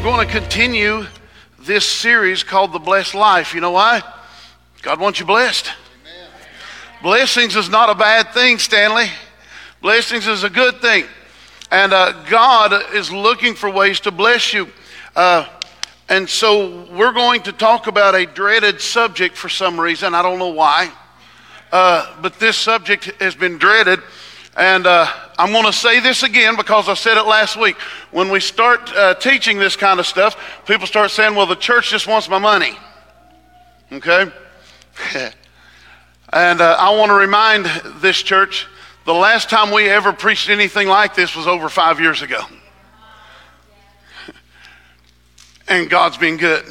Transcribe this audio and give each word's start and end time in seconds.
We 0.00 0.06
are 0.06 0.16
going 0.16 0.26
to 0.26 0.32
continue 0.32 1.04
this 1.58 1.84
series 1.84 2.42
called 2.42 2.72
The 2.72 2.78
Blessed 2.78 3.14
Life. 3.14 3.52
You 3.52 3.60
know 3.60 3.72
why? 3.72 4.00
God 4.80 4.98
wants 4.98 5.20
you 5.20 5.26
blessed. 5.26 5.70
Blessings 7.02 7.54
is 7.54 7.68
not 7.68 7.90
a 7.90 7.94
bad 7.94 8.32
thing, 8.32 8.58
Stanley. 8.58 9.08
Blessings 9.82 10.26
is 10.26 10.42
a 10.42 10.48
good 10.48 10.80
thing. 10.80 11.04
And 11.70 11.92
uh, 11.92 12.24
God 12.30 12.94
is 12.94 13.12
looking 13.12 13.54
for 13.54 13.68
ways 13.68 14.00
to 14.00 14.10
bless 14.10 14.54
you. 14.54 14.68
Uh, 15.14 15.46
and 16.08 16.26
so 16.26 16.86
we're 16.92 17.12
going 17.12 17.42
to 17.42 17.52
talk 17.52 17.86
about 17.86 18.14
a 18.14 18.24
dreaded 18.24 18.80
subject 18.80 19.36
for 19.36 19.50
some 19.50 19.78
reason. 19.78 20.14
I 20.14 20.22
don't 20.22 20.38
know 20.38 20.48
why. 20.48 20.90
Uh, 21.70 22.16
but 22.22 22.38
this 22.38 22.56
subject 22.56 23.04
has 23.20 23.34
been 23.34 23.58
dreaded. 23.58 24.00
And 24.56 24.86
uh, 24.86 25.12
I'm 25.40 25.52
going 25.52 25.64
to 25.64 25.72
say 25.72 26.00
this 26.00 26.22
again 26.22 26.54
because 26.54 26.86
I 26.90 26.92
said 26.92 27.16
it 27.16 27.24
last 27.24 27.56
week. 27.56 27.74
When 28.10 28.28
we 28.28 28.40
start 28.40 28.92
uh, 28.94 29.14
teaching 29.14 29.58
this 29.58 29.74
kind 29.74 29.98
of 29.98 30.06
stuff, 30.06 30.36
people 30.66 30.86
start 30.86 31.10
saying, 31.12 31.34
well, 31.34 31.46
the 31.46 31.56
church 31.56 31.88
just 31.88 32.06
wants 32.06 32.28
my 32.28 32.36
money. 32.36 32.76
Okay? 33.90 34.30
and 36.30 36.60
uh, 36.60 36.76
I 36.78 36.94
want 36.94 37.08
to 37.08 37.14
remind 37.14 37.64
this 38.02 38.20
church 38.20 38.66
the 39.06 39.14
last 39.14 39.48
time 39.48 39.70
we 39.72 39.88
ever 39.88 40.12
preached 40.12 40.50
anything 40.50 40.88
like 40.88 41.14
this 41.14 41.34
was 41.34 41.46
over 41.46 41.70
five 41.70 42.00
years 42.00 42.20
ago. 42.20 42.42
and 45.68 45.88
God's 45.88 46.18
been 46.18 46.36
good. 46.36 46.66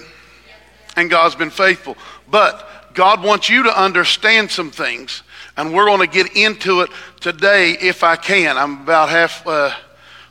And 0.96 1.10
God's 1.10 1.34
been 1.34 1.50
faithful. 1.50 1.98
But 2.30 2.94
God 2.94 3.24
wants 3.24 3.50
you 3.50 3.64
to 3.64 3.82
understand 3.82 4.52
some 4.52 4.70
things, 4.70 5.24
and 5.60 5.74
we're 5.74 5.86
going 5.86 6.00
to 6.00 6.08
get 6.08 6.38
into 6.38 6.80
it 6.82 6.90
today 7.20 7.72
if 7.72 8.02
I 8.02 8.16
can. 8.16 8.58
I'm 8.58 8.82
about 8.84 9.10
half, 9.10 9.46
uh, 9.46 9.72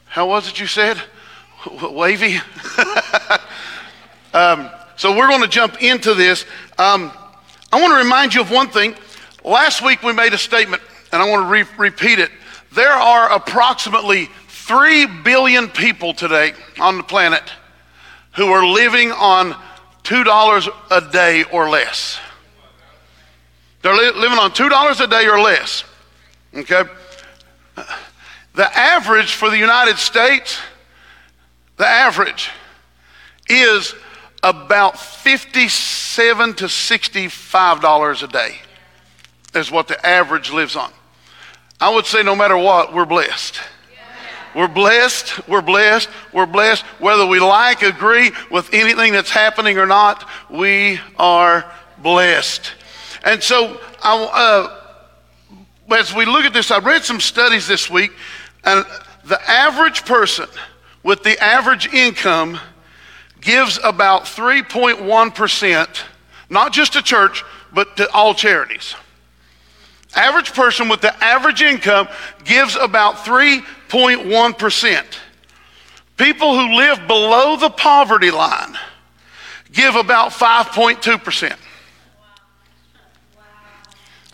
how 0.07 0.27
was 0.27 0.49
it 0.49 0.59
you 0.59 0.67
said? 0.67 0.99
Wavy? 1.83 2.37
um, 4.33 4.71
so 4.97 5.15
we're 5.15 5.29
going 5.29 5.43
to 5.43 5.49
jump 5.49 5.83
into 5.83 6.15
this. 6.15 6.47
Um, 6.79 7.13
I 7.71 7.79
want 7.79 7.93
to 7.93 8.03
remind 8.03 8.35
you 8.35 8.41
of 8.41 8.51
one 8.51 8.71
thing. 8.71 8.95
Last 9.45 9.85
week 9.85 10.03
we 10.03 10.15
made 10.15 10.33
a 10.33 10.39
statement, 10.39 10.81
and 11.13 11.21
I 11.21 11.29
want 11.29 11.43
to 11.43 11.53
re- 11.53 11.77
repeat 11.77 12.19
it. 12.19 12.31
There 12.73 12.89
are 12.89 13.31
approximately 13.31 14.31
3 14.49 15.23
billion 15.25 15.69
people 15.69 16.15
today 16.15 16.55
on 16.81 16.97
the 16.97 17.03
planet 17.03 17.43
who 18.37 18.47
are 18.47 18.67
living 18.67 19.13
on 19.13 19.55
$2 20.05 20.69
a 20.91 21.13
day 21.13 21.45
or 21.53 21.69
less. 21.69 22.19
They're 23.89 24.13
li- 24.13 24.21
living 24.21 24.39
on 24.39 24.51
$2 24.51 25.01
a 25.01 25.07
day 25.07 25.27
or 25.29 25.41
less. 25.41 25.83
Okay? 26.55 26.83
The 28.55 28.79
average 28.79 29.33
for 29.33 29.49
the 29.49 29.57
United 29.57 29.97
States, 29.97 30.59
the 31.79 31.87
average 31.87 32.51
is 33.49 33.95
about 34.43 35.01
57 35.01 36.55
to 36.55 36.65
$65 36.67 38.23
a 38.23 38.27
day, 38.27 38.57
is 39.55 39.71
what 39.71 39.89
the 39.89 40.07
average 40.07 40.51
lives 40.51 40.77
on. 40.77 40.93
I 41.81 41.95
would 41.95 42.05
say 42.05 42.23
no 42.23 42.37
matter 42.37 42.59
what, 42.59 42.93
we're 42.93 43.07
blessed. 43.07 43.59
We're 44.55 44.69
blessed, 44.69 45.49
we're 45.49 45.63
blessed, 45.63 46.11
we're 46.35 46.45
blessed. 46.45 46.85
Whether 46.99 47.25
we 47.25 47.41
like, 47.41 47.81
agree 47.81 48.33
with 48.51 48.75
anything 48.75 49.15
that's 49.15 49.31
happening 49.31 49.79
or 49.79 49.87
not, 49.87 50.29
we 50.51 51.01
are 51.17 51.65
blessed. 52.03 52.75
And 53.25 53.43
so, 53.43 53.81
I, 54.03 54.71
uh, 55.91 55.95
as 55.95 56.15
we 56.15 56.25
look 56.25 56.45
at 56.45 56.53
this, 56.53 56.71
I 56.71 56.79
read 56.79 57.05
some 57.05 57.21
studies 57.21 57.67
this 57.67 57.91
week, 57.91 58.13
and 58.65 58.85
the 59.25 59.41
average 59.51 60.05
person 60.05 60.47
with 61.03 61.23
the 61.23 61.43
average 61.43 61.93
income 61.93 62.59
gives 63.41 63.79
about 63.83 64.25
3.1%, 64.25 66.03
not 66.51 66.73
just 66.73 66.95
to 66.95 67.03
church, 67.03 67.45
but 67.73 67.97
to 67.97 68.11
all 68.13 68.35
charities. 68.35 68.95
Average 70.15 70.55
person 70.55 70.89
with 70.89 71.01
the 71.01 71.15
average 71.23 71.63
income 71.63 72.09
gives 72.45 72.77
about 72.77 73.17
3.1%. 73.17 75.05
People 76.17 76.59
who 76.59 76.75
live 76.77 77.07
below 77.07 77.57
the 77.57 77.71
poverty 77.71 78.31
line 78.31 78.77
give 79.73 79.95
about 79.95 80.33
5.2%. 80.33 81.57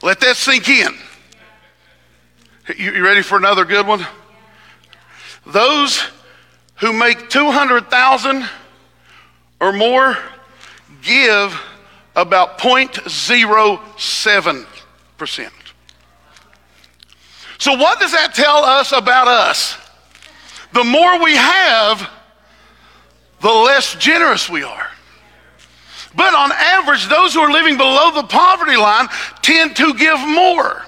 Let 0.05 0.21
that 0.21 0.37
sink 0.37 0.69
in. 0.69 0.95
You, 2.77 3.03
ready 3.03 3.23
for 3.23 3.39
another 3.39 3.65
good 3.65 3.87
one? 3.87 4.07
Those 5.47 6.05
who 6.75 6.93
make 6.93 7.31
200,000 7.31 8.45
or 9.61 9.73
more 9.73 10.19
give 11.01 11.59
about 12.15 12.59
0.07%. 12.59 15.51
So, 17.57 17.73
what 17.73 17.99
does 17.99 18.13
that 18.13 18.35
tell 18.35 18.59
us 18.59 18.93
about 18.93 19.27
us? 19.27 19.79
The 20.75 20.85
more 20.85 21.25
we 21.25 21.35
have, 21.35 22.11
the 23.41 23.49
less 23.49 23.95
generous 23.95 24.51
we 24.51 24.65
are. 24.65 24.91
But 26.17 26.35
on 26.35 26.53
average, 26.53 27.09
those 27.09 27.35
who 27.35 27.41
are 27.41 27.51
living 27.51 27.77
below 27.77 28.13
the 28.13 28.25
poverty 28.25 28.77
line 28.77 29.09
tend 29.43 29.77
to 29.77 29.95
give 29.95 30.19
more. 30.21 30.83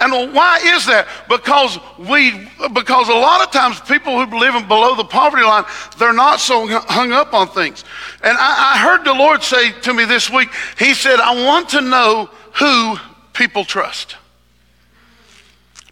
And 0.00 0.34
why 0.34 0.58
is 0.64 0.86
that? 0.86 1.06
Because 1.28 1.78
we, 1.96 2.48
because 2.74 3.08
a 3.08 3.14
lot 3.14 3.40
of 3.40 3.52
times 3.52 3.78
people 3.80 4.24
who 4.24 4.38
live 4.38 4.66
below 4.66 4.96
the 4.96 5.04
poverty 5.04 5.44
line, 5.44 5.64
they're 5.96 6.12
not 6.12 6.40
so 6.40 6.66
hung 6.66 7.12
up 7.12 7.32
on 7.32 7.46
things. 7.48 7.84
And 8.24 8.36
I, 8.36 8.74
I 8.74 8.78
heard 8.78 9.04
the 9.04 9.14
Lord 9.14 9.44
say 9.44 9.70
to 9.82 9.94
me 9.94 10.04
this 10.04 10.28
week, 10.28 10.48
He 10.76 10.92
said, 10.94 11.20
I 11.20 11.46
want 11.46 11.68
to 11.70 11.80
know 11.80 12.28
who 12.54 12.96
people 13.32 13.64
trust. 13.64 14.16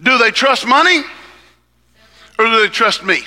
Do 0.02 0.18
they 0.18 0.32
trust 0.32 0.66
money 0.66 1.02
or 2.38 2.46
do 2.46 2.60
they 2.62 2.68
trust 2.68 3.04
me? 3.04 3.22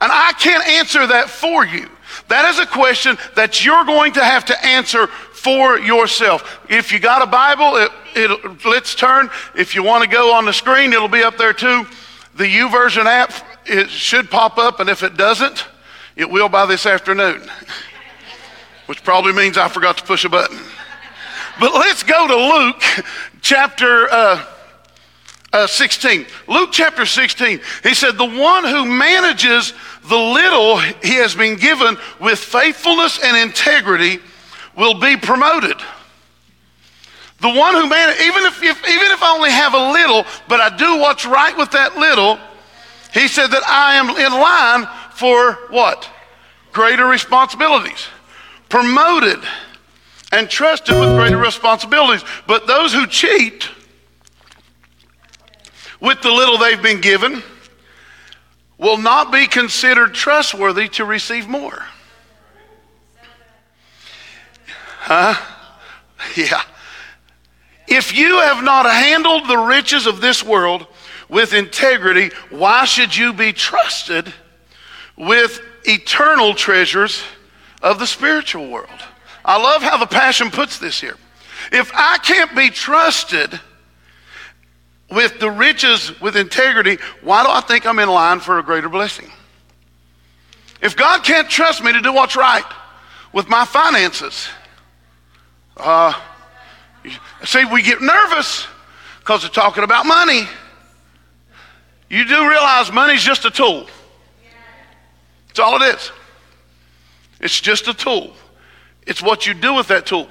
And 0.00 0.12
I 0.12 0.32
can't 0.38 0.66
answer 0.68 1.06
that 1.06 1.30
for 1.30 1.64
you. 1.64 1.88
That 2.28 2.44
is 2.50 2.58
a 2.58 2.66
question 2.66 3.18
that 3.34 3.64
you're 3.64 3.84
going 3.84 4.12
to 4.14 4.24
have 4.24 4.44
to 4.46 4.66
answer 4.66 5.06
for 5.06 5.78
yourself. 5.78 6.60
If 6.68 6.92
you 6.92 6.98
got 6.98 7.22
a 7.22 7.26
Bible, 7.26 7.76
it, 7.76 7.90
it, 8.14 8.64
let's 8.64 8.94
turn. 8.94 9.30
If 9.54 9.74
you 9.74 9.82
want 9.82 10.04
to 10.04 10.10
go 10.10 10.34
on 10.34 10.44
the 10.44 10.52
screen, 10.52 10.92
it'll 10.92 11.08
be 11.08 11.22
up 11.22 11.36
there 11.36 11.52
too. 11.52 11.86
The 12.34 12.44
YouVersion 12.44 13.06
app, 13.06 13.32
it 13.64 13.88
should 13.88 14.30
pop 14.30 14.58
up, 14.58 14.80
and 14.80 14.90
if 14.90 15.02
it 15.02 15.16
doesn't, 15.16 15.66
it 16.16 16.28
will 16.28 16.48
by 16.48 16.66
this 16.66 16.86
afternoon, 16.86 17.48
which 18.86 19.02
probably 19.04 19.32
means 19.32 19.56
I 19.56 19.68
forgot 19.68 19.98
to 19.98 20.04
push 20.04 20.24
a 20.24 20.28
button. 20.28 20.58
But 21.58 21.72
let's 21.74 22.02
go 22.02 22.26
to 22.26 22.36
Luke 22.36 22.82
chapter. 23.40 24.08
Uh, 24.10 24.44
uh, 25.56 25.66
16. 25.66 26.26
Luke 26.48 26.70
chapter 26.70 27.06
16, 27.06 27.60
he 27.82 27.94
said, 27.94 28.18
The 28.18 28.24
one 28.24 28.64
who 28.64 28.84
manages 28.84 29.72
the 30.04 30.16
little 30.16 30.78
he 30.78 31.14
has 31.14 31.34
been 31.34 31.56
given 31.56 31.96
with 32.20 32.38
faithfulness 32.38 33.18
and 33.24 33.36
integrity 33.36 34.20
will 34.76 35.00
be 35.00 35.16
promoted. 35.16 35.76
The 37.40 37.48
one 37.48 37.74
who 37.74 37.88
manages, 37.88 38.22
even 38.22 38.42
if, 38.44 38.62
if, 38.62 38.78
even 38.88 39.12
if 39.12 39.22
I 39.22 39.34
only 39.34 39.50
have 39.50 39.74
a 39.74 39.92
little, 39.92 40.24
but 40.48 40.60
I 40.60 40.76
do 40.76 40.98
what's 40.98 41.24
right 41.24 41.56
with 41.56 41.70
that 41.70 41.96
little, 41.96 42.38
he 43.14 43.26
said 43.26 43.48
that 43.48 43.62
I 43.66 43.94
am 43.94 44.10
in 44.10 44.32
line 44.32 45.10
for 45.14 45.52
what? 45.70 46.08
Greater 46.72 47.06
responsibilities. 47.06 48.06
Promoted 48.68 49.38
and 50.32 50.50
trusted 50.50 50.98
with 50.98 51.08
greater 51.10 51.38
responsibilities. 51.38 52.26
But 52.46 52.66
those 52.66 52.92
who 52.92 53.06
cheat, 53.06 53.70
with 56.06 56.22
the 56.22 56.30
little 56.30 56.56
they've 56.56 56.82
been 56.82 57.00
given 57.00 57.42
will 58.78 58.96
not 58.96 59.32
be 59.32 59.48
considered 59.48 60.14
trustworthy 60.14 60.88
to 60.88 61.04
receive 61.04 61.48
more. 61.48 61.84
Huh? 65.00 65.34
Yeah. 66.34 66.62
If 67.86 68.16
you 68.16 68.40
have 68.40 68.64
not 68.64 68.84
handled 68.86 69.46
the 69.46 69.58
riches 69.58 70.06
of 70.06 70.20
this 70.20 70.42
world 70.42 70.86
with 71.28 71.52
integrity, 71.52 72.34
why 72.50 72.84
should 72.84 73.16
you 73.16 73.32
be 73.32 73.52
trusted 73.52 74.32
with 75.16 75.60
eternal 75.84 76.54
treasures 76.54 77.22
of 77.82 77.98
the 77.98 78.06
spiritual 78.06 78.70
world? 78.70 78.88
I 79.44 79.62
love 79.62 79.82
how 79.82 79.98
the 79.98 80.06
Passion 80.06 80.50
puts 80.50 80.78
this 80.78 81.00
here. 81.00 81.16
If 81.70 81.92
I 81.94 82.18
can't 82.18 82.56
be 82.56 82.70
trusted 82.70 83.60
with 85.10 85.38
the 85.38 85.50
riches 85.50 86.18
with 86.20 86.36
integrity, 86.36 86.98
why 87.22 87.42
do 87.44 87.50
I 87.50 87.60
think 87.60 87.86
I'm 87.86 87.98
in 87.98 88.08
line 88.08 88.40
for 88.40 88.58
a 88.58 88.62
greater 88.62 88.88
blessing? 88.88 89.30
If 90.82 90.96
God 90.96 91.24
can't 91.24 91.48
trust 91.48 91.82
me 91.82 91.92
to 91.92 92.00
do 92.00 92.12
what's 92.12 92.36
right 92.36 92.64
with 93.32 93.48
my 93.48 93.64
finances, 93.64 94.48
uh, 95.76 96.12
see, 97.44 97.64
we 97.64 97.82
get 97.82 98.00
nervous 98.00 98.66
because 99.20 99.42
they're 99.42 99.50
talking 99.50 99.84
about 99.84 100.06
money. 100.06 100.48
You 102.08 102.24
do 102.24 102.48
realize 102.48 102.92
money's 102.92 103.22
just 103.22 103.44
a 103.44 103.50
tool. 103.50 103.88
That's 105.48 105.58
all 105.58 105.82
it 105.82 105.94
is. 105.94 106.12
It's 107.40 107.60
just 107.60 107.88
a 107.88 107.94
tool. 107.94 108.32
It's 109.06 109.22
what 109.22 109.46
you 109.46 109.54
do 109.54 109.74
with 109.74 109.88
that 109.88 110.06
tool. 110.06 110.28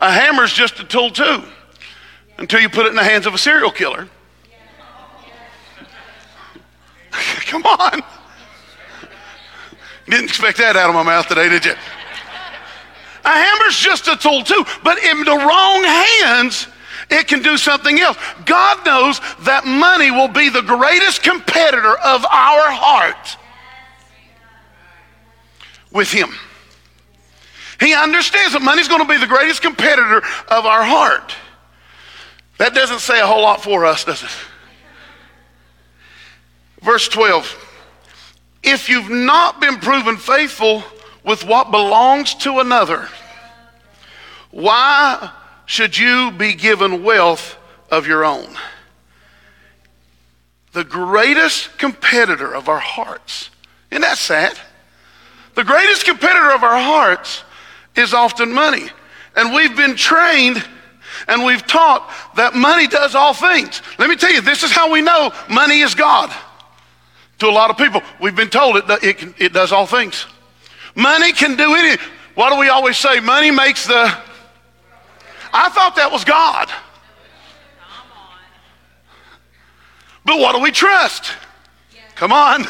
A 0.00 0.10
hammer 0.10 0.44
is 0.44 0.52
just 0.52 0.80
a 0.80 0.84
tool, 0.84 1.10
too, 1.10 1.44
until 2.42 2.60
you 2.60 2.68
put 2.68 2.86
it 2.86 2.88
in 2.88 2.96
the 2.96 3.04
hands 3.04 3.24
of 3.24 3.34
a 3.34 3.38
serial 3.38 3.70
killer. 3.70 4.08
Come 7.46 7.64
on. 7.64 8.02
Didn't 10.06 10.24
expect 10.24 10.58
that 10.58 10.76
out 10.76 10.88
of 10.90 10.94
my 10.96 11.04
mouth 11.04 11.28
today, 11.28 11.48
did 11.48 11.64
you? 11.64 11.74
A 13.24 13.28
hammer's 13.28 13.76
just 13.76 14.08
a 14.08 14.16
tool, 14.16 14.42
too, 14.42 14.64
but 14.82 14.98
in 14.98 15.18
the 15.22 15.36
wrong 15.36 15.84
hands, 15.84 16.66
it 17.10 17.28
can 17.28 17.42
do 17.42 17.56
something 17.56 18.00
else. 18.00 18.16
God 18.44 18.84
knows 18.84 19.20
that 19.42 19.64
money 19.64 20.10
will 20.10 20.26
be 20.26 20.48
the 20.48 20.62
greatest 20.62 21.22
competitor 21.22 21.96
of 21.96 22.24
our 22.24 22.72
heart 22.72 23.36
with 25.92 26.10
Him. 26.10 26.34
He 27.78 27.94
understands 27.94 28.54
that 28.54 28.62
money's 28.62 28.88
going 28.88 29.02
to 29.02 29.08
be 29.08 29.18
the 29.18 29.28
greatest 29.28 29.62
competitor 29.62 30.18
of 30.48 30.66
our 30.66 30.82
heart. 30.82 31.36
That 32.58 32.74
doesn't 32.74 33.00
say 33.00 33.20
a 33.20 33.26
whole 33.26 33.42
lot 33.42 33.62
for 33.62 33.84
us, 33.84 34.04
does 34.04 34.22
it? 34.22 34.30
Verse 36.82 37.08
12 37.08 37.56
If 38.62 38.88
you've 38.88 39.10
not 39.10 39.60
been 39.60 39.78
proven 39.78 40.16
faithful 40.16 40.82
with 41.24 41.44
what 41.44 41.70
belongs 41.70 42.34
to 42.36 42.58
another, 42.58 43.08
why 44.50 45.30
should 45.66 45.96
you 45.96 46.30
be 46.32 46.54
given 46.54 47.02
wealth 47.02 47.56
of 47.90 48.06
your 48.06 48.24
own? 48.24 48.56
The 50.72 50.84
greatest 50.84 51.78
competitor 51.78 52.54
of 52.54 52.68
our 52.68 52.78
hearts. 52.78 53.50
Isn't 53.90 54.02
that 54.02 54.18
sad? 54.18 54.58
The 55.54 55.64
greatest 55.64 56.06
competitor 56.06 56.50
of 56.52 56.62
our 56.62 56.80
hearts 56.80 57.44
is 57.94 58.14
often 58.14 58.52
money. 58.52 58.88
And 59.36 59.54
we've 59.54 59.76
been 59.76 59.96
trained 59.96 60.64
and 61.28 61.44
we've 61.44 61.66
taught 61.66 62.10
that 62.36 62.54
money 62.54 62.86
does 62.86 63.14
all 63.14 63.34
things. 63.34 63.82
Let 63.98 64.08
me 64.08 64.16
tell 64.16 64.32
you, 64.32 64.40
this 64.40 64.62
is 64.62 64.70
how 64.72 64.90
we 64.90 65.00
know 65.00 65.32
money 65.48 65.80
is 65.80 65.94
God. 65.94 66.32
To 67.38 67.48
a 67.48 67.50
lot 67.50 67.70
of 67.70 67.76
people, 67.76 68.02
we've 68.20 68.36
been 68.36 68.50
told 68.50 68.76
it, 68.76 68.84
it, 69.02 69.18
can, 69.18 69.34
it 69.38 69.52
does 69.52 69.72
all 69.72 69.86
things. 69.86 70.26
Money 70.94 71.32
can 71.32 71.56
do 71.56 71.74
anything. 71.74 72.06
What 72.34 72.50
do 72.50 72.58
we 72.58 72.68
always 72.68 72.96
say? 72.96 73.20
Money 73.20 73.50
makes 73.50 73.86
the. 73.86 74.16
I 75.52 75.68
thought 75.68 75.96
that 75.96 76.10
was 76.10 76.24
God. 76.24 76.70
But 80.24 80.38
what 80.38 80.54
do 80.54 80.62
we 80.62 80.70
trust? 80.70 81.32
Come 82.14 82.32
on. 82.32 82.64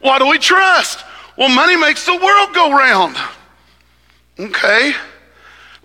What 0.00 0.18
do 0.18 0.28
we 0.28 0.38
trust? 0.38 1.04
Well, 1.36 1.48
money 1.48 1.76
makes 1.76 2.06
the 2.06 2.16
world 2.16 2.54
go 2.54 2.72
round. 2.72 3.16
Okay. 4.38 4.94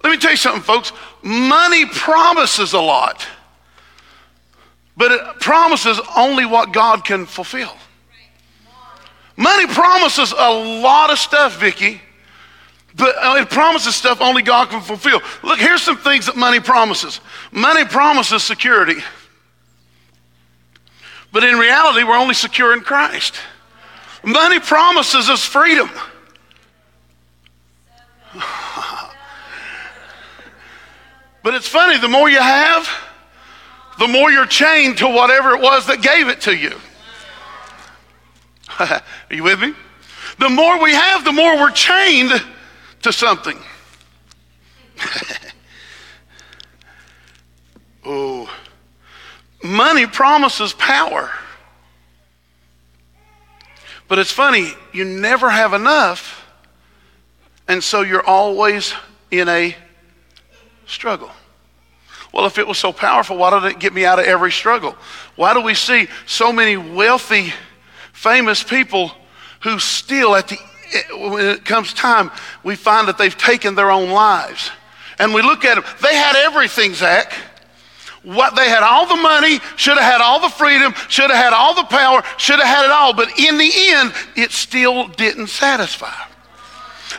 Let 0.04 0.12
me 0.12 0.18
tell 0.18 0.32
you 0.32 0.38
something, 0.38 0.62
folks. 0.62 0.92
Money 1.22 1.86
promises 1.86 2.74
a 2.74 2.80
lot, 2.80 3.28
but 4.96 5.12
it 5.12 5.22
promises 5.40 6.00
only 6.16 6.46
what 6.46 6.72
God 6.72 7.04
can 7.04 7.26
fulfill. 7.26 7.76
Money 9.36 9.68
promises 9.68 10.34
a 10.36 10.50
lot 10.82 11.12
of 11.12 11.20
stuff, 11.20 11.60
Vicki, 11.60 12.02
but 12.96 13.16
uh, 13.18 13.36
it 13.40 13.50
promises 13.50 13.96
stuff 13.96 14.20
only 14.20 14.42
God 14.42 14.70
can 14.70 14.82
fulfill. 14.82 15.22
Look, 15.44 15.60
here's 15.60 15.84
some 15.84 15.98
things 15.98 16.26
that 16.26 16.36
money 16.36 16.60
promises. 16.60 17.22
Money 17.52 17.86
promises 17.86 18.44
security, 18.44 19.04
but 21.32 21.44
in 21.44 21.58
reality, 21.58 22.04
we're 22.04 22.18
only 22.18 22.34
secure 22.34 22.74
in 22.74 22.82
Christ. 22.82 23.36
Money 24.24 24.60
promises 24.60 25.30
us 25.30 25.44
freedom. 25.46 25.90
But 31.48 31.56
it's 31.56 31.70
funny, 31.70 31.98
the 31.98 32.10
more 32.10 32.30
you 32.30 32.42
have, 32.42 32.90
the 34.00 34.08
more 34.10 34.30
you're 34.30 34.46
chained 34.46 34.98
to 34.98 35.08
whatever 35.08 35.52
it 35.52 35.62
was 35.62 35.88
that 35.88 36.02
gave 36.02 36.28
it 36.28 36.42
to 36.42 36.54
you. 36.54 36.74
Are 38.80 39.02
you 39.32 39.44
with 39.44 39.58
me? 39.62 39.74
The 40.40 40.50
more 40.50 40.84
we 40.84 40.92
have, 40.92 41.24
the 41.24 41.32
more 41.32 41.56
we're 41.56 41.72
chained 41.72 42.34
to 43.04 43.14
something. 43.14 43.58
oh, 48.06 48.54
money 49.64 50.06
promises 50.06 50.74
power. 50.74 51.32
But 54.10 54.20
it's 54.20 54.34
funny, 54.34 54.74
you 54.92 55.06
never 55.06 55.50
have 55.50 55.72
enough 55.72 56.46
and 57.70 57.82
so 57.82 58.02
you're 58.02 58.26
always 58.26 58.94
in 59.32 59.48
a 59.48 59.74
struggle. 60.88 61.32
Well, 62.34 62.46
if 62.46 62.58
it 62.58 62.68
was 62.68 62.78
so 62.78 62.92
powerful, 62.92 63.38
why 63.38 63.50
did 63.52 63.64
it 63.72 63.80
get 63.80 63.94
me 63.94 64.06
out 64.06 64.20
of 64.20 64.26
every 64.26 64.52
struggle? 64.52 64.96
Why 65.36 65.54
do 65.54 65.62
we 65.62 65.74
see 65.74 66.08
so 66.26 66.52
many 66.52 66.78
wealthy, 66.78 67.54
famous 68.14 68.64
people 68.64 69.12
who 69.62 69.80
still, 69.80 70.36
at 70.36 70.48
the 70.48 70.58
when 71.18 71.46
it 71.46 71.66
comes 71.66 71.94
time, 71.94 72.32
we 72.64 72.76
find 72.76 73.10
that 73.10 73.18
they've 73.18 73.38
taken 73.38 73.76
their 73.76 73.92
own 73.92 74.10
lives? 74.10 74.72
And 75.20 75.34
we 75.34 75.42
look 75.42 75.66
at 75.66 75.76
them, 75.76 75.84
they 76.02 76.16
had 76.16 76.36
everything, 76.36 76.94
Zach. 76.94 77.34
What 78.24 78.56
they 78.56 78.70
had 78.70 78.84
all 78.84 79.06
the 79.08 79.16
money, 79.16 79.60
should 79.78 79.98
have 79.98 80.12
had 80.12 80.22
all 80.22 80.42
the 80.42 80.50
freedom, 80.50 80.94
should 81.08 81.30
have 81.30 81.44
had 81.44 81.54
all 81.54 81.74
the 81.74 81.86
power, 81.86 82.22
should 82.38 82.60
have 82.60 82.68
had 82.68 82.86
it 82.86 82.92
all, 82.92 83.14
but 83.14 83.30
in 83.40 83.58
the 83.58 83.72
end, 83.74 84.14
it 84.36 84.52
still 84.52 85.08
didn't 85.08 85.48
satisfy. 85.48 86.14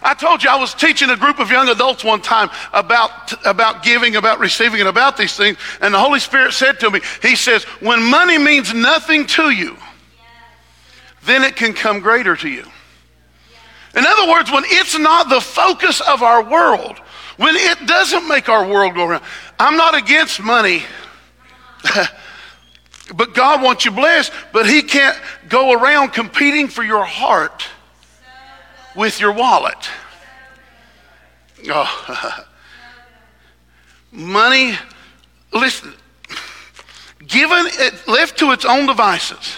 I 0.03 0.15
told 0.15 0.43
you 0.43 0.51
I 0.51 0.57
was 0.57 0.75
teaching 0.75 1.11
a 1.11 1.17
group 1.17 1.39
of 1.39 1.51
young 1.51 1.69
adults 1.69 2.05
one 2.05 2.21
time 2.21 2.51
about, 2.73 3.45
about 3.47 3.83
giving, 3.83 4.17
about 4.17 4.39
receiving, 4.39 4.81
and 4.81 4.89
about 4.89 5.17
these 5.17 5.37
things. 5.37 5.59
And 5.81 5.95
the 5.95 5.99
Holy 5.99 6.21
Spirit 6.21 6.53
said 6.53 6.81
to 6.81 6.91
me, 6.91 7.01
He 7.23 7.37
says, 7.37 7.65
when 7.81 8.03
money 8.03 8.39
means 8.39 8.75
nothing 8.75 9.27
to 9.29 9.51
you, 9.51 9.77
then 11.25 11.43
it 11.43 11.57
can 11.57 11.73
come 11.75 12.01
greater 12.01 12.37
to 12.37 12.49
you. 12.49 12.65
In 13.95 14.05
other 14.07 14.31
words, 14.31 14.51
when 14.51 14.65
it's 14.67 14.99
not 14.99 15.29
the 15.29 15.41
focus 15.41 16.01
of 16.01 16.23
our 16.23 16.43
world, 16.43 16.99
when 17.37 17.57
it 17.57 17.87
doesn't 17.87 18.29
make 18.29 18.49
our 18.49 18.67
world 18.69 18.95
go 18.95 19.07
around, 19.07 19.23
I'm 19.59 19.77
not 19.77 19.95
against 19.95 20.41
money. 20.41 20.83
but 23.15 23.35
God 23.35 23.63
wants 23.63 23.85
you 23.85 23.91
blessed, 23.91 24.33
but 24.53 24.67
He 24.69 24.83
can't 24.83 25.19
go 25.49 25.73
around 25.73 26.13
competing 26.13 26.69
for 26.69 26.83
your 26.83 27.05
heart 27.05 27.67
with 28.99 29.21
your 29.21 29.31
wallet. 29.31 29.89
Oh. 31.69 32.45
Money, 34.13 34.75
listen, 35.53 35.95
given 37.25 37.67
it 37.67 38.09
left 38.09 38.39
to 38.41 38.51
its 38.51 38.65
own 38.65 38.87
devices, 38.87 39.57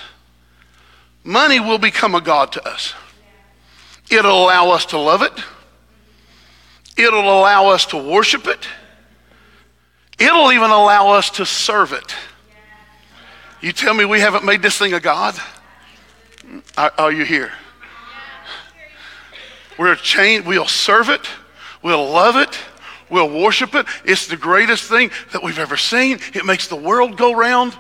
money 1.22 1.60
will 1.60 1.78
become 1.78 2.16
a 2.16 2.20
God 2.20 2.50
to 2.52 2.68
us. 2.68 2.94
It'll 4.10 4.44
allow 4.44 4.70
us 4.70 4.86
to 4.86 4.98
love 4.98 5.22
it. 5.22 5.32
It'll 6.98 7.20
allow 7.20 7.68
us 7.68 7.86
to 7.86 7.96
worship 7.96 8.48
it. 8.48 8.66
It'll 10.18 10.50
even 10.50 10.70
allow 10.70 11.10
us 11.10 11.30
to 11.30 11.46
serve 11.46 11.92
it. 11.92 12.14
You 13.60 13.72
tell 13.72 13.94
me 13.94 14.04
we 14.04 14.18
haven't 14.18 14.44
made 14.44 14.62
this 14.62 14.76
thing 14.76 14.94
a 14.94 15.00
God? 15.00 15.38
Are, 16.76 16.92
are 16.98 17.12
you 17.12 17.24
here? 17.24 17.52
We're 19.80 19.96
chained, 19.96 20.44
we'll 20.44 20.66
serve 20.66 21.08
it, 21.08 21.26
we'll 21.80 22.10
love 22.10 22.36
it, 22.36 22.58
we'll 23.08 23.30
worship 23.30 23.74
it. 23.74 23.86
It's 24.04 24.26
the 24.26 24.36
greatest 24.36 24.84
thing 24.84 25.10
that 25.32 25.42
we've 25.42 25.58
ever 25.58 25.78
seen. 25.78 26.18
It 26.34 26.44
makes 26.44 26.68
the 26.68 26.76
world 26.76 27.16
go 27.16 27.32
round. 27.32 27.74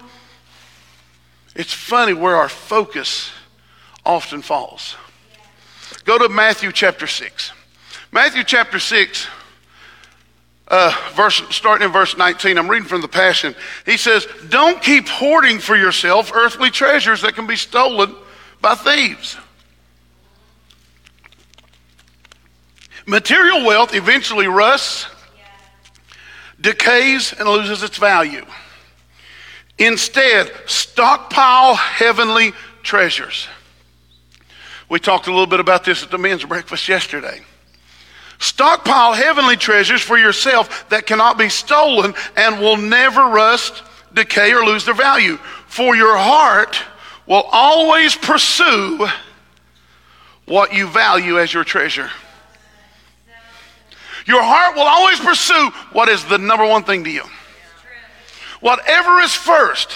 It's 1.54 1.74
funny 1.74 2.14
where 2.14 2.36
our 2.36 2.48
focus 2.48 3.30
often 4.06 4.40
falls. 4.40 4.96
Go 6.04 6.16
to 6.16 6.30
Matthew 6.30 6.72
chapter 6.72 7.06
6. 7.06 7.52
Matthew 8.12 8.44
chapter 8.44 8.78
6, 8.78 9.26
uh, 10.68 11.12
verse, 11.12 11.42
starting 11.50 11.84
in 11.84 11.92
verse 11.92 12.16
19, 12.16 12.56
I'm 12.56 12.70
reading 12.70 12.88
from 12.88 13.02
the 13.02 13.08
Passion. 13.08 13.54
He 13.84 13.98
says, 13.98 14.26
Don't 14.48 14.82
keep 14.82 15.06
hoarding 15.06 15.58
for 15.58 15.76
yourself 15.76 16.32
earthly 16.34 16.70
treasures 16.70 17.20
that 17.20 17.34
can 17.34 17.46
be 17.46 17.56
stolen 17.56 18.16
by 18.62 18.74
thieves. 18.74 19.36
Material 23.06 23.64
wealth 23.64 23.94
eventually 23.94 24.46
rusts, 24.46 25.06
decays, 26.60 27.32
and 27.32 27.48
loses 27.48 27.82
its 27.82 27.96
value. 27.96 28.44
Instead, 29.78 30.52
stockpile 30.66 31.74
heavenly 31.74 32.52
treasures. 32.82 33.48
We 34.88 34.98
talked 34.98 35.26
a 35.26 35.30
little 35.30 35.46
bit 35.46 35.60
about 35.60 35.84
this 35.84 36.02
at 36.02 36.10
the 36.10 36.18
men's 36.18 36.44
breakfast 36.44 36.88
yesterday. 36.88 37.40
Stockpile 38.40 39.12
heavenly 39.12 39.56
treasures 39.56 40.02
for 40.02 40.18
yourself 40.18 40.88
that 40.88 41.06
cannot 41.06 41.38
be 41.38 41.48
stolen 41.48 42.14
and 42.36 42.58
will 42.58 42.76
never 42.76 43.20
rust, 43.28 43.82
decay, 44.12 44.52
or 44.52 44.64
lose 44.64 44.84
their 44.84 44.94
value. 44.94 45.36
For 45.66 45.94
your 45.94 46.16
heart 46.16 46.82
will 47.26 47.44
always 47.52 48.16
pursue 48.16 49.06
what 50.46 50.74
you 50.74 50.88
value 50.88 51.38
as 51.38 51.54
your 51.54 51.64
treasure. 51.64 52.10
Your 54.26 54.42
heart 54.42 54.76
will 54.76 54.82
always 54.82 55.18
pursue 55.20 55.70
what 55.92 56.08
is 56.08 56.24
the 56.24 56.38
number 56.38 56.66
one 56.66 56.84
thing 56.84 57.04
to 57.04 57.10
you. 57.10 57.24
Whatever 58.60 59.20
is 59.20 59.34
first. 59.34 59.90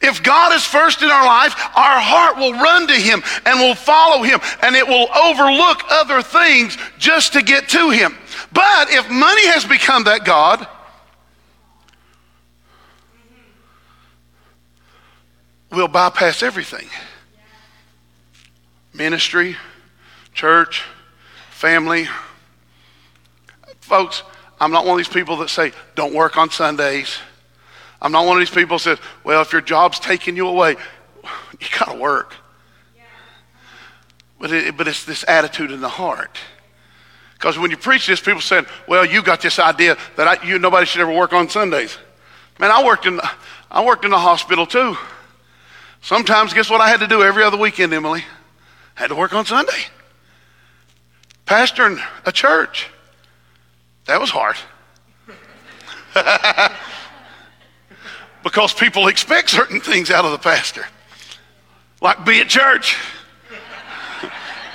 If 0.00 0.22
God 0.22 0.54
is 0.54 0.64
first 0.64 1.02
in 1.02 1.10
our 1.10 1.26
life, 1.26 1.54
our 1.76 2.00
heart 2.00 2.36
will 2.36 2.52
run 2.52 2.86
to 2.86 2.94
Him 2.94 3.22
and 3.44 3.58
will 3.58 3.74
follow 3.74 4.22
Him 4.22 4.40
and 4.62 4.76
it 4.76 4.86
will 4.86 5.08
overlook 5.14 5.82
other 5.90 6.22
things 6.22 6.78
just 6.98 7.32
to 7.32 7.42
get 7.42 7.68
to 7.70 7.90
Him. 7.90 8.16
But 8.52 8.90
if 8.90 9.10
money 9.10 9.46
has 9.48 9.64
become 9.64 10.04
that 10.04 10.24
God, 10.24 10.66
we'll 15.70 15.88
bypass 15.88 16.42
everything 16.42 16.88
ministry, 18.94 19.56
church, 20.34 20.82
family. 21.50 22.08
Folks, 23.88 24.22
I'm 24.60 24.70
not 24.70 24.84
one 24.84 24.92
of 24.92 24.98
these 24.98 25.08
people 25.08 25.38
that 25.38 25.48
say, 25.48 25.72
don't 25.94 26.12
work 26.12 26.36
on 26.36 26.50
Sundays. 26.50 27.16
I'm 28.02 28.12
not 28.12 28.26
one 28.26 28.36
of 28.36 28.40
these 28.42 28.54
people 28.54 28.76
that 28.76 28.82
says, 28.82 28.98
well, 29.24 29.40
if 29.40 29.50
your 29.50 29.62
job's 29.62 29.98
taking 29.98 30.36
you 30.36 30.46
away, 30.46 30.76
you 31.58 31.66
got 31.78 31.92
to 31.92 31.98
work. 31.98 32.34
But, 34.38 34.52
it, 34.52 34.76
but 34.76 34.88
it's 34.88 35.06
this 35.06 35.24
attitude 35.26 35.70
in 35.70 35.80
the 35.80 35.88
heart. 35.88 36.36
Because 37.32 37.58
when 37.58 37.70
you 37.70 37.78
preach 37.78 38.06
this, 38.06 38.20
people 38.20 38.42
say, 38.42 38.60
well, 38.86 39.06
you 39.06 39.22
got 39.22 39.40
this 39.40 39.58
idea 39.58 39.96
that 40.16 40.28
I, 40.28 40.46
you, 40.46 40.58
nobody 40.58 40.84
should 40.84 41.00
ever 41.00 41.12
work 41.12 41.32
on 41.32 41.48
Sundays. 41.48 41.96
Man, 42.60 42.70
I 42.70 42.84
worked, 42.84 43.06
in, 43.06 43.18
I 43.70 43.82
worked 43.82 44.04
in 44.04 44.10
the 44.10 44.18
hospital 44.18 44.66
too. 44.66 44.98
Sometimes, 46.02 46.52
guess 46.52 46.68
what 46.68 46.82
I 46.82 46.90
had 46.90 47.00
to 47.00 47.06
do 47.06 47.22
every 47.22 47.42
other 47.42 47.56
weekend, 47.56 47.94
Emily? 47.94 48.22
I 48.98 49.00
had 49.00 49.08
to 49.08 49.14
work 49.14 49.32
on 49.32 49.46
Sunday. 49.46 49.86
Pastoring 51.46 51.98
a 52.26 52.32
church. 52.32 52.90
That 54.08 54.20
was 54.20 54.30
hard. 54.30 54.56
because 58.42 58.72
people 58.72 59.06
expect 59.08 59.50
certain 59.50 59.80
things 59.80 60.10
out 60.10 60.24
of 60.24 60.32
the 60.32 60.38
pastor, 60.38 60.86
like 62.00 62.24
be 62.24 62.40
at 62.40 62.48
church. 62.48 62.96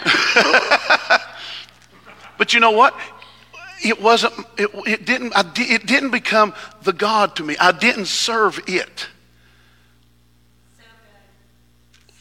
but 2.38 2.54
you 2.54 2.60
know 2.60 2.72
what? 2.72 2.96
It 3.84 4.00
wasn't. 4.00 4.34
It, 4.56 4.70
it 4.86 5.06
didn't. 5.06 5.34
I, 5.36 5.52
it 5.58 5.88
didn't 5.88 6.12
become 6.12 6.54
the 6.84 6.94
God 6.94 7.36
to 7.38 7.44
me. 7.44 7.58
I 7.58 7.72
didn't 7.72 8.06
serve 8.06 8.62
it. 8.68 9.08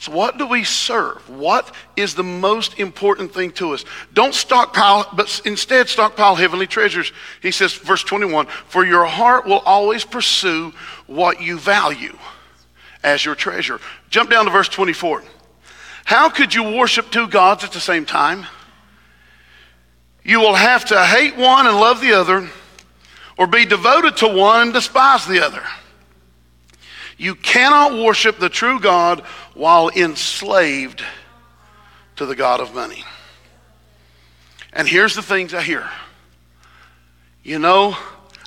So, 0.02 0.10
what 0.10 0.36
do 0.36 0.48
we 0.48 0.64
serve? 0.64 1.28
What 1.30 1.72
is 1.94 2.16
the 2.16 2.24
most 2.24 2.80
important 2.80 3.32
thing 3.32 3.52
to 3.52 3.72
us? 3.72 3.84
Don't 4.12 4.34
stockpile, 4.34 5.08
but 5.12 5.40
instead 5.44 5.88
stockpile 5.88 6.34
heavenly 6.34 6.66
treasures. 6.66 7.12
He 7.40 7.52
says, 7.52 7.74
verse 7.74 8.02
21 8.02 8.46
For 8.46 8.84
your 8.84 9.04
heart 9.04 9.46
will 9.46 9.60
always 9.60 10.04
pursue 10.04 10.72
what 11.06 11.40
you 11.40 11.56
value 11.56 12.18
as 13.04 13.24
your 13.24 13.36
treasure. 13.36 13.78
Jump 14.10 14.30
down 14.30 14.46
to 14.46 14.50
verse 14.50 14.68
24. 14.68 15.22
How 16.04 16.28
could 16.28 16.52
you 16.52 16.64
worship 16.64 17.12
two 17.12 17.28
gods 17.28 17.62
at 17.62 17.70
the 17.70 17.78
same 17.78 18.04
time? 18.04 18.44
You 20.24 20.40
will 20.40 20.56
have 20.56 20.84
to 20.86 21.00
hate 21.04 21.36
one 21.36 21.68
and 21.68 21.76
love 21.76 22.00
the 22.00 22.14
other, 22.14 22.50
or 23.38 23.46
be 23.46 23.64
devoted 23.66 24.16
to 24.16 24.26
one 24.26 24.62
and 24.62 24.72
despise 24.72 25.28
the 25.28 25.46
other. 25.46 25.62
You 27.18 27.34
cannot 27.34 27.92
worship 27.92 28.38
the 28.38 28.48
true 28.48 28.80
God 28.80 29.20
while 29.54 29.88
enslaved 29.90 31.02
to 32.16 32.26
the 32.26 32.34
God 32.34 32.60
of 32.60 32.74
money. 32.74 33.04
And 34.72 34.88
here's 34.88 35.14
the 35.14 35.22
things 35.22 35.54
I 35.54 35.62
hear. 35.62 35.88
You 37.42 37.58
know, 37.58 37.96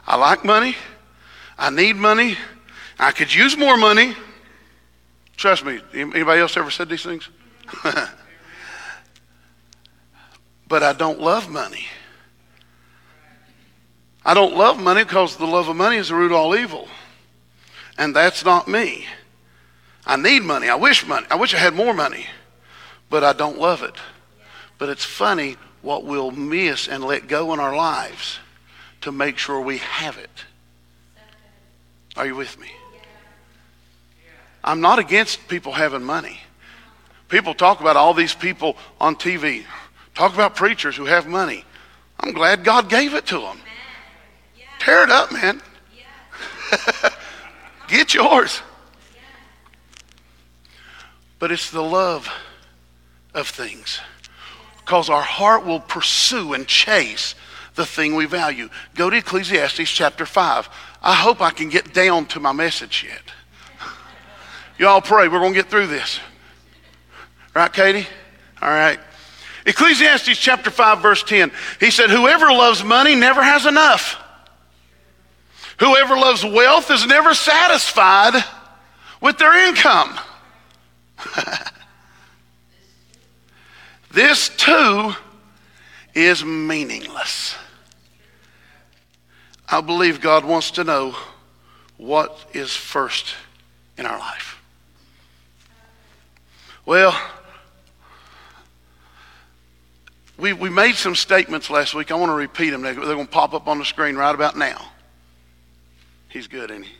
I 0.07 0.15
like 0.15 0.43
money. 0.43 0.75
I 1.57 1.69
need 1.69 1.95
money. 1.95 2.37
I 2.97 3.11
could 3.11 3.33
use 3.33 3.57
more 3.57 3.77
money. 3.77 4.15
Trust 5.37 5.65
me, 5.65 5.79
anybody 5.93 6.41
else 6.41 6.55
ever 6.57 6.71
said 6.71 6.89
these 6.89 7.03
things? 7.03 7.29
but 10.67 10.81
I 10.83 10.93
don't 10.93 11.19
love 11.19 11.49
money. 11.49 11.85
I 14.23 14.33
don't 14.33 14.55
love 14.55 14.81
money 14.81 15.03
because 15.03 15.35
the 15.37 15.45
love 15.45 15.67
of 15.67 15.75
money 15.75 15.97
is 15.97 16.09
the 16.09 16.15
root 16.15 16.31
of 16.31 16.37
all 16.37 16.55
evil. 16.55 16.87
And 17.97 18.15
that's 18.15 18.43
not 18.43 18.67
me. 18.67 19.05
I 20.05 20.15
need 20.17 20.43
money. 20.43 20.69
I 20.69 20.75
wish 20.75 21.07
money. 21.07 21.25
I 21.29 21.35
wish 21.35 21.53
I 21.53 21.57
had 21.57 21.73
more 21.73 21.93
money, 21.93 22.25
but 23.09 23.23
I 23.23 23.33
don't 23.33 23.57
love 23.57 23.81
it. 23.81 23.95
But 24.77 24.89
it's 24.89 25.05
funny 25.05 25.57
what 25.81 26.03
we'll 26.03 26.31
miss 26.31 26.87
and 26.87 27.03
let 27.03 27.27
go 27.27 27.53
in 27.53 27.59
our 27.59 27.75
lives 27.75 28.39
to 29.01 29.11
make 29.11 29.37
sure 29.37 29.59
we 29.59 29.77
have 29.77 30.17
it. 30.17 30.45
Are 32.17 32.25
you 32.25 32.35
with 32.35 32.59
me? 32.59 32.71
I'm 34.63 34.81
not 34.81 34.99
against 34.99 35.47
people 35.47 35.71
having 35.71 36.03
money. 36.03 36.39
People 37.29 37.53
talk 37.53 37.81
about 37.81 37.95
all 37.95 38.13
these 38.13 38.33
people 38.33 38.77
on 38.99 39.15
TV, 39.15 39.63
talk 40.13 40.33
about 40.33 40.55
preachers 40.55 40.95
who 40.95 41.05
have 41.05 41.27
money. 41.27 41.63
I'm 42.19 42.33
glad 42.33 42.63
God 42.63 42.89
gave 42.89 43.13
it 43.13 43.25
to 43.27 43.39
them. 43.39 43.59
Tear 44.79 45.03
it 45.03 45.09
up, 45.09 45.31
man. 45.31 45.61
Get 47.87 48.13
yours. 48.13 48.61
But 51.39 51.51
it's 51.51 51.69
the 51.69 51.83
love 51.83 52.29
of 53.33 53.47
things. 53.47 53.99
Because 54.77 55.09
our 55.09 55.21
heart 55.21 55.65
will 55.65 55.79
pursue 55.79 56.53
and 56.53 56.67
chase 56.67 57.35
the 57.75 57.85
thing 57.85 58.15
we 58.15 58.25
value. 58.25 58.69
Go 58.95 59.09
to 59.09 59.17
Ecclesiastes 59.17 59.89
chapter 59.89 60.25
5. 60.25 60.69
I 61.01 61.13
hope 61.13 61.41
I 61.41 61.51
can 61.51 61.69
get 61.69 61.93
down 61.93 62.25
to 62.27 62.39
my 62.39 62.51
message 62.51 63.05
yet. 63.07 63.21
Y'all 64.77 65.01
pray. 65.01 65.27
We're 65.27 65.39
going 65.39 65.53
to 65.53 65.59
get 65.59 65.69
through 65.69 65.87
this. 65.87 66.19
Right, 67.53 67.71
Katie? 67.71 68.07
All 68.61 68.69
right. 68.69 68.99
Ecclesiastes 69.65 70.37
chapter 70.37 70.69
5, 70.69 71.01
verse 71.01 71.23
10. 71.23 71.51
He 71.79 71.91
said, 71.91 72.09
Whoever 72.09 72.47
loves 72.47 72.83
money 72.83 73.15
never 73.15 73.41
has 73.41 73.65
enough. 73.65 74.21
Whoever 75.79 76.15
loves 76.15 76.43
wealth 76.43 76.89
is 76.89 77.05
never 77.05 77.33
satisfied 77.33 78.43
with 79.21 79.37
their 79.37 79.67
income. 79.67 80.17
this 84.11 84.49
too 84.49 85.13
is 86.13 86.45
meaningless. 86.45 87.55
I 89.67 89.81
believe 89.81 90.21
God 90.21 90.45
wants 90.45 90.71
to 90.71 90.83
know 90.83 91.15
what 91.97 92.49
is 92.53 92.75
first 92.75 93.35
in 93.97 94.05
our 94.05 94.19
life. 94.19 94.61
Well, 96.85 97.19
we, 100.37 100.53
we 100.53 100.69
made 100.69 100.95
some 100.95 101.15
statements 101.15 101.69
last 101.69 101.95
week. 101.95 102.11
I 102.11 102.15
want 102.15 102.29
to 102.29 102.35
repeat 102.35 102.69
them. 102.69 102.81
They're 102.81 102.93
going 102.93 103.25
to 103.25 103.31
pop 103.31 103.53
up 103.53 103.67
on 103.67 103.79
the 103.79 103.85
screen 103.85 104.15
right 104.15 104.35
about 104.35 104.57
now. 104.57 104.91
He's 106.35 106.47
good, 106.47 106.69
isn't 106.69 106.83
he? 106.83 106.91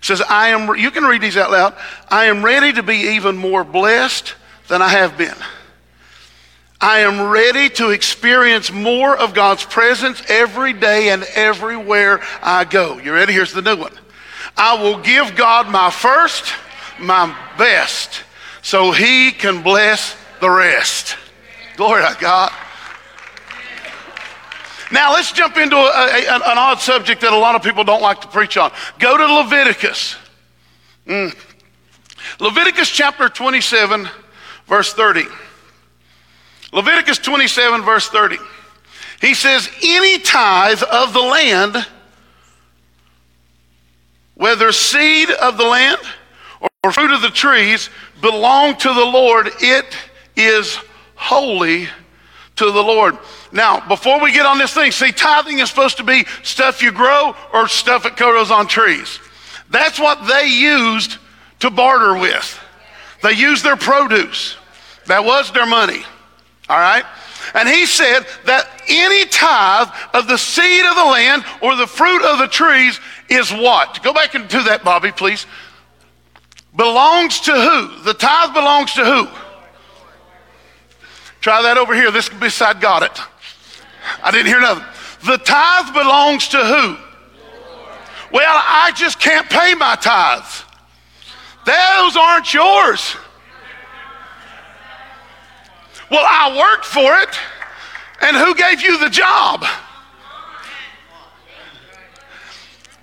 says, 0.00 0.22
I 0.22 0.50
am, 0.50 0.76
you 0.76 0.92
can 0.92 1.02
read 1.02 1.20
these 1.20 1.36
out 1.36 1.50
loud. 1.50 1.74
I 2.08 2.26
am 2.26 2.44
ready 2.44 2.72
to 2.74 2.84
be 2.84 3.16
even 3.16 3.36
more 3.36 3.64
blessed 3.64 4.36
than 4.68 4.80
I 4.80 4.90
have 4.90 5.18
been. 5.18 5.34
I 6.80 7.00
am 7.00 7.28
ready 7.28 7.68
to 7.70 7.90
experience 7.90 8.70
more 8.70 9.16
of 9.16 9.34
God's 9.34 9.64
presence 9.64 10.22
every 10.28 10.72
day 10.72 11.08
and 11.08 11.24
everywhere 11.34 12.20
I 12.40 12.62
go. 12.62 12.98
You 12.98 13.12
ready? 13.12 13.32
Here's 13.32 13.52
the 13.52 13.60
new 13.60 13.74
one. 13.74 13.94
I 14.56 14.80
will 14.80 15.00
give 15.00 15.34
God 15.34 15.68
my 15.68 15.90
first, 15.90 16.44
my 17.00 17.36
best, 17.58 18.22
so 18.62 18.92
he 18.92 19.32
can 19.32 19.64
bless 19.64 20.16
the 20.40 20.48
rest. 20.48 21.16
Glory 21.76 22.04
to 22.04 22.16
God. 22.20 22.52
Now 24.92 25.12
let's 25.12 25.32
jump 25.32 25.56
into 25.56 25.76
a, 25.76 25.80
a, 25.80 26.34
an 26.34 26.58
odd 26.58 26.78
subject 26.78 27.20
that 27.22 27.32
a 27.32 27.36
lot 27.38 27.54
of 27.54 27.62
people 27.62 27.84
don't 27.84 28.02
like 28.02 28.20
to 28.20 28.28
preach 28.28 28.56
on. 28.56 28.72
Go 28.98 29.16
to 29.16 29.34
Leviticus. 29.34 30.16
Mm. 31.06 31.36
Leviticus 32.40 32.90
chapter 32.90 33.28
27, 33.28 34.08
verse 34.66 34.92
30. 34.92 35.24
Leviticus 36.72 37.18
27, 37.18 37.82
verse 37.82 38.08
30. 38.08 38.36
He 39.20 39.34
says, 39.34 39.68
Any 39.82 40.18
tithe 40.18 40.82
of 40.82 41.12
the 41.12 41.20
land, 41.20 41.86
whether 44.34 44.70
seed 44.72 45.30
of 45.30 45.56
the 45.56 45.64
land 45.64 45.98
or 46.84 46.92
fruit 46.92 47.12
of 47.12 47.22
the 47.22 47.30
trees, 47.30 47.88
belong 48.20 48.76
to 48.76 48.88
the 48.88 49.04
Lord. 49.04 49.48
It 49.60 49.96
is 50.36 50.78
holy 51.14 51.88
to 52.56 52.64
the 52.66 52.82
Lord. 52.82 53.18
Now, 53.52 53.86
before 53.86 54.20
we 54.20 54.32
get 54.32 54.46
on 54.46 54.58
this 54.58 54.72
thing, 54.72 54.90
see, 54.90 55.12
tithing 55.12 55.58
is 55.58 55.68
supposed 55.68 55.98
to 55.98 56.04
be 56.04 56.24
stuff 56.42 56.82
you 56.82 56.92
grow 56.92 57.34
or 57.52 57.68
stuff 57.68 58.02
that 58.02 58.16
grows 58.16 58.50
on 58.50 58.66
trees. 58.66 59.20
That's 59.70 59.98
what 59.98 60.26
they 60.26 60.46
used 60.46 61.18
to 61.60 61.70
barter 61.70 62.14
with. 62.18 62.60
They 63.22 63.32
used 63.32 63.64
their 63.64 63.76
produce. 63.76 64.56
That 65.06 65.24
was 65.24 65.52
their 65.52 65.66
money. 65.66 66.02
All 66.68 66.78
right? 66.78 67.04
And 67.54 67.68
he 67.68 67.86
said 67.86 68.26
that 68.46 68.68
any 68.88 69.26
tithe 69.26 69.88
of 70.14 70.26
the 70.26 70.36
seed 70.36 70.84
of 70.84 70.96
the 70.96 71.04
land 71.04 71.44
or 71.62 71.76
the 71.76 71.86
fruit 71.86 72.24
of 72.24 72.38
the 72.38 72.48
trees 72.48 72.98
is 73.28 73.52
what? 73.52 74.02
Go 74.02 74.12
back 74.12 74.34
into 74.34 74.62
that, 74.62 74.82
Bobby, 74.82 75.12
please. 75.12 75.46
Belongs 76.74 77.40
to 77.40 77.52
who? 77.52 78.02
The 78.02 78.14
tithe 78.14 78.52
belongs 78.52 78.94
to 78.94 79.04
who? 79.04 79.28
Try 81.46 81.62
that 81.62 81.78
over 81.78 81.94
here. 81.94 82.10
This 82.10 82.28
beside 82.28 82.80
got 82.80 83.04
it. 83.04 83.20
I 84.20 84.32
didn't 84.32 84.48
hear 84.48 84.60
nothing. 84.60 84.82
The 85.28 85.38
tithe 85.38 85.94
belongs 85.94 86.48
to 86.48 86.56
who? 86.56 86.96
Well, 88.32 88.52
I 88.52 88.90
just 88.96 89.20
can't 89.20 89.48
pay 89.48 89.74
my 89.74 89.94
tithes. 89.94 90.64
Those 91.64 92.16
aren't 92.16 92.52
yours. 92.52 93.16
Well, 96.10 96.26
I 96.28 96.58
worked 96.58 96.84
for 96.84 97.14
it. 97.14 97.38
And 98.22 98.36
who 98.36 98.52
gave 98.56 98.82
you 98.82 98.98
the 98.98 99.08
job? 99.08 99.64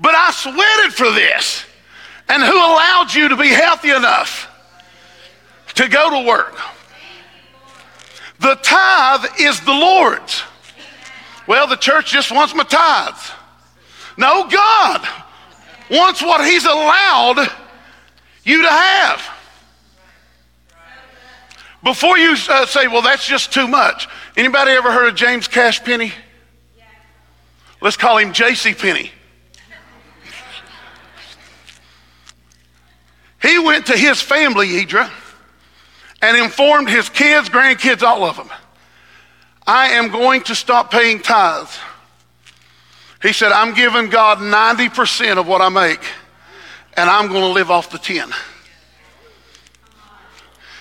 But 0.01 0.15
I 0.15 0.31
sweated 0.31 0.93
for 0.93 1.09
this. 1.13 1.63
And 2.27 2.43
who 2.43 2.57
allowed 2.57 3.13
you 3.13 3.29
to 3.29 3.37
be 3.37 3.47
healthy 3.47 3.91
enough 3.91 4.49
to 5.75 5.87
go 5.87 6.09
to 6.09 6.27
work? 6.27 6.72
The 8.39 8.55
tithe 8.55 9.25
is 9.39 9.59
the 9.61 9.71
Lord's. 9.71 10.43
Well, 11.47 11.67
the 11.67 11.75
church 11.75 12.11
just 12.11 12.31
wants 12.31 12.53
my 12.53 12.63
tithe. 12.63 13.13
No, 14.17 14.47
God 14.47 15.07
wants 15.89 16.21
what 16.21 16.45
He's 16.45 16.65
allowed 16.65 17.49
you 18.43 18.61
to 18.61 18.69
have. 18.69 19.29
Before 21.83 22.17
you 22.17 22.35
uh, 22.49 22.65
say, 22.65 22.87
well, 22.87 23.01
that's 23.01 23.27
just 23.27 23.51
too 23.51 23.67
much. 23.67 24.07
Anybody 24.37 24.71
ever 24.71 24.91
heard 24.91 25.09
of 25.09 25.15
James 25.15 25.47
Cash 25.49 25.83
Penney? 25.83 26.13
Let's 27.81 27.97
call 27.97 28.17
him 28.17 28.31
J.C. 28.31 28.73
Penney. 28.73 29.11
he 33.41 33.59
went 33.59 33.87
to 33.87 33.97
his 33.97 34.21
family, 34.21 34.69
Idra, 34.69 35.11
and 36.23 36.37
informed 36.37 36.89
his 36.89 37.09
kids, 37.09 37.49
grandkids, 37.49 38.01
all 38.01 38.23
of 38.23 38.37
them, 38.37 38.49
I 39.67 39.89
am 39.89 40.09
going 40.09 40.41
to 40.43 40.55
stop 40.55 40.89
paying 40.89 41.19
tithes. 41.19 41.77
He 43.21 43.33
said, 43.33 43.51
I'm 43.51 43.73
giving 43.73 44.09
God 44.09 44.37
90% 44.37 45.37
of 45.37 45.47
what 45.47 45.61
I 45.61 45.67
make, 45.67 45.99
and 46.95 47.09
I'm 47.09 47.27
going 47.27 47.41
to 47.41 47.49
live 47.49 47.69
off 47.69 47.89
the 47.89 47.97
10. 47.97 48.31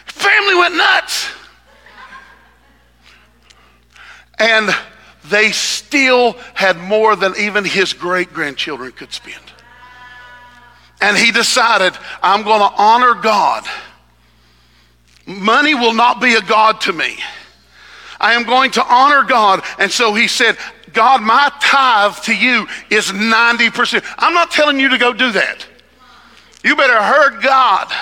Family 0.07 0.55
went 0.55 0.77
nuts. 0.77 1.29
And 4.39 4.71
they 5.25 5.51
still 5.51 6.35
had 6.55 6.79
more 6.79 7.17
than 7.17 7.35
even 7.37 7.65
his 7.65 7.93
great 7.93 8.33
grandchildren 8.33 8.93
could 8.93 9.13
spend. 9.13 9.43
And 11.01 11.17
he 11.17 11.33
decided, 11.33 11.95
I'm 12.23 12.45
going 12.45 12.61
to 12.61 12.73
honor 12.77 13.15
God. 13.15 13.65
Money 15.27 15.75
will 15.75 15.95
not 15.95 16.21
be 16.21 16.35
a 16.35 16.41
God 16.43 16.81
to 16.83 16.93
me. 16.93 17.17
I 18.21 18.35
am 18.35 18.45
going 18.45 18.71
to 18.73 18.85
honor 18.85 19.25
God. 19.25 19.63
And 19.79 19.91
so 19.91 20.15
he 20.15 20.29
said, 20.29 20.57
God, 20.93 21.23
my 21.23 21.51
tithe 21.61 22.17
to 22.25 22.37
you 22.37 22.67
is 22.91 23.07
90%. 23.07 24.05
I'm 24.19 24.35
not 24.35 24.51
telling 24.51 24.79
you 24.79 24.89
to 24.91 24.99
go 24.99 25.13
do 25.13 25.33
that. 25.33 25.67
You 26.63 26.77
better 26.77 27.03
heard 27.03 27.43
God. 27.43 27.93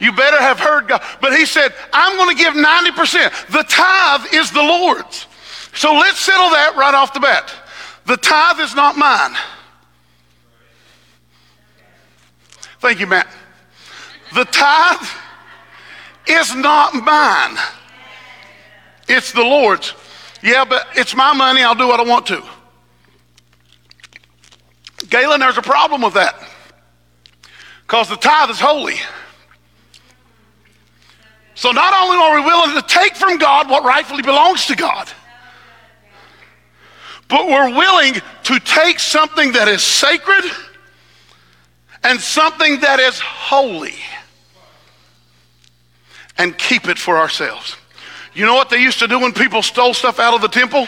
You 0.00 0.12
better 0.12 0.38
have 0.38 0.60
heard 0.60 0.88
God. 0.88 1.02
But 1.20 1.36
he 1.36 1.46
said, 1.46 1.74
I'm 1.92 2.16
going 2.16 2.36
to 2.36 2.42
give 2.42 2.54
90%. 2.54 3.48
The 3.48 3.64
tithe 3.64 4.32
is 4.32 4.50
the 4.50 4.62
Lord's. 4.62 5.26
So 5.74 5.92
let's 5.92 6.18
settle 6.18 6.50
that 6.50 6.74
right 6.76 6.94
off 6.94 7.14
the 7.14 7.20
bat. 7.20 7.52
The 8.06 8.16
tithe 8.16 8.60
is 8.60 8.74
not 8.74 8.96
mine. 8.96 9.36
Thank 12.80 13.00
you, 13.00 13.06
Matt. 13.06 13.26
The 14.34 14.44
tithe 14.44 15.08
is 16.26 16.54
not 16.54 16.94
mine. 16.94 17.56
It's 19.08 19.32
the 19.32 19.42
Lord's. 19.42 19.94
Yeah, 20.42 20.64
but 20.64 20.86
it's 20.94 21.14
my 21.14 21.32
money. 21.32 21.62
I'll 21.62 21.74
do 21.74 21.88
what 21.88 22.00
I 22.00 22.04
want 22.04 22.26
to. 22.26 22.42
Galen, 25.08 25.40
there's 25.40 25.56
a 25.56 25.62
problem 25.62 26.02
with 26.02 26.14
that. 26.14 26.34
Because 27.82 28.08
the 28.08 28.16
tithe 28.16 28.50
is 28.50 28.60
holy. 28.60 28.96
So 31.54 31.70
not 31.70 31.94
only 31.94 32.16
are 32.16 32.34
we 32.36 32.46
willing 32.46 32.80
to 32.80 32.86
take 32.86 33.16
from 33.16 33.38
God 33.38 33.68
what 33.68 33.82
rightfully 33.82 34.22
belongs 34.22 34.66
to 34.66 34.76
God, 34.76 35.08
but 37.28 37.46
we're 37.46 37.70
willing 37.70 38.14
to 38.44 38.60
take 38.60 39.00
something 39.00 39.52
that 39.52 39.68
is 39.68 39.82
sacred 39.82 40.44
and 42.02 42.20
something 42.20 42.80
that 42.80 43.00
is 43.00 43.18
holy 43.20 43.96
and 46.36 46.56
keep 46.56 46.88
it 46.88 46.98
for 46.98 47.18
ourselves. 47.18 47.76
You 48.34 48.46
know 48.46 48.54
what 48.54 48.70
they 48.70 48.80
used 48.80 49.00
to 49.00 49.08
do 49.08 49.18
when 49.18 49.32
people 49.32 49.62
stole 49.62 49.94
stuff 49.94 50.20
out 50.20 50.34
of 50.34 50.40
the 50.40 50.48
temple? 50.48 50.86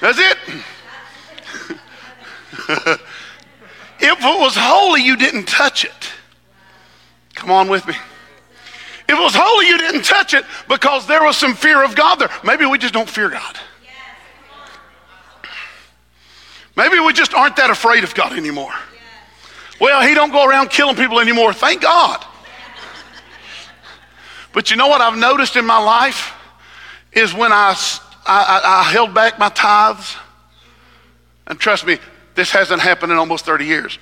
That's 0.00 0.18
it. 0.18 0.38
if 4.00 4.18
it 4.18 4.40
was 4.40 4.54
holy, 4.56 5.02
you 5.02 5.16
didn't 5.16 5.46
touch 5.46 5.84
it. 5.84 6.12
Come 7.34 7.50
on 7.50 7.68
with 7.68 7.86
me. 7.86 7.94
If 9.08 9.18
it 9.18 9.20
was 9.20 9.34
holy, 9.34 9.66
you 9.66 9.78
didn't 9.78 10.04
touch 10.04 10.32
it 10.32 10.44
because 10.68 11.06
there 11.06 11.22
was 11.22 11.36
some 11.36 11.54
fear 11.54 11.84
of 11.84 11.94
God 11.94 12.16
there. 12.16 12.30
Maybe 12.42 12.64
we 12.64 12.78
just 12.78 12.94
don't 12.94 13.08
fear 13.08 13.28
God. 13.28 13.58
Maybe 16.82 16.98
we 16.98 17.12
just 17.12 17.32
aren't 17.32 17.54
that 17.56 17.70
afraid 17.70 18.02
of 18.02 18.12
God 18.12 18.32
anymore. 18.32 18.72
Well, 19.80 20.06
he 20.06 20.14
don't 20.14 20.32
go 20.32 20.44
around 20.44 20.70
killing 20.70 20.96
people 20.96 21.20
anymore. 21.20 21.52
Thank 21.52 21.82
God. 21.82 22.24
But 24.52 24.70
you 24.70 24.76
know 24.76 24.88
what 24.88 25.00
I've 25.00 25.16
noticed 25.16 25.54
in 25.54 25.64
my 25.64 25.78
life 25.78 26.34
is 27.12 27.32
when 27.32 27.52
I, 27.52 27.76
I, 28.26 28.60
I 28.64 28.90
held 28.90 29.14
back 29.14 29.38
my 29.38 29.48
tithes, 29.48 30.16
and 31.46 31.56
trust 31.58 31.86
me, 31.86 31.98
this 32.34 32.50
hasn't 32.50 32.82
happened 32.82 33.12
in 33.12 33.18
almost 33.18 33.44
30 33.44 33.64
years. 33.64 33.98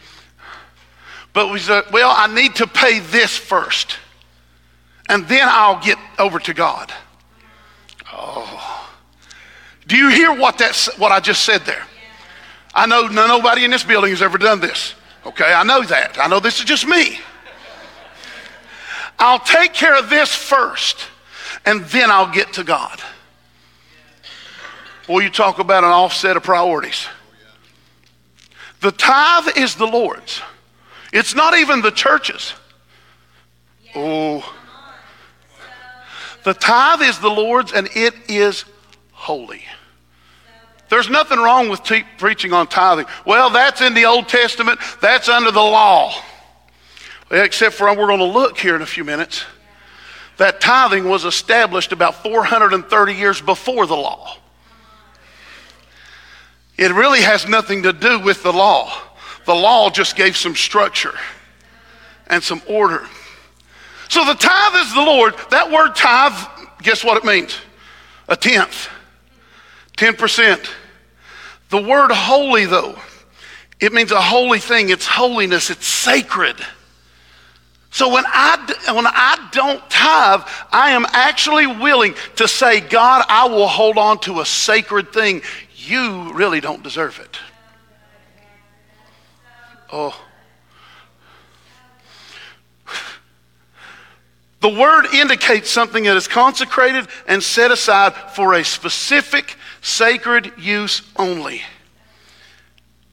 But 1.35 1.53
we 1.53 1.59
said, 1.59 1.85
well, 1.93 2.13
I 2.17 2.33
need 2.33 2.55
to 2.57 2.67
pay 2.67 3.01
this 3.01 3.37
first 3.37 3.99
and 5.11 5.29
then 5.29 5.47
I'll 5.51 5.83
get 5.83 5.99
over 6.19 6.39
to 6.39 6.55
God. 6.55 6.93
Oh. 8.11 8.91
Do 9.87 9.97
you 9.97 10.09
hear 10.09 10.33
what, 10.33 10.57
that's, 10.57 10.87
what 10.99 11.13
I 11.13 11.21
just 11.21 11.43
said 11.43 11.63
there? 11.67 11.85
I 12.75 12.87
know 12.87 13.09
nobody 13.09 13.65
in 13.65 13.71
this 13.71 13.85
building 13.85 14.11
has 14.11 14.23
ever 14.23 14.39
done 14.39 14.61
this. 14.61 14.95
Okay, 15.27 15.53
I 15.53 15.65
know 15.65 15.83
that. 15.83 16.19
I 16.19 16.29
know 16.29 16.41
this 16.41 16.59
is 16.59 16.65
just 16.65 16.87
me. 16.87 17.19
I'll 19.19 19.41
take 19.41 19.75
care 19.75 19.99
of 19.99 20.09
this 20.09 20.35
first, 20.35 20.99
and 21.67 21.85
then 21.87 22.11
I'll 22.11 22.33
get 22.33 22.55
to 22.55 22.65
God. 22.65 23.01
Boy, 25.07 25.21
you 25.21 25.31
talk 25.31 25.59
about 25.59 25.85
an 25.85 25.91
offset 25.91 26.37
of 26.37 26.43
priorities. 26.43 27.07
The 28.81 28.93
tithe 28.93 29.57
is 29.57 29.75
the 29.75 29.87
Lord's. 29.87 30.41
It's 31.13 31.35
not 31.35 31.59
even 31.59 31.83
the 31.83 31.91
church's. 31.91 32.55
Oh, 33.95 34.55
the 36.45 36.55
tithe 36.55 37.03
is 37.03 37.19
the 37.19 37.29
Lord's 37.29 37.73
and 37.73 37.89
it 37.95 38.15
is 38.29 38.65
holy. 39.13 39.65
There's 40.91 41.09
nothing 41.09 41.39
wrong 41.39 41.69
with 41.69 41.85
te- 41.85 42.05
preaching 42.19 42.53
on 42.53 42.67
tithing. 42.67 43.07
Well, 43.25 43.51
that's 43.51 43.81
in 43.81 43.95
the 43.95 44.07
Old 44.07 44.29
Testament, 44.29 44.81
that's 45.01 45.29
under 45.29 45.53
the 45.53 45.61
law. 45.61 46.13
Except 47.31 47.77
for 47.77 47.87
we're 47.97 48.09
going 48.09 48.19
to 48.19 48.25
look 48.25 48.59
here 48.59 48.75
in 48.75 48.83
a 48.83 48.87
few 48.87 49.05
minutes. 49.05 49.45
That 50.37 50.61
tithing 50.61 51.09
was 51.09 51.25
established 51.25 51.93
about 51.93 52.23
430 52.25 53.15
years 53.15 53.41
before 53.41 53.87
the 53.87 53.97
law. 53.97 54.37
It 56.77 56.93
really 56.93 57.21
has 57.21 57.47
nothing 57.47 57.85
to 57.85 57.93
do 57.93 58.19
with 58.19 58.43
the 58.43 58.53
law. 58.53 58.93
The 59.47 59.55
law 59.55 59.91
just 59.91 60.17
gave 60.17 60.37
some 60.37 60.57
structure 60.57 61.15
and 62.27 62.43
some 62.43 62.63
order. 62.67 63.07
So 64.09 64.25
the 64.25 64.35
tithe 64.35 64.87
is 64.87 64.93
the 64.95 65.03
Lord. 65.03 65.35
That 65.51 65.71
word 65.71 65.95
tithe, 65.95 66.33
guess 66.83 67.05
what 67.05 67.17
it 67.17 67.25
means? 67.25 67.57
A 68.29 68.35
tenth, 68.35 68.89
10%. 69.97 70.69
The 71.71 71.81
word 71.81 72.11
holy, 72.11 72.67
though, 72.67 72.99
it 73.81 73.93
means 73.93 74.13
a 74.13 74.21
holy 74.21 74.59
thing. 74.59 74.91
It's 74.91 75.07
holiness, 75.07 75.71
it's 75.71 75.87
sacred. 75.87 76.57
So 77.93 78.13
when 78.13 78.25
I, 78.27 78.93
when 78.95 79.07
I 79.07 79.49
don't 79.53 79.81
tithe, 79.91 80.43
I 80.71 80.91
am 80.91 81.07
actually 81.11 81.67
willing 81.67 82.15
to 82.37 82.47
say, 82.47 82.81
God, 82.81 83.25
I 83.29 83.49
will 83.49 83.67
hold 83.67 83.99
on 83.99 84.19
to 84.21 84.41
a 84.41 84.47
sacred 84.47 85.13
thing. 85.13 85.43
You 85.75 86.33
really 86.35 86.61
don't 86.61 86.83
deserve 86.83 87.19
it. 87.19 87.39
Oh. 89.93 90.17
The 94.61 94.69
word 94.69 95.07
indicates 95.07 95.71
something 95.71 96.05
that 96.05 96.17
is 96.17 96.29
consecrated 96.29 97.09
and 97.27 97.43
set 97.43 97.71
aside 97.71 98.15
for 98.35 98.55
a 98.55 98.63
specific 98.65 99.57
sacred 99.81 100.53
use 100.59 101.03
only. 101.17 101.63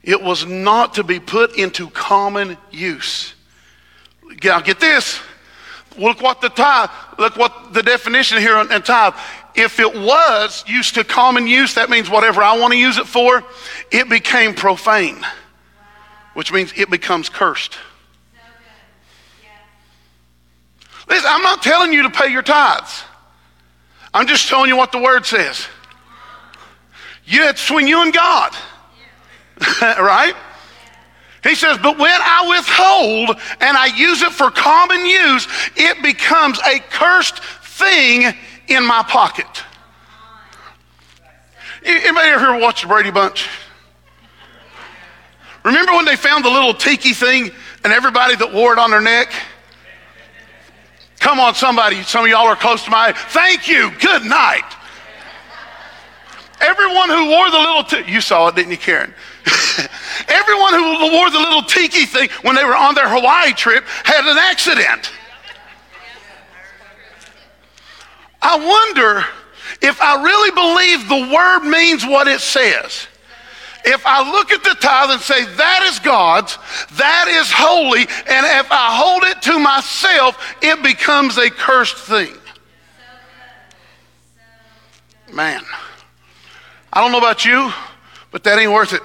It 0.02 0.22
was 0.22 0.46
not 0.46 0.94
to 0.94 1.04
be 1.04 1.20
put 1.20 1.58
into 1.58 1.90
common 1.90 2.56
use. 2.70 3.34
Now 4.42 4.60
get 4.60 4.80
this. 4.80 5.20
Look 5.96 6.22
what 6.22 6.40
the 6.40 6.48
tithe, 6.48 6.90
look 7.18 7.36
what 7.36 7.72
the 7.72 7.82
definition 7.82 8.38
here 8.38 8.56
in 8.58 8.68
tithe. 8.82 9.14
If 9.54 9.80
it 9.80 9.92
was 9.92 10.64
used 10.68 10.94
to 10.94 11.04
common 11.04 11.46
use, 11.48 11.74
that 11.74 11.90
means 11.90 12.08
whatever 12.08 12.42
I 12.42 12.56
want 12.56 12.72
to 12.72 12.78
use 12.78 12.98
it 12.98 13.06
for, 13.06 13.42
it 13.90 14.08
became 14.08 14.54
profane, 14.54 15.26
which 16.34 16.52
means 16.52 16.72
it 16.76 16.88
becomes 16.90 17.28
cursed. 17.28 17.76
Listen, 21.08 21.28
I'm 21.28 21.42
not 21.42 21.62
telling 21.62 21.92
you 21.92 22.02
to 22.04 22.10
pay 22.10 22.30
your 22.30 22.42
tithes. 22.42 23.02
I'm 24.14 24.26
just 24.26 24.48
telling 24.48 24.68
you 24.68 24.76
what 24.76 24.92
the 24.92 24.98
word 24.98 25.26
says. 25.26 25.66
You, 27.28 27.44
it's 27.44 27.62
between 27.62 27.86
you 27.86 28.02
and 28.02 28.12
God. 28.12 28.56
right? 29.82 30.34
He 31.42 31.54
says, 31.54 31.78
but 31.78 31.98
when 31.98 32.10
I 32.10 32.46
withhold 32.48 33.40
and 33.60 33.76
I 33.76 33.86
use 33.94 34.22
it 34.22 34.32
for 34.32 34.50
common 34.50 35.04
use, 35.04 35.46
it 35.76 36.02
becomes 36.02 36.58
a 36.60 36.78
cursed 36.90 37.38
thing 37.38 38.34
in 38.68 38.84
my 38.84 39.02
pocket. 39.02 39.46
Anybody 41.84 42.28
ever 42.28 42.58
watch 42.58 42.82
the 42.82 42.88
Brady 42.88 43.10
Bunch? 43.10 43.46
Remember 45.64 45.92
when 45.92 46.06
they 46.06 46.16
found 46.16 46.44
the 46.44 46.50
little 46.50 46.74
tiki 46.74 47.12
thing 47.12 47.50
and 47.84 47.92
everybody 47.92 48.36
that 48.36 48.52
wore 48.54 48.72
it 48.72 48.78
on 48.78 48.90
their 48.90 49.02
neck? 49.02 49.30
Come 51.20 51.40
on, 51.40 51.54
somebody. 51.54 52.02
Some 52.04 52.24
of 52.24 52.30
y'all 52.30 52.46
are 52.46 52.56
close 52.56 52.84
to 52.84 52.90
my. 52.90 53.12
Thank 53.12 53.68
you. 53.68 53.90
Good 54.00 54.24
night. 54.24 54.64
Everyone 56.60 57.08
who 57.08 57.28
wore 57.28 57.50
the 57.50 57.58
little, 57.58 57.84
t- 57.84 58.10
you 58.10 58.20
saw 58.20 58.48
it, 58.48 58.56
didn't 58.56 58.72
you, 58.72 58.78
Karen? 58.78 59.14
Everyone 60.28 60.72
who 60.72 61.12
wore 61.12 61.30
the 61.30 61.38
little 61.38 61.62
tiki 61.62 62.04
thing 62.04 62.28
when 62.42 62.56
they 62.56 62.64
were 62.64 62.74
on 62.74 62.94
their 62.94 63.08
Hawaii 63.08 63.52
trip 63.52 63.84
had 64.04 64.24
an 64.24 64.38
accident. 64.38 65.10
I 68.42 68.56
wonder 68.56 69.24
if 69.82 70.00
I 70.00 70.22
really 70.22 70.50
believe 70.50 71.08
the 71.08 71.34
word 71.34 71.68
means 71.68 72.04
what 72.04 72.28
it 72.28 72.40
says. 72.40 73.06
If 73.84 74.04
I 74.04 74.30
look 74.30 74.50
at 74.50 74.64
the 74.64 74.74
tithe 74.80 75.10
and 75.10 75.20
say, 75.20 75.44
that 75.44 75.88
is 75.90 75.98
God's, 76.00 76.58
that 76.96 77.28
is 77.28 77.50
holy, 77.50 78.00
and 78.00 78.46
if 78.64 78.70
I 78.70 78.96
hold 78.96 79.22
it 79.24 79.40
to 79.42 79.58
myself, 79.58 80.56
it 80.60 80.82
becomes 80.82 81.38
a 81.38 81.48
cursed 81.48 81.96
thing. 81.96 82.34
Man, 85.32 85.62
I 86.92 87.00
don't 87.00 87.12
know 87.12 87.18
about 87.18 87.44
you, 87.44 87.72
but 88.30 88.44
that 88.44 88.58
ain't 88.58 88.72
worth 88.72 88.92
it. 88.92 89.02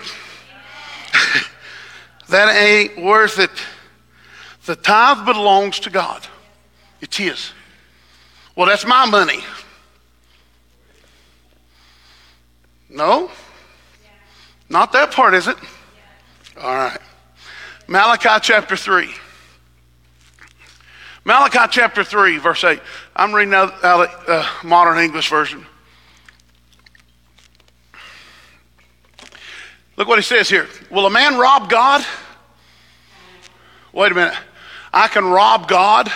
that 2.29 2.55
ain't 2.55 3.03
worth 3.03 3.39
it. 3.39 3.51
The 4.65 4.75
tithe 4.75 5.25
belongs 5.25 5.79
to 5.81 5.89
God. 5.89 6.25
It's 7.01 7.17
His. 7.17 7.51
Well, 8.55 8.67
that's 8.67 8.85
my 8.85 9.05
money. 9.05 9.43
No? 12.89 13.29
Not 14.69 14.91
that 14.93 15.11
part, 15.11 15.33
is 15.33 15.47
it? 15.47 15.57
All 16.61 16.75
right. 16.75 16.99
Malachi 17.87 18.39
chapter 18.41 18.77
3. 18.77 19.09
Malachi 21.25 21.59
chapter 21.71 22.03
3, 22.03 22.37
verse 22.37 22.63
8. 22.63 22.79
I'm 23.15 23.33
reading 23.33 23.53
out, 23.53 23.83
out 23.83 24.09
uh, 24.29 24.47
modern 24.63 24.99
English 24.99 25.29
version. 25.29 25.65
Look 29.95 30.07
what 30.07 30.17
he 30.17 30.23
says 30.23 30.49
here. 30.49 30.67
Will 30.89 31.05
a 31.05 31.09
man 31.09 31.37
rob 31.37 31.69
God? 31.69 32.05
Wait 33.91 34.11
a 34.11 34.15
minute. 34.15 34.37
I 34.91 35.07
can 35.07 35.25
rob 35.25 35.67
God? 35.67 36.11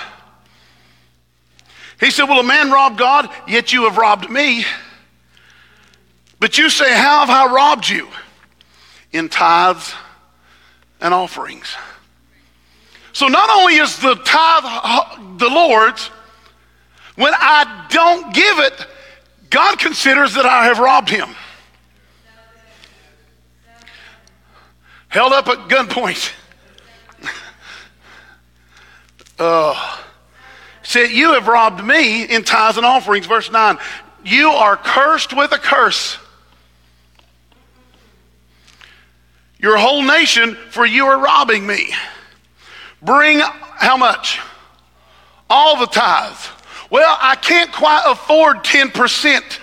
He 1.99 2.11
said, 2.11 2.25
Will 2.25 2.39
a 2.39 2.43
man 2.43 2.71
rob 2.71 2.97
God? 2.97 3.29
Yet 3.47 3.73
you 3.73 3.83
have 3.83 3.97
robbed 3.97 4.29
me. 4.29 4.65
But 6.39 6.57
you 6.57 6.69
say, 6.69 6.91
How 6.91 7.25
have 7.25 7.29
I 7.29 7.53
robbed 7.53 7.87
you? 7.87 8.07
In 9.11 9.29
tithes 9.29 9.93
and 11.01 11.13
offerings. 11.13 11.75
So 13.13 13.27
not 13.27 13.49
only 13.49 13.75
is 13.75 13.97
the 13.97 14.15
tithe 14.15 15.39
the 15.39 15.49
Lord's, 15.49 16.07
when 17.15 17.33
I 17.35 17.87
don't 17.89 18.33
give 18.33 18.59
it, 18.59 18.85
God 19.49 19.79
considers 19.79 20.35
that 20.35 20.45
I 20.45 20.65
have 20.65 20.77
robbed 20.77 21.09
him. 21.09 21.29
Held 25.09 25.33
up 25.33 25.47
at 25.47 25.69
gunpoint. 25.69 26.33
uh, 29.39 29.99
said, 30.83 31.11
You 31.11 31.33
have 31.33 31.47
robbed 31.47 31.83
me 31.83 32.23
in 32.23 32.43
tithes 32.43 32.77
and 32.77 32.85
offerings. 32.85 33.25
Verse 33.25 33.51
9. 33.51 33.77
You 34.25 34.49
are 34.49 34.75
cursed 34.75 35.35
with 35.35 35.51
a 35.53 35.57
curse. 35.57 36.17
Your 39.59 39.77
whole 39.77 40.03
nation, 40.03 40.55
for 40.69 40.85
you 40.85 41.05
are 41.05 41.19
robbing 41.19 41.65
me. 41.65 41.93
Bring 43.01 43.39
how 43.39 43.97
much? 43.97 44.39
All 45.49 45.79
the 45.79 45.87
tithes. 45.87 46.49
Well, 46.89 47.17
I 47.19 47.35
can't 47.35 47.71
quite 47.71 48.03
afford 48.05 48.63
10%. 48.63 49.59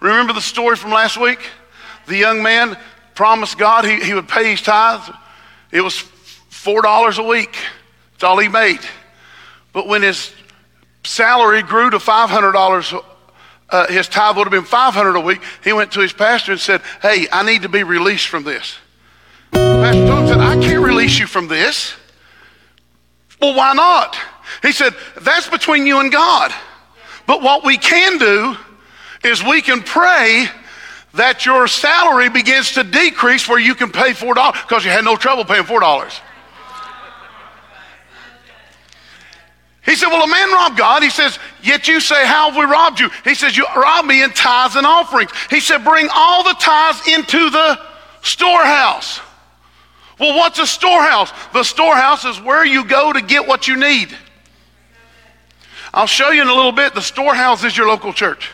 Remember 0.00 0.32
the 0.32 0.40
story 0.40 0.76
from 0.76 0.90
last 0.90 1.16
week? 1.16 1.38
The 2.12 2.18
young 2.18 2.42
man 2.42 2.76
promised 3.14 3.56
God 3.56 3.86
he, 3.86 3.98
he 3.98 4.12
would 4.12 4.28
pay 4.28 4.50
his 4.50 4.60
tithes. 4.60 5.10
It 5.70 5.80
was 5.80 5.94
$4 6.50 7.18
a 7.18 7.22
week. 7.22 7.56
That's 8.12 8.24
all 8.24 8.36
he 8.36 8.48
made. 8.48 8.80
But 9.72 9.88
when 9.88 10.02
his 10.02 10.30
salary 11.04 11.62
grew 11.62 11.88
to 11.88 11.96
$500 11.96 13.02
uh, 13.70 13.86
his 13.86 14.08
tithe 14.08 14.36
would 14.36 14.44
have 14.44 14.50
been 14.50 14.66
500 14.66 15.16
a 15.16 15.20
week. 15.20 15.40
He 15.64 15.72
went 15.72 15.92
to 15.92 16.00
his 16.00 16.12
pastor 16.12 16.52
and 16.52 16.60
said, 16.60 16.82
Hey, 17.00 17.28
I 17.32 17.42
need 17.42 17.62
to 17.62 17.70
be 17.70 17.82
released 17.82 18.28
from 18.28 18.44
this. 18.44 18.76
Pastor 19.50 20.06
Tom 20.06 20.26
said, 20.26 20.38
I 20.40 20.56
can't 20.56 20.84
release 20.84 21.18
you 21.18 21.26
from 21.26 21.48
this. 21.48 21.94
Well, 23.40 23.56
why 23.56 23.72
not? 23.72 24.18
He 24.60 24.72
said, 24.72 24.94
That's 25.22 25.48
between 25.48 25.86
you 25.86 26.00
and 26.00 26.12
God. 26.12 26.52
But 27.26 27.40
what 27.40 27.64
we 27.64 27.78
can 27.78 28.18
do 28.18 28.54
is 29.24 29.42
we 29.42 29.62
can 29.62 29.80
pray 29.80 30.48
that 31.14 31.44
your 31.44 31.66
salary 31.66 32.28
begins 32.28 32.72
to 32.72 32.84
decrease 32.84 33.48
where 33.48 33.58
you 33.58 33.74
can 33.74 33.90
pay 33.90 34.12
$4 34.12 34.52
because 34.62 34.84
you 34.84 34.90
had 34.90 35.04
no 35.04 35.16
trouble 35.16 35.44
paying 35.44 35.64
$4. 35.64 36.20
He 39.84 39.96
said, 39.96 40.08
Well, 40.08 40.22
a 40.22 40.28
man 40.28 40.52
robbed 40.52 40.78
God. 40.78 41.02
He 41.02 41.10
says, 41.10 41.38
Yet 41.62 41.88
you 41.88 42.00
say, 42.00 42.26
How 42.26 42.50
have 42.50 42.56
we 42.56 42.64
robbed 42.64 43.00
you? 43.00 43.10
He 43.24 43.34
says, 43.34 43.56
You 43.56 43.66
robbed 43.76 44.06
me 44.06 44.22
in 44.22 44.30
tithes 44.30 44.76
and 44.76 44.86
offerings. 44.86 45.32
He 45.50 45.60
said, 45.60 45.84
Bring 45.84 46.08
all 46.14 46.44
the 46.44 46.54
tithes 46.58 47.08
into 47.08 47.50
the 47.50 47.78
storehouse. 48.22 49.20
Well, 50.20 50.36
what's 50.36 50.60
a 50.60 50.66
storehouse? 50.66 51.32
The 51.52 51.64
storehouse 51.64 52.24
is 52.24 52.40
where 52.40 52.64
you 52.64 52.84
go 52.84 53.12
to 53.12 53.20
get 53.20 53.46
what 53.46 53.66
you 53.66 53.76
need. 53.76 54.16
I'll 55.92 56.06
show 56.06 56.30
you 56.30 56.42
in 56.42 56.48
a 56.48 56.54
little 56.54 56.72
bit. 56.72 56.94
The 56.94 57.02
storehouse 57.02 57.64
is 57.64 57.76
your 57.76 57.88
local 57.88 58.12
church. 58.12 58.50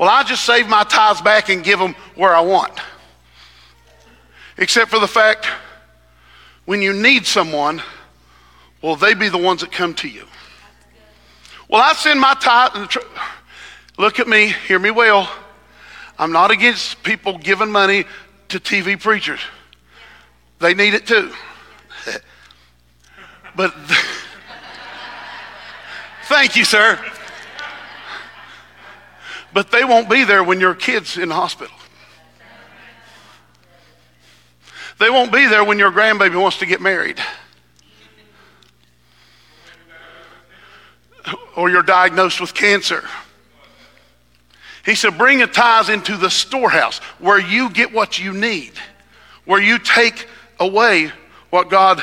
Well, 0.00 0.08
I 0.08 0.22
just 0.22 0.46
save 0.46 0.66
my 0.66 0.82
tithes 0.84 1.20
back 1.20 1.50
and 1.50 1.62
give 1.62 1.78
them 1.78 1.94
where 2.14 2.34
I 2.34 2.40
want. 2.40 2.72
Except 4.56 4.90
for 4.90 4.98
the 4.98 5.06
fact 5.06 5.46
when 6.64 6.80
you 6.80 6.94
need 6.94 7.26
someone, 7.26 7.82
will 8.80 8.96
they 8.96 9.12
be 9.12 9.28
the 9.28 9.36
ones 9.36 9.60
that 9.60 9.70
come 9.70 9.92
to 9.96 10.08
you? 10.08 10.24
Well, 11.68 11.82
I 11.82 11.92
send 11.92 12.18
my 12.18 12.32
tithe. 12.32 12.90
Look 13.98 14.20
at 14.20 14.26
me, 14.26 14.54
hear 14.66 14.78
me 14.78 14.90
well. 14.90 15.30
I'm 16.18 16.32
not 16.32 16.50
against 16.50 17.02
people 17.02 17.36
giving 17.36 17.70
money 17.70 18.06
to 18.48 18.58
TV 18.58 18.98
preachers. 18.98 19.40
They 20.60 20.72
need 20.72 20.94
it 20.94 21.06
too. 21.06 21.30
but 23.54 23.74
thank 26.24 26.56
you, 26.56 26.64
sir. 26.64 26.98
But 29.52 29.70
they 29.70 29.84
won't 29.84 30.08
be 30.08 30.24
there 30.24 30.44
when 30.44 30.60
your 30.60 30.74
kid's 30.74 31.16
in 31.16 31.28
the 31.28 31.34
hospital. 31.34 31.74
They 34.98 35.10
won't 35.10 35.32
be 35.32 35.46
there 35.46 35.64
when 35.64 35.78
your 35.78 35.90
grandbaby 35.90 36.40
wants 36.40 36.58
to 36.58 36.66
get 36.66 36.80
married. 36.80 37.18
or 41.56 41.70
you're 41.70 41.82
diagnosed 41.82 42.40
with 42.40 42.54
cancer. 42.54 43.04
He 44.84 44.94
said, 44.94 45.18
Bring 45.18 45.42
a 45.42 45.46
tithes 45.46 45.88
into 45.88 46.16
the 46.16 46.30
storehouse 46.30 46.98
where 47.18 47.38
you 47.38 47.70
get 47.70 47.92
what 47.92 48.18
you 48.18 48.32
need, 48.32 48.72
where 49.44 49.60
you 49.60 49.78
take 49.78 50.26
away 50.58 51.12
what 51.50 51.68
God 51.68 52.02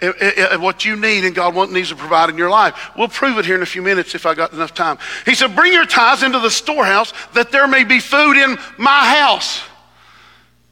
what 0.00 0.84
you 0.84 0.96
need 0.96 1.24
and 1.24 1.34
God 1.34 1.70
needs 1.70 1.88
to 1.88 1.96
provide 1.96 2.28
in 2.28 2.36
your 2.36 2.50
life. 2.50 2.90
We'll 2.96 3.08
prove 3.08 3.38
it 3.38 3.46
here 3.46 3.54
in 3.54 3.62
a 3.62 3.66
few 3.66 3.82
minutes 3.82 4.14
if 4.14 4.26
I 4.26 4.34
got 4.34 4.52
enough 4.52 4.74
time. 4.74 4.98
He 5.24 5.34
said, 5.34 5.56
Bring 5.56 5.72
your 5.72 5.86
tithes 5.86 6.22
into 6.22 6.38
the 6.38 6.50
storehouse 6.50 7.12
that 7.32 7.50
there 7.50 7.66
may 7.66 7.84
be 7.84 8.00
food 8.00 8.36
in 8.36 8.58
my 8.76 9.16
house. 9.18 9.62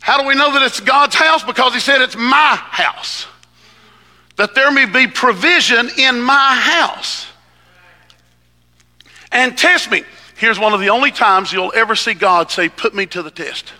How 0.01 0.21
do 0.21 0.27
we 0.27 0.35
know 0.35 0.53
that 0.53 0.63
it's 0.63 0.81
God's 0.81 1.15
house? 1.15 1.43
Because 1.43 1.73
he 1.73 1.81
said 1.81 2.03
it's 2.03 2.17
my 2.17 2.57
house. 2.57 3.27
That 4.37 4.55
there 4.55 4.71
may 4.71 4.85
be 4.85 5.07
provision 5.07 5.89
in 5.97 6.21
my 6.21 6.55
house. 6.55 7.27
And 9.33 9.57
test 9.57 9.91
me. 9.91 10.03
Here's 10.37 10.59
one 10.59 10.75
of 10.75 10.81
the 10.81 10.91
only 10.91 11.11
times 11.11 11.53
you'll 11.53 11.73
ever 11.75 11.95
see 11.95 12.13
God 12.13 12.51
say, 12.51 12.69
Put 12.69 12.95
me 12.95 13.07
to 13.07 13.23
the 13.23 13.31
test. 13.31 13.73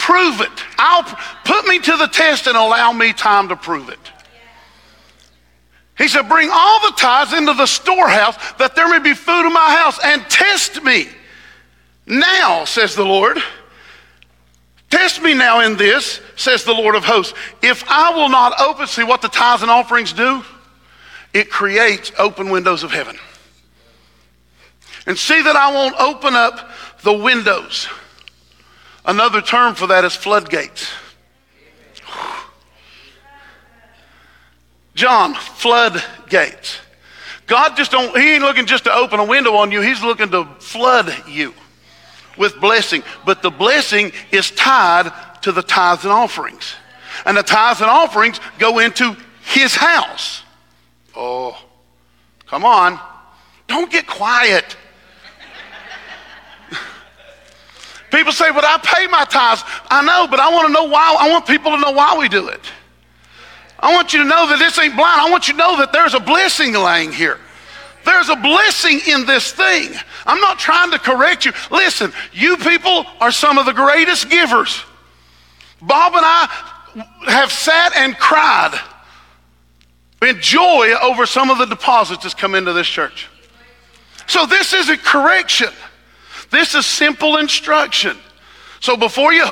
Prove 0.00 0.40
it. 0.40 0.50
I'll 0.78 1.04
put 1.44 1.66
me 1.66 1.78
to 1.78 1.96
the 1.98 2.06
test 2.06 2.46
and 2.46 2.56
allow 2.56 2.90
me 2.90 3.12
time 3.12 3.50
to 3.50 3.56
prove 3.56 3.90
it. 3.90 3.98
He 5.98 6.08
said, 6.08 6.26
Bring 6.26 6.48
all 6.50 6.80
the 6.90 6.96
tithes 6.96 7.34
into 7.34 7.52
the 7.52 7.66
storehouse 7.66 8.36
that 8.54 8.74
there 8.74 8.88
may 8.88 8.98
be 8.98 9.12
food 9.12 9.46
in 9.46 9.52
my 9.52 9.76
house 9.76 10.00
and 10.02 10.22
test 10.30 10.82
me. 10.82 11.06
Now, 12.06 12.64
says 12.64 12.94
the 12.94 13.04
Lord. 13.04 13.36
Test 14.88 15.22
me 15.22 15.34
now 15.34 15.60
in 15.60 15.76
this, 15.76 16.22
says 16.34 16.64
the 16.64 16.72
Lord 16.72 16.94
of 16.94 17.04
hosts. 17.04 17.34
If 17.62 17.84
I 17.86 18.10
will 18.16 18.30
not 18.30 18.58
open, 18.58 18.86
see 18.86 19.04
what 19.04 19.20
the 19.20 19.28
tithes 19.28 19.60
and 19.60 19.70
offerings 19.70 20.14
do? 20.14 20.42
It 21.34 21.50
creates 21.50 22.10
open 22.18 22.48
windows 22.48 22.82
of 22.82 22.90
heaven. 22.90 23.16
And 25.06 25.18
see 25.18 25.42
that 25.42 25.56
I 25.56 25.72
won't 25.72 25.94
open 26.00 26.34
up 26.34 26.70
the 27.02 27.12
windows. 27.12 27.86
Another 29.04 29.40
term 29.40 29.74
for 29.74 29.86
that 29.88 30.04
is 30.04 30.14
floodgates. 30.14 30.90
John, 34.94 35.34
floodgates. 35.34 36.78
God 37.46 37.76
just 37.76 37.90
don't, 37.90 38.16
he 38.16 38.34
ain't 38.34 38.44
looking 38.44 38.66
just 38.66 38.84
to 38.84 38.92
open 38.92 39.18
a 39.18 39.24
window 39.24 39.54
on 39.54 39.72
you, 39.72 39.80
he's 39.80 40.02
looking 40.02 40.30
to 40.30 40.44
flood 40.58 41.12
you 41.26 41.54
with 42.36 42.60
blessing. 42.60 43.02
But 43.24 43.42
the 43.42 43.50
blessing 43.50 44.12
is 44.30 44.50
tied 44.50 45.12
to 45.42 45.52
the 45.52 45.62
tithes 45.62 46.04
and 46.04 46.12
offerings. 46.12 46.74
And 47.24 47.36
the 47.36 47.42
tithes 47.42 47.80
and 47.80 47.90
offerings 47.90 48.40
go 48.58 48.78
into 48.78 49.16
his 49.42 49.74
house. 49.74 50.42
Oh, 51.16 51.60
come 52.46 52.64
on. 52.64 53.00
Don't 53.66 53.90
get 53.90 54.06
quiet. 54.06 54.76
People 58.10 58.32
say, 58.32 58.50
but 58.52 58.64
I 58.64 58.78
pay 58.78 59.06
my 59.06 59.24
tithes. 59.24 59.62
I 59.90 60.02
know, 60.04 60.26
but 60.28 60.40
I 60.40 60.50
want 60.52 60.66
to 60.66 60.72
know 60.72 60.84
why. 60.84 61.16
I 61.18 61.30
want 61.30 61.46
people 61.46 61.70
to 61.70 61.78
know 61.78 61.92
why 61.92 62.16
we 62.18 62.28
do 62.28 62.48
it. 62.48 62.60
I 63.78 63.94
want 63.94 64.12
you 64.12 64.22
to 64.22 64.28
know 64.28 64.48
that 64.48 64.58
this 64.58 64.78
ain't 64.78 64.96
blind. 64.96 65.20
I 65.20 65.30
want 65.30 65.48
you 65.48 65.54
to 65.54 65.58
know 65.58 65.78
that 65.78 65.92
there's 65.92 66.14
a 66.14 66.20
blessing 66.20 66.74
laying 66.74 67.12
here. 67.12 67.38
There's 68.04 68.28
a 68.28 68.36
blessing 68.36 69.00
in 69.06 69.26
this 69.26 69.52
thing. 69.52 69.92
I'm 70.26 70.40
not 70.40 70.58
trying 70.58 70.90
to 70.90 70.98
correct 70.98 71.44
you. 71.44 71.52
Listen, 71.70 72.12
you 72.32 72.56
people 72.56 73.06
are 73.20 73.32
some 73.32 73.58
of 73.58 73.66
the 73.66 73.72
greatest 73.72 74.28
givers. 74.28 74.82
Bob 75.82 76.14
and 76.14 76.24
I 76.24 77.04
have 77.26 77.52
sat 77.52 77.96
and 77.96 78.16
cried 78.18 78.78
in 80.22 80.40
joy 80.40 80.92
over 81.02 81.24
some 81.24 81.50
of 81.50 81.58
the 81.58 81.66
deposits 81.66 82.22
that's 82.22 82.34
come 82.34 82.54
into 82.54 82.72
this 82.72 82.86
church. 82.86 83.28
So 84.26 84.46
this 84.46 84.72
isn't 84.72 85.02
correction. 85.02 85.70
This 86.50 86.74
is 86.74 86.84
simple 86.86 87.36
instruction. 87.36 88.18
So 88.80 88.96
before 88.96 89.32
you, 89.32 89.44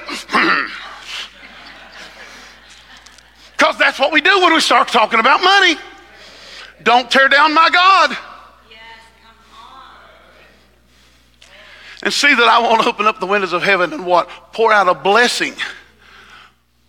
because 3.57 3.79
that's 3.79 3.99
what 3.99 4.13
we 4.13 4.21
do 4.21 4.41
when 4.41 4.53
we 4.53 4.61
start 4.61 4.89
talking 4.89 5.21
about 5.21 5.43
money. 5.43 5.77
Don't 6.83 7.11
tear 7.11 7.29
down 7.29 7.55
my 7.55 7.71
God. 7.71 8.17
and 12.03 12.13
see 12.13 12.33
that 12.33 12.49
I 12.49 12.61
won't 12.61 12.87
open 12.87 13.07
up 13.07 13.21
the 13.21 13.27
windows 13.27 13.53
of 13.53 13.63
heaven 13.63 13.93
and 13.93 14.07
what? 14.07 14.29
Pour 14.53 14.73
out 14.73 14.89
a 14.89 14.95
blessing 14.95 15.55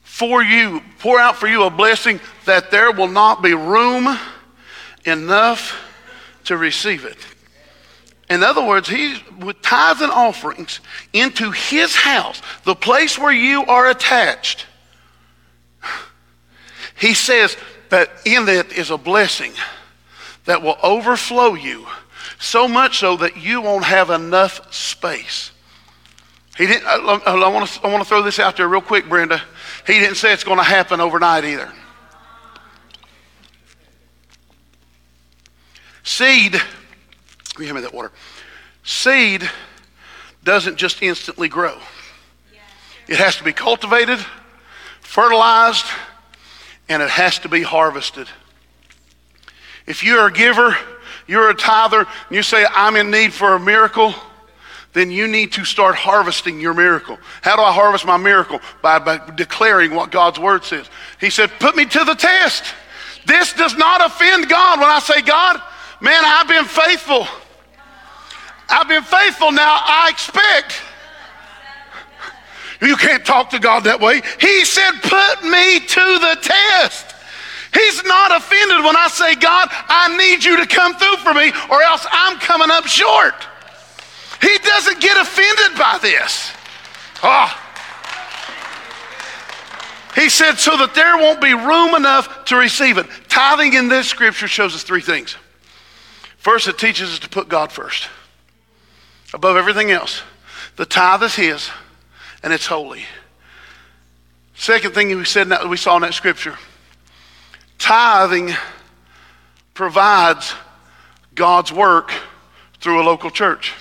for 0.03 0.43
you. 0.43 0.81
Pour 0.99 1.19
out 1.19 1.35
for 1.35 1.47
you 1.47 1.63
a 1.63 1.69
blessing 1.69 2.19
that 2.45 2.71
there 2.71 2.91
will 2.91 3.07
not 3.07 3.41
be 3.41 3.53
room 3.53 4.17
enough 5.05 5.75
to 6.45 6.57
receive 6.57 7.05
it. 7.05 7.17
In 8.29 8.43
other 8.43 8.65
words, 8.65 8.87
he 8.87 9.17
with 9.39 9.61
tithes 9.61 10.01
and 10.01 10.11
offerings 10.11 10.81
into 11.13 11.51
his 11.51 11.95
house, 11.95 12.41
the 12.63 12.75
place 12.75 13.17
where 13.17 13.31
you 13.31 13.65
are 13.65 13.89
attached. 13.89 14.67
He 16.95 17.13
says 17.13 17.57
that 17.89 18.09
in 18.25 18.47
it 18.47 18.73
is 18.73 18.91
a 18.91 18.97
blessing 18.97 19.53
that 20.45 20.61
will 20.61 20.77
overflow 20.83 21.55
you 21.55 21.87
so 22.39 22.67
much 22.67 22.99
so 22.99 23.17
that 23.17 23.37
you 23.37 23.61
won't 23.61 23.85
have 23.85 24.09
enough 24.09 24.73
space. 24.73 25.51
He 26.57 26.67
didn't, 26.67 26.85
I, 26.85 26.97
I 26.97 27.49
want 27.49 27.69
to, 27.69 27.87
I 27.87 27.91
want 27.91 28.03
to 28.03 28.07
throw 28.07 28.21
this 28.21 28.37
out 28.37 28.57
there 28.57 28.67
real 28.67 28.81
quick, 28.81 29.07
Brenda. 29.07 29.41
He 29.87 29.93
didn't 29.93 30.15
say 30.15 30.33
it's 30.33 30.43
going 30.43 30.57
to 30.57 30.63
happen 30.63 30.99
overnight 30.99 31.45
either. 31.45 31.71
Seed, 36.03 36.61
give 37.67 37.75
me 37.75 37.81
that 37.81 37.93
water. 37.93 38.11
Seed 38.83 39.49
doesn't 40.43 40.77
just 40.77 41.01
instantly 41.01 41.47
grow. 41.47 41.77
It 43.07 43.17
has 43.17 43.37
to 43.37 43.43
be 43.43 43.53
cultivated, 43.53 44.19
fertilized, 45.01 45.85
and 46.87 47.01
it 47.01 47.09
has 47.09 47.39
to 47.39 47.49
be 47.49 47.63
harvested. 47.63 48.27
If 49.87 50.03
you're 50.03 50.27
a 50.27 50.31
giver, 50.31 50.77
you're 51.27 51.49
a 51.49 51.55
tither, 51.55 51.99
and 51.99 52.07
you 52.31 52.43
say, 52.43 52.65
I'm 52.71 52.95
in 52.95 53.09
need 53.09 53.33
for 53.33 53.55
a 53.55 53.59
miracle, 53.59 54.13
then 54.93 55.09
you 55.11 55.27
need 55.27 55.51
to 55.53 55.65
start 55.65 55.95
harvesting 55.95 56.59
your 56.59 56.73
miracle. 56.73 57.17
How 57.41 57.55
do 57.55 57.61
I 57.61 57.71
harvest 57.71 58.05
my 58.05 58.17
miracle? 58.17 58.59
By, 58.81 58.99
by 58.99 59.17
declaring 59.35 59.93
what 59.93 60.11
God's 60.11 60.39
word 60.39 60.63
says. 60.63 60.87
He 61.19 61.29
said, 61.29 61.51
Put 61.59 61.75
me 61.75 61.85
to 61.85 62.03
the 62.03 62.15
test. 62.15 62.63
This 63.25 63.53
does 63.53 63.75
not 63.75 64.05
offend 64.05 64.49
God 64.49 64.79
when 64.79 64.89
I 64.89 64.99
say, 64.99 65.21
God, 65.21 65.61
man, 66.01 66.21
I've 66.23 66.47
been 66.47 66.65
faithful. 66.65 67.27
I've 68.69 68.87
been 68.87 69.03
faithful 69.03 69.51
now. 69.51 69.81
I 69.83 70.09
expect. 70.11 70.81
You 72.81 72.95
can't 72.95 73.25
talk 73.25 73.49
to 73.49 73.59
God 73.59 73.83
that 73.83 73.99
way. 73.99 74.21
He 74.39 74.63
said, 74.63 74.91
Put 75.01 75.43
me 75.43 75.79
to 75.79 76.05
the 76.19 76.37
test. 76.41 77.15
He's 77.73 78.03
not 78.03 78.35
offended 78.35 78.83
when 78.83 78.95
I 78.95 79.07
say, 79.09 79.35
God, 79.35 79.67
I 79.71 80.15
need 80.17 80.43
you 80.43 80.57
to 80.57 80.65
come 80.65 80.95
through 80.95 81.17
for 81.17 81.33
me, 81.33 81.51
or 81.69 81.81
else 81.83 82.05
I'm 82.11 82.39
coming 82.39 82.69
up 82.71 82.87
short. 82.87 83.35
He 84.41 84.57
doesn't 84.59 84.99
get 84.99 85.17
offended 85.17 85.77
by 85.77 85.99
this. 86.01 86.51
Oh. 87.21 87.65
He 90.15 90.29
said, 90.29 90.55
so 90.55 90.75
that 90.77 90.95
there 90.95 91.17
won't 91.17 91.41
be 91.41 91.53
room 91.53 91.95
enough 91.95 92.45
to 92.45 92.55
receive 92.55 92.97
it. 92.97 93.05
Tithing 93.27 93.73
in 93.73 93.89
this 93.89 94.07
scripture 94.07 94.47
shows 94.47 94.73
us 94.73 94.83
three 94.83 95.01
things. 95.01 95.35
First, 96.37 96.67
it 96.67 96.77
teaches 96.77 97.11
us 97.11 97.19
to 97.19 97.29
put 97.29 97.49
God 97.49 97.71
first, 97.71 98.07
above 99.33 99.57
everything 99.57 99.91
else. 99.91 100.21
The 100.75 100.85
tithe 100.85 101.23
is 101.23 101.35
His, 101.35 101.69
and 102.43 102.53
it's 102.53 102.65
holy. 102.65 103.03
Second 104.55 104.93
thing 104.93 105.15
we 105.15 105.25
said 105.25 105.49
that 105.49 105.69
we 105.69 105.77
saw 105.77 105.95
in 105.95 106.01
that 106.01 106.13
scripture 106.13 106.57
Tithing 107.77 108.51
provides 109.73 110.53
God's 111.33 111.71
work 111.71 112.11
through 112.81 113.01
a 113.01 113.03
local 113.03 113.31
church. 113.31 113.73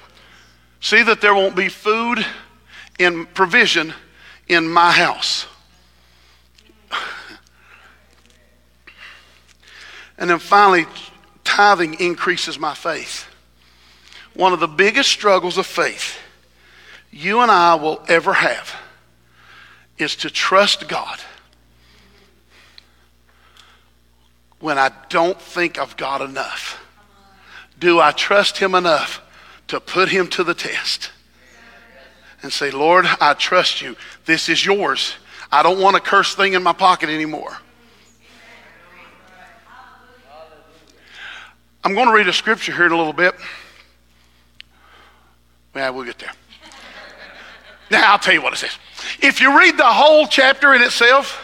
See 0.80 1.02
that 1.02 1.20
there 1.20 1.34
won't 1.34 1.56
be 1.56 1.68
food 1.68 2.24
in 2.98 3.26
provision 3.26 3.92
in 4.46 4.68
my 4.68 4.92
house. 4.92 5.46
And 10.16 10.30
then 10.30 10.38
finally, 10.38 10.86
tithing 11.44 12.00
increases 12.00 12.58
my 12.58 12.74
faith. 12.74 13.27
One 14.38 14.52
of 14.52 14.60
the 14.60 14.68
biggest 14.68 15.10
struggles 15.10 15.58
of 15.58 15.66
faith 15.66 16.16
you 17.10 17.40
and 17.40 17.50
I 17.50 17.74
will 17.74 18.00
ever 18.06 18.34
have 18.34 18.72
is 19.98 20.14
to 20.14 20.30
trust 20.30 20.86
God 20.86 21.18
when 24.60 24.78
I 24.78 24.92
don't 25.08 25.40
think 25.40 25.76
I've 25.76 25.96
got 25.96 26.20
enough? 26.20 26.80
Do 27.80 27.98
I 27.98 28.12
trust 28.12 28.58
Him 28.58 28.76
enough 28.76 29.20
to 29.66 29.80
put 29.80 30.08
Him 30.08 30.28
to 30.28 30.44
the 30.44 30.54
test 30.54 31.10
and 32.40 32.52
say, 32.52 32.70
Lord, 32.70 33.06
I 33.20 33.34
trust 33.34 33.82
you. 33.82 33.96
This 34.24 34.48
is 34.48 34.64
yours. 34.64 35.14
I 35.50 35.64
don't 35.64 35.80
want 35.80 35.96
a 35.96 36.00
cursed 36.00 36.36
thing 36.36 36.52
in 36.52 36.62
my 36.62 36.72
pocket 36.72 37.08
anymore. 37.08 37.58
I'm 41.82 41.94
going 41.94 42.06
to 42.06 42.14
read 42.14 42.28
a 42.28 42.32
scripture 42.32 42.72
here 42.72 42.86
in 42.86 42.92
a 42.92 42.96
little 42.96 43.12
bit. 43.12 43.34
Yeah, 45.78 45.90
we'll 45.90 46.04
get 46.04 46.18
there. 46.18 46.32
Now, 47.88 48.10
I'll 48.10 48.18
tell 48.18 48.34
you 48.34 48.42
what 48.42 48.52
it 48.52 48.56
says. 48.56 48.76
If 49.22 49.40
you 49.40 49.56
read 49.56 49.78
the 49.78 49.84
whole 49.84 50.26
chapter 50.26 50.74
in 50.74 50.82
itself, 50.82 51.40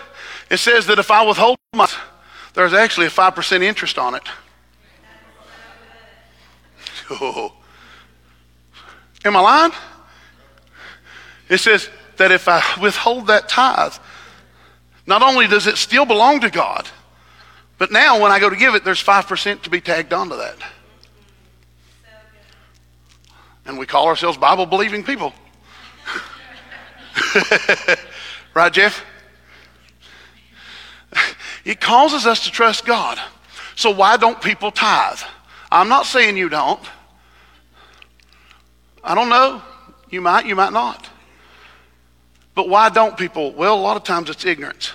it 0.51 0.57
says 0.57 0.89
that 0.89 0.99
if 0.99 1.13
I 1.13 1.25
withhold 1.25 1.57
my 1.73 1.89
there's 2.55 2.73
actually 2.73 3.07
a 3.07 3.11
5% 3.11 3.63
interest 3.63 3.97
on 3.97 4.17
it. 4.17 4.23
Oh. 7.11 7.53
Am 9.25 9.37
I 9.37 9.41
lying? 9.41 9.73
It 11.49 11.59
says 11.59 11.89
that 12.17 12.33
if 12.33 12.49
I 12.49 12.61
withhold 12.81 13.29
that 13.29 13.49
tithe, 13.49 13.95
not 15.07 15.23
only 15.23 15.47
does 15.47 15.69
it 15.69 15.77
still 15.77 16.07
belong 16.07 16.41
to 16.41 16.51
God, 16.51 16.89
but 17.79 17.93
now 17.93 18.21
when 18.21 18.33
I 18.33 18.41
go 18.41 18.51
to 18.51 18.57
give 18.57 18.75
it, 18.75 18.85
there's 18.85 19.03
5% 19.03 19.63
to 19.63 19.71
be 19.71 19.81
tagged 19.81 20.13
onto 20.13 20.37
that. 20.37 20.57
And 23.67 23.79
we 23.79 23.87
call 23.87 24.07
ourselves 24.07 24.37
Bible 24.37 24.67
believing 24.67 25.03
people. 25.03 25.33
right, 28.55 28.73
Jeff? 28.73 29.05
It 31.65 31.81
causes 31.81 32.27
us 32.27 32.45
to 32.45 32.51
trust 32.51 32.85
God. 32.85 33.19
So 33.77 33.91
why 33.91 34.17
don't 34.17 34.41
people 34.41 34.71
tithe? 34.71 35.21
I'm 35.73 35.89
not 35.89 36.07
saying 36.07 36.37
you 36.37 36.49
don't. 36.49 36.81
I 39.03 39.15
don't 39.15 39.29
know. 39.29 39.63
You 40.11 40.21
might, 40.21 40.47
you 40.47 40.55
might 40.55 40.73
not. 40.73 41.09
But 42.55 42.69
why 42.69 42.89
don't 42.89 43.17
people? 43.17 43.53
Well, 43.53 43.75
a 43.75 43.81
lot 43.81 43.97
of 43.97 44.05
times 44.05 44.31
it's 44.31 44.45
ignorance. 44.45 44.93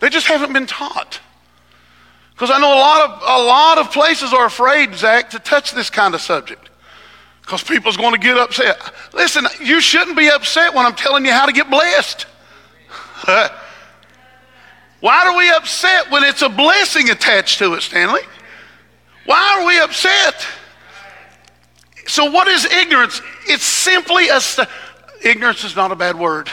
They 0.00 0.10
just 0.10 0.26
haven't 0.26 0.52
been 0.52 0.66
taught. 0.66 1.20
Because 2.32 2.50
I 2.50 2.60
know 2.60 2.72
a 2.72 2.78
lot 2.78 3.10
of 3.10 3.22
a 3.22 3.42
lot 3.44 3.78
of 3.78 3.90
places 3.90 4.32
are 4.32 4.46
afraid, 4.46 4.94
Zach, 4.94 5.30
to 5.30 5.38
touch 5.38 5.72
this 5.72 5.90
kind 5.90 6.14
of 6.14 6.20
subject. 6.20 6.67
Because 7.48 7.62
people's 7.62 7.96
going 7.96 8.12
to 8.12 8.18
get 8.18 8.36
upset. 8.36 8.78
Listen, 9.14 9.46
you 9.58 9.80
shouldn't 9.80 10.18
be 10.18 10.28
upset 10.28 10.74
when 10.74 10.84
I'm 10.84 10.94
telling 10.94 11.24
you 11.24 11.32
how 11.32 11.46
to 11.46 11.52
get 11.52 11.70
blessed. 11.70 12.26
Why 15.00 15.26
are 15.26 15.34
we 15.34 15.48
upset 15.52 16.10
when 16.10 16.24
it's 16.24 16.42
a 16.42 16.50
blessing 16.50 17.08
attached 17.08 17.58
to 17.60 17.72
it, 17.72 17.80
Stanley? 17.80 18.20
Why 19.24 19.56
are 19.58 19.66
we 19.66 19.80
upset? 19.80 20.46
So, 22.06 22.30
what 22.30 22.48
is 22.48 22.66
ignorance? 22.66 23.22
It's 23.46 23.64
simply 23.64 24.28
a. 24.28 24.42
St- 24.42 24.68
ignorance 25.24 25.64
is 25.64 25.74
not 25.74 25.90
a 25.90 25.96
bad 25.96 26.18
word. 26.18 26.50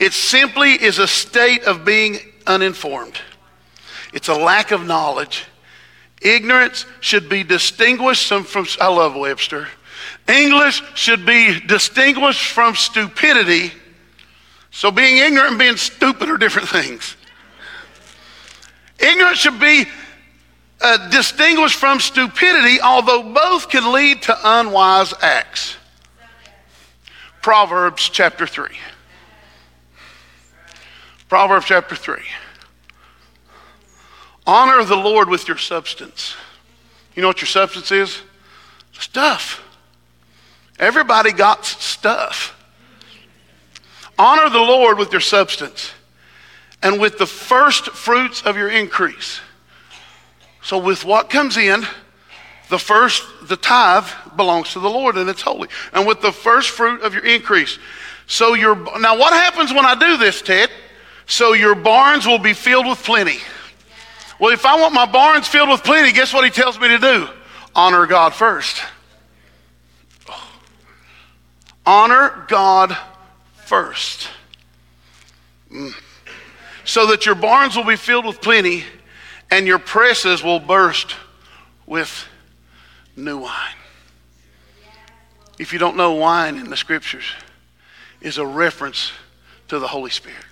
It 0.00 0.14
simply 0.14 0.72
is 0.72 0.98
a 0.98 1.06
state 1.06 1.62
of 1.62 1.84
being 1.84 2.18
uninformed. 2.44 3.20
It's 4.12 4.26
a 4.26 4.34
lack 4.34 4.72
of 4.72 4.84
knowledge. 4.84 5.44
Ignorance 6.22 6.86
should 7.00 7.28
be 7.28 7.42
distinguished 7.42 8.28
from, 8.28 8.66
I 8.80 8.88
love 8.88 9.14
Webster. 9.14 9.68
English 10.28 10.82
should 10.94 11.24
be 11.26 11.60
distinguished 11.60 12.50
from 12.50 12.74
stupidity. 12.74 13.72
So 14.70 14.90
being 14.90 15.18
ignorant 15.18 15.50
and 15.50 15.58
being 15.58 15.76
stupid 15.76 16.28
are 16.28 16.36
different 16.36 16.68
things. 16.68 17.16
Ignorance 18.98 19.38
should 19.38 19.60
be 19.60 19.84
uh, 20.80 21.08
distinguished 21.10 21.76
from 21.76 22.00
stupidity, 22.00 22.80
although 22.80 23.22
both 23.22 23.68
can 23.68 23.92
lead 23.92 24.22
to 24.22 24.36
unwise 24.42 25.14
acts. 25.22 25.76
Proverbs 27.42 28.08
chapter 28.08 28.46
3. 28.46 28.68
Proverbs 31.28 31.66
chapter 31.66 31.94
3. 31.94 32.16
Honor 34.46 34.84
the 34.84 34.96
Lord 34.96 35.28
with 35.28 35.48
your 35.48 35.56
substance. 35.56 36.36
You 37.14 37.22
know 37.22 37.28
what 37.28 37.40
your 37.40 37.48
substance 37.48 37.90
is? 37.90 38.20
Stuff. 38.92 39.62
Everybody 40.78 41.32
got 41.32 41.64
stuff. 41.64 42.52
Honor 44.18 44.48
the 44.48 44.58
Lord 44.58 44.98
with 44.98 45.12
your 45.12 45.20
substance 45.20 45.92
and 46.82 47.00
with 47.00 47.18
the 47.18 47.26
first 47.26 47.90
fruits 47.90 48.42
of 48.42 48.56
your 48.56 48.70
increase. 48.70 49.40
So, 50.62 50.78
with 50.78 51.04
what 51.04 51.30
comes 51.30 51.56
in, 51.56 51.86
the 52.68 52.78
first, 52.78 53.24
the 53.42 53.56
tithe 53.56 54.08
belongs 54.36 54.72
to 54.72 54.80
the 54.80 54.90
Lord 54.90 55.16
and 55.16 55.30
it's 55.30 55.42
holy. 55.42 55.68
And 55.92 56.06
with 56.06 56.20
the 56.20 56.32
first 56.32 56.70
fruit 56.70 57.02
of 57.02 57.14
your 57.14 57.24
increase. 57.24 57.78
So, 58.26 58.54
your, 58.54 58.74
now 58.98 59.16
what 59.16 59.32
happens 59.32 59.72
when 59.72 59.86
I 59.86 59.94
do 59.94 60.16
this, 60.16 60.42
Ted? 60.42 60.70
So, 61.26 61.52
your 61.52 61.74
barns 61.74 62.26
will 62.26 62.38
be 62.38 62.52
filled 62.52 62.86
with 62.86 63.02
plenty. 63.02 63.38
Well, 64.38 64.52
if 64.52 64.66
I 64.66 64.80
want 64.80 64.92
my 64.92 65.06
barns 65.06 65.48
filled 65.48 65.70
with 65.70 65.82
plenty, 65.82 66.12
guess 66.12 66.32
what 66.34 66.44
he 66.44 66.50
tells 66.50 66.78
me 66.78 66.88
to 66.88 66.98
do? 66.98 67.28
Honor 67.74 68.06
God 68.06 68.34
first. 68.34 68.82
Honor 71.84 72.44
God 72.48 72.96
first. 73.64 74.28
Mm. 75.70 75.92
So 76.84 77.06
that 77.08 77.26
your 77.26 77.34
barns 77.34 77.76
will 77.76 77.84
be 77.84 77.96
filled 77.96 78.26
with 78.26 78.40
plenty 78.40 78.84
and 79.50 79.66
your 79.66 79.78
presses 79.78 80.42
will 80.42 80.60
burst 80.60 81.14
with 81.86 82.26
new 83.16 83.38
wine. 83.38 83.74
If 85.58 85.72
you 85.72 85.78
don't 85.78 85.96
know, 85.96 86.12
wine 86.12 86.58
in 86.58 86.68
the 86.68 86.76
scriptures 86.76 87.24
is 88.20 88.38
a 88.38 88.46
reference 88.46 89.12
to 89.68 89.78
the 89.78 89.88
Holy 89.88 90.10
Spirit. 90.10 90.44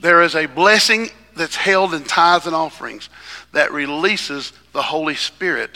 There 0.00 0.22
is 0.22 0.36
a 0.36 0.46
blessing 0.46 1.10
that's 1.38 1.56
held 1.56 1.94
in 1.94 2.04
tithes 2.04 2.46
and 2.46 2.54
offerings 2.54 3.08
that 3.52 3.72
releases 3.72 4.52
the 4.72 4.82
Holy 4.82 5.14
Spirit, 5.14 5.70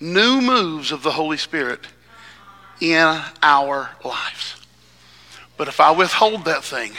new 0.00 0.40
moves 0.40 0.90
of 0.90 1.02
the 1.02 1.12
Holy 1.12 1.36
Spirit 1.36 1.86
in 2.80 3.20
our 3.42 3.90
lives. 4.04 4.56
But 5.56 5.68
if 5.68 5.80
I 5.80 5.92
withhold 5.92 6.44
that 6.46 6.64
thing 6.64 6.92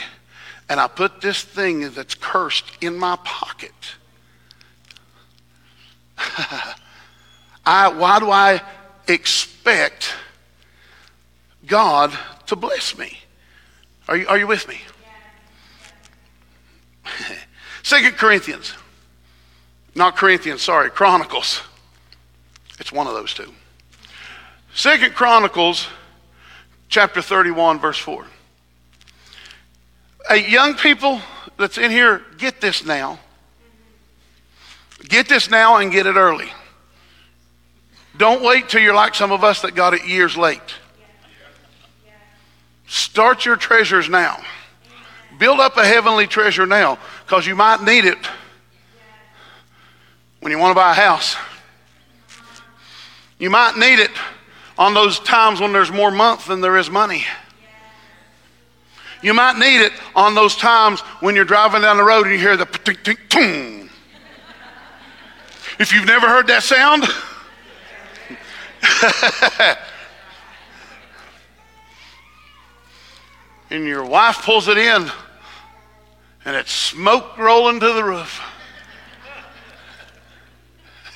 and 0.68 0.80
I 0.80 0.88
put 0.88 1.20
this 1.20 1.42
thing 1.42 1.90
that's 1.90 2.14
cursed 2.14 2.64
in 2.80 2.96
my 2.96 3.16
pocket, 3.24 3.72
I, 7.66 7.88
why 7.88 8.18
do 8.18 8.30
I 8.30 8.60
expect 9.06 10.14
God 11.66 12.16
to 12.46 12.56
bless 12.56 12.96
me? 12.96 13.18
Are 14.08 14.16
you, 14.16 14.26
are 14.26 14.38
you 14.38 14.46
with 14.46 14.66
me? 14.66 14.80
Second 17.82 18.12
Corinthians. 18.12 18.74
Not 19.94 20.16
Corinthians, 20.16 20.62
sorry, 20.62 20.90
Chronicles. 20.90 21.60
It's 22.78 22.92
one 22.92 23.06
of 23.06 23.14
those 23.14 23.34
two. 23.34 23.52
Second 24.74 25.14
Chronicles 25.14 25.88
chapter 26.88 27.20
31, 27.20 27.80
verse 27.80 27.98
4. 27.98 28.26
Hey, 30.28 30.48
young 30.48 30.74
people 30.74 31.20
that's 31.56 31.78
in 31.78 31.90
here, 31.90 32.22
get 32.38 32.60
this 32.60 32.84
now. 32.84 33.18
Get 35.08 35.28
this 35.28 35.50
now 35.50 35.76
and 35.76 35.90
get 35.90 36.06
it 36.06 36.16
early. 36.16 36.48
Don't 38.16 38.42
wait 38.42 38.68
till 38.68 38.82
you're 38.82 38.94
like 38.94 39.14
some 39.14 39.32
of 39.32 39.44
us 39.44 39.62
that 39.62 39.74
got 39.74 39.94
it 39.94 40.06
years 40.06 40.36
late. 40.36 40.60
Start 42.86 43.44
your 43.44 43.56
treasures 43.56 44.08
now. 44.08 44.40
Build 45.38 45.60
up 45.60 45.76
a 45.76 45.86
heavenly 45.86 46.26
treasure 46.26 46.66
now 46.66 46.98
because 47.24 47.46
you 47.46 47.54
might 47.54 47.82
need 47.82 48.04
it 48.04 48.18
when 50.40 50.50
you 50.50 50.58
want 50.58 50.72
to 50.72 50.74
buy 50.74 50.90
a 50.90 50.94
house. 50.94 51.36
You 53.38 53.50
might 53.50 53.76
need 53.76 54.00
it 54.00 54.10
on 54.76 54.94
those 54.94 55.20
times 55.20 55.60
when 55.60 55.72
there's 55.72 55.92
more 55.92 56.10
month 56.10 56.46
than 56.46 56.60
there 56.60 56.76
is 56.76 56.90
money. 56.90 57.24
You 59.22 59.32
might 59.34 59.58
need 59.58 59.80
it 59.84 59.92
on 60.14 60.34
those 60.34 60.56
times 60.56 61.00
when 61.20 61.34
you're 61.36 61.44
driving 61.44 61.82
down 61.82 61.96
the 61.96 62.04
road 62.04 62.26
and 62.26 62.32
you 62.34 62.40
hear 62.40 62.56
the 62.56 62.66
tink 62.66 63.02
tink 63.02 63.28
toom. 63.28 63.90
If 65.78 65.92
you've 65.92 66.06
never 66.06 66.26
heard 66.28 66.48
that 66.48 66.64
sound, 66.64 67.04
and 73.70 73.84
your 73.84 74.04
wife 74.04 74.42
pulls 74.42 74.66
it 74.66 74.78
in 74.78 75.08
and 76.48 76.56
it's 76.56 76.72
smoke 76.72 77.36
rolling 77.36 77.78
to 77.78 77.92
the 77.92 78.02
roof. 78.02 78.40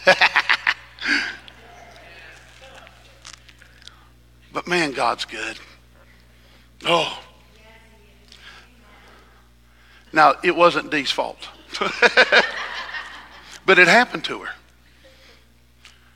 but 4.52 4.68
man, 4.68 4.92
God's 4.92 5.24
good. 5.24 5.58
Oh. 6.84 7.18
Now, 10.12 10.34
it 10.44 10.54
wasn't 10.54 10.90
Dee's 10.90 11.10
fault, 11.10 11.48
but 13.64 13.78
it 13.78 13.88
happened 13.88 14.24
to 14.24 14.40
her. 14.40 14.50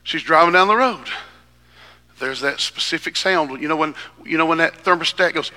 She's 0.03 0.25
driving 0.25 0.53
down 0.53 0.69
the 0.69 0.77
road. 0.77 1.07
There's 2.19 2.43
that 2.43 2.61
specific 2.61 3.17
sound. 3.17 3.62
You 3.62 3.69
know 3.69 3.77
when, 3.77 3.95
you 4.27 4.37
know 4.37 4.45
when 4.45 4.59
that 4.59 4.85
thermostat 4.85 5.33
goes, 5.33 5.53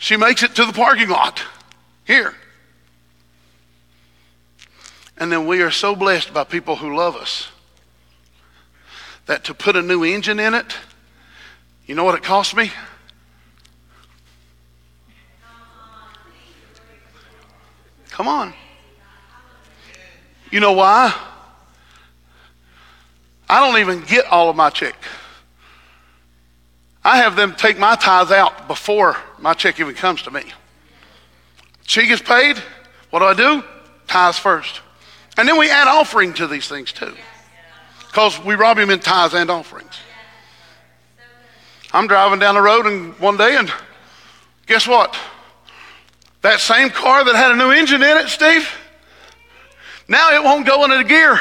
she 0.00 0.16
makes 0.16 0.42
it 0.42 0.54
to 0.54 0.64
the 0.64 0.72
parking 0.72 1.10
lot 1.10 1.42
here. 2.04 2.34
And 5.18 5.30
then 5.30 5.46
we 5.46 5.60
are 5.60 5.70
so 5.70 5.94
blessed 5.94 6.32
by 6.32 6.44
people 6.44 6.76
who 6.76 6.96
love 6.96 7.14
us 7.14 7.48
that 9.26 9.44
to 9.44 9.54
put 9.54 9.76
a 9.76 9.82
new 9.82 10.02
engine 10.02 10.40
in 10.40 10.54
it, 10.54 10.74
you 11.86 11.94
know 11.94 12.02
what 12.02 12.14
it 12.14 12.22
cost 12.22 12.56
me? 12.56 12.72
Come 18.08 18.26
on. 18.26 18.54
You 20.50 20.60
know 20.60 20.72
why? 20.72 21.14
I 23.50 23.60
don't 23.60 23.78
even 23.80 24.02
get 24.06 24.24
all 24.26 24.48
of 24.48 24.56
my 24.56 24.70
check. 24.70 24.96
I 27.04 27.18
have 27.18 27.36
them 27.36 27.54
take 27.54 27.78
my 27.78 27.96
tithes 27.96 28.30
out 28.30 28.68
before 28.68 29.16
my 29.38 29.54
check 29.54 29.80
even 29.80 29.94
comes 29.94 30.22
to 30.22 30.30
me. 30.30 30.42
She 31.86 32.06
gets 32.06 32.22
paid. 32.22 32.58
What 33.10 33.20
do 33.20 33.24
I 33.24 33.34
do? 33.34 33.64
Tithes 34.06 34.38
first. 34.38 34.80
And 35.36 35.48
then 35.48 35.58
we 35.58 35.70
add 35.70 35.88
offering 35.88 36.34
to 36.34 36.46
these 36.46 36.68
things 36.68 36.92
too. 36.92 37.14
Because 38.06 38.42
we 38.44 38.54
rob 38.54 38.78
him 38.78 38.90
in 38.90 39.00
tithes 39.00 39.34
and 39.34 39.50
offerings. 39.50 39.98
I'm 41.92 42.06
driving 42.06 42.38
down 42.38 42.54
the 42.54 42.62
road 42.62 42.86
and 42.86 43.18
one 43.18 43.36
day 43.36 43.56
and 43.56 43.72
guess 44.66 44.86
what? 44.86 45.18
That 46.42 46.60
same 46.60 46.90
car 46.90 47.24
that 47.24 47.34
had 47.34 47.50
a 47.50 47.56
new 47.56 47.70
engine 47.70 48.02
in 48.02 48.16
it, 48.18 48.28
Steve, 48.28 48.68
now 50.10 50.34
it 50.34 50.42
won't 50.42 50.66
go 50.66 50.84
into 50.84 50.98
the 50.98 51.04
gear. 51.04 51.38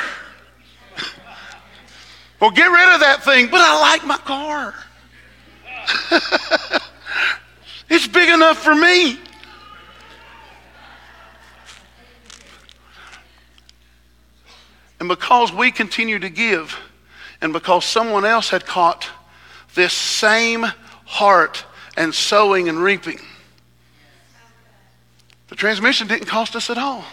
well, 2.39 2.51
get 2.51 2.66
rid 2.66 2.93
of 2.93 2.99
that 2.99 3.24
thing, 3.24 3.47
but 3.49 3.62
I 3.62 3.80
like 3.80 4.05
my 4.05 4.18
car. 4.18 4.76
it's 7.89 8.07
big 8.07 8.29
enough 8.29 8.57
for 8.57 8.75
me. 8.75 9.19
And 14.99 15.07
because 15.07 15.53
we 15.53 15.71
continue 15.71 16.19
to 16.19 16.29
give, 16.29 16.77
and 17.41 17.53
because 17.53 17.85
someone 17.85 18.25
else 18.25 18.49
had 18.49 18.65
caught 18.65 19.07
this 19.75 19.93
same 19.93 20.65
heart 21.05 21.65
and 21.95 22.13
sowing 22.13 22.67
and 22.67 22.83
reaping, 22.83 23.19
the 25.47 25.55
transmission 25.55 26.07
didn't 26.07 26.27
cost 26.27 26.55
us 26.55 26.69
at 26.69 26.77
all. 26.77 27.05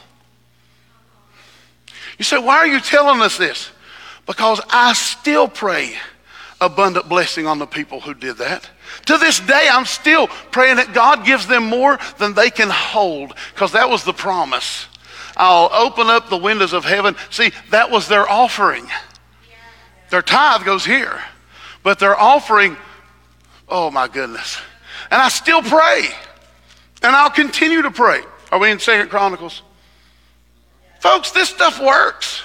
You 2.19 2.25
say, 2.25 2.39
why 2.39 2.57
are 2.57 2.67
you 2.67 2.81
telling 2.81 3.21
us 3.21 3.37
this? 3.37 3.71
Because 4.27 4.61
I 4.69 4.93
still 4.95 5.49
pray 5.49 5.97
abundant 6.61 7.09
blessing 7.09 7.47
on 7.47 7.59
the 7.59 7.67
people 7.67 8.01
who 8.01 8.15
did 8.15 8.39
that. 8.39 8.69
To 9.07 9.19
this 9.19 9.41
day, 9.41 9.69
I'm 9.71 9.85
still 9.85 10.27
praying 10.27 10.77
that 10.77 10.95
God 10.95 11.25
gives 11.27 11.47
them 11.47 11.65
more 11.65 11.99
than 12.19 12.35
they 12.35 12.51
can 12.51 12.71
hold, 12.71 13.35
because 13.55 13.73
that 13.73 13.91
was 13.91 14.05
the 14.05 14.13
promise. 14.13 14.87
I'll 15.37 15.71
open 15.73 16.09
up 16.09 16.31
the 16.31 16.39
windows 16.39 16.73
of 16.73 16.85
heaven. 16.85 17.15
See, 17.31 17.53
that 17.71 17.91
was 17.91 18.09
their 18.09 18.29
offering. 18.29 18.89
Their 20.11 20.23
tithe 20.23 20.65
goes 20.65 20.85
here, 20.85 21.21
but 21.83 21.99
their 21.99 22.19
offering, 22.19 22.77
oh 23.69 23.91
my 23.91 24.09
goodness. 24.09 24.57
And 25.11 25.21
I 25.21 25.29
still 25.29 25.63
pray, 25.63 26.07
and 27.03 27.15
I'll 27.15 27.31
continue 27.31 27.83
to 27.83 27.91
pray. 27.91 28.23
Are 28.51 28.59
we 28.59 28.71
in 28.71 28.79
Second 28.79 29.11
Chronicles? 29.11 29.63
Folks, 31.01 31.33
this 31.33 31.51
stuff 31.51 31.81
works. 31.81 32.43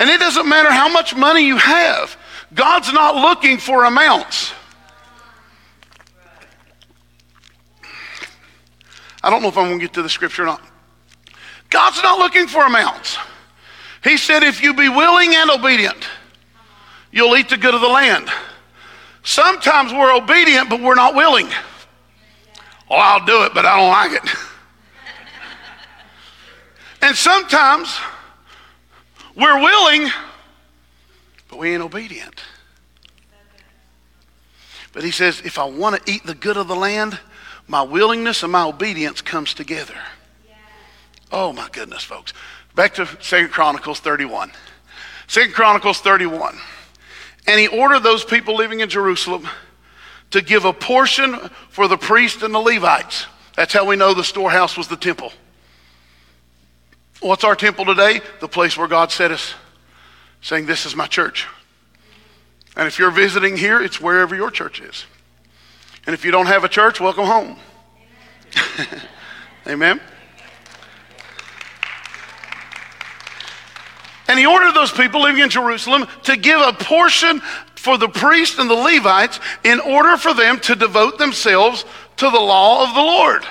And 0.00 0.08
it 0.08 0.18
doesn't 0.18 0.48
matter 0.48 0.72
how 0.72 0.88
much 0.88 1.14
money 1.14 1.46
you 1.46 1.58
have. 1.58 2.16
God's 2.54 2.90
not 2.90 3.16
looking 3.16 3.58
for 3.58 3.84
amounts. 3.84 4.54
I 9.22 9.28
don't 9.28 9.42
know 9.42 9.48
if 9.48 9.58
I'm 9.58 9.66
going 9.68 9.78
to 9.78 9.84
get 9.84 9.92
to 9.94 10.02
the 10.02 10.08
scripture 10.08 10.44
or 10.44 10.46
not. 10.46 10.62
God's 11.68 12.02
not 12.02 12.18
looking 12.18 12.46
for 12.46 12.64
amounts. 12.64 13.18
He 14.02 14.16
said, 14.16 14.42
if 14.42 14.62
you 14.62 14.72
be 14.72 14.88
willing 14.88 15.34
and 15.34 15.50
obedient, 15.50 16.08
you'll 17.12 17.36
eat 17.36 17.50
the 17.50 17.58
good 17.58 17.74
of 17.74 17.82
the 17.82 17.88
land. 17.88 18.30
Sometimes 19.22 19.92
we're 19.92 20.16
obedient, 20.16 20.70
but 20.70 20.80
we're 20.80 20.94
not 20.94 21.14
willing. 21.14 21.48
Well, 22.88 23.00
I'll 23.00 23.26
do 23.26 23.42
it, 23.44 23.52
but 23.52 23.66
I 23.66 23.76
don't 23.76 23.90
like 23.90 24.24
it. 24.24 24.30
and 27.02 27.14
sometimes 27.14 28.00
we're 29.34 29.60
willing, 29.60 30.10
but 31.48 31.58
we 31.58 31.72
ain't 31.72 31.82
obedient. 31.82 32.40
But 34.92 35.04
he 35.04 35.10
says, 35.10 35.40
if 35.44 35.58
I 35.58 35.64
want 35.64 36.04
to 36.04 36.12
eat 36.12 36.24
the 36.24 36.34
good 36.34 36.56
of 36.56 36.68
the 36.68 36.74
land, 36.74 37.18
my 37.68 37.82
willingness 37.82 38.42
and 38.42 38.50
my 38.50 38.64
obedience 38.64 39.22
comes 39.22 39.54
together. 39.54 39.94
Oh 41.30 41.52
my 41.52 41.68
goodness, 41.70 42.02
folks. 42.02 42.32
Back 42.74 42.94
to 42.94 43.06
Second 43.20 43.50
Chronicles 43.50 44.00
31. 44.00 44.50
Second 45.28 45.54
Chronicles 45.54 46.00
31. 46.00 46.58
And 47.46 47.60
he 47.60 47.68
ordered 47.68 48.00
those 48.00 48.24
people 48.24 48.56
living 48.56 48.80
in 48.80 48.88
Jerusalem 48.88 49.46
to 50.30 50.42
give 50.42 50.64
a 50.64 50.72
portion 50.72 51.36
for 51.68 51.88
the 51.88 51.96
priests 51.96 52.42
and 52.42 52.54
the 52.54 52.58
Levites. 52.58 53.26
That's 53.56 53.72
how 53.72 53.84
we 53.86 53.96
know 53.96 54.14
the 54.14 54.24
storehouse 54.24 54.76
was 54.76 54.88
the 54.88 54.96
temple. 54.96 55.32
What's 57.20 57.44
our 57.44 57.54
temple 57.54 57.84
today? 57.84 58.20
The 58.40 58.48
place 58.48 58.76
where 58.76 58.88
God 58.88 59.12
set 59.12 59.30
us, 59.30 59.54
saying, 60.40 60.66
This 60.66 60.86
is 60.86 60.96
my 60.96 61.06
church. 61.06 61.46
And 62.76 62.86
if 62.86 62.98
you're 62.98 63.10
visiting 63.10 63.56
here, 63.56 63.82
it's 63.82 64.00
wherever 64.00 64.34
your 64.34 64.50
church 64.50 64.80
is. 64.80 65.04
And 66.06 66.14
if 66.14 66.24
you 66.24 66.30
don't 66.30 66.46
have 66.46 66.64
a 66.64 66.68
church, 66.68 67.00
welcome 67.00 67.26
home. 67.26 67.56
Amen. 68.76 69.02
Amen. 69.66 70.00
And 74.28 74.38
he 74.38 74.46
ordered 74.46 74.74
those 74.74 74.92
people 74.92 75.22
living 75.22 75.42
in 75.42 75.50
Jerusalem 75.50 76.06
to 76.22 76.36
give 76.36 76.60
a 76.60 76.72
portion 76.72 77.40
for 77.74 77.98
the 77.98 78.08
priests 78.08 78.58
and 78.58 78.70
the 78.70 78.74
Levites 78.74 79.40
in 79.64 79.80
order 79.80 80.16
for 80.16 80.32
them 80.32 80.60
to 80.60 80.76
devote 80.76 81.18
themselves 81.18 81.84
to 82.18 82.30
the 82.30 82.38
law 82.38 82.88
of 82.88 82.94
the 82.94 83.00
Lord. 83.00 83.44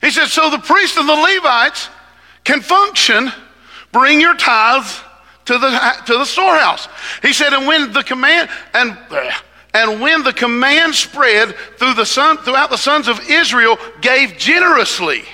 He 0.00 0.10
said, 0.10 0.26
So 0.26 0.50
the 0.50 0.58
priests 0.58 0.96
and 0.96 1.08
the 1.08 1.14
Levites 1.14 1.88
can 2.48 2.62
function, 2.62 3.30
bring 3.92 4.22
your 4.22 4.34
tithes 4.34 5.02
to 5.44 5.58
the, 5.58 5.68
to 6.06 6.14
the 6.14 6.24
storehouse. 6.24 6.88
He 7.20 7.34
said, 7.34 7.52
and 7.52 7.66
when 7.66 7.92
the 7.92 8.02
command, 8.02 8.48
and, 8.72 8.96
and 9.74 10.00
when 10.00 10.22
the 10.22 10.32
command 10.32 10.94
spread 10.94 11.54
through 11.76 11.92
the 11.92 12.06
son, 12.06 12.38
throughout 12.38 12.70
the 12.70 12.78
sons 12.78 13.06
of 13.06 13.20
Israel, 13.28 13.76
gave 14.00 14.38
generously 14.38 15.24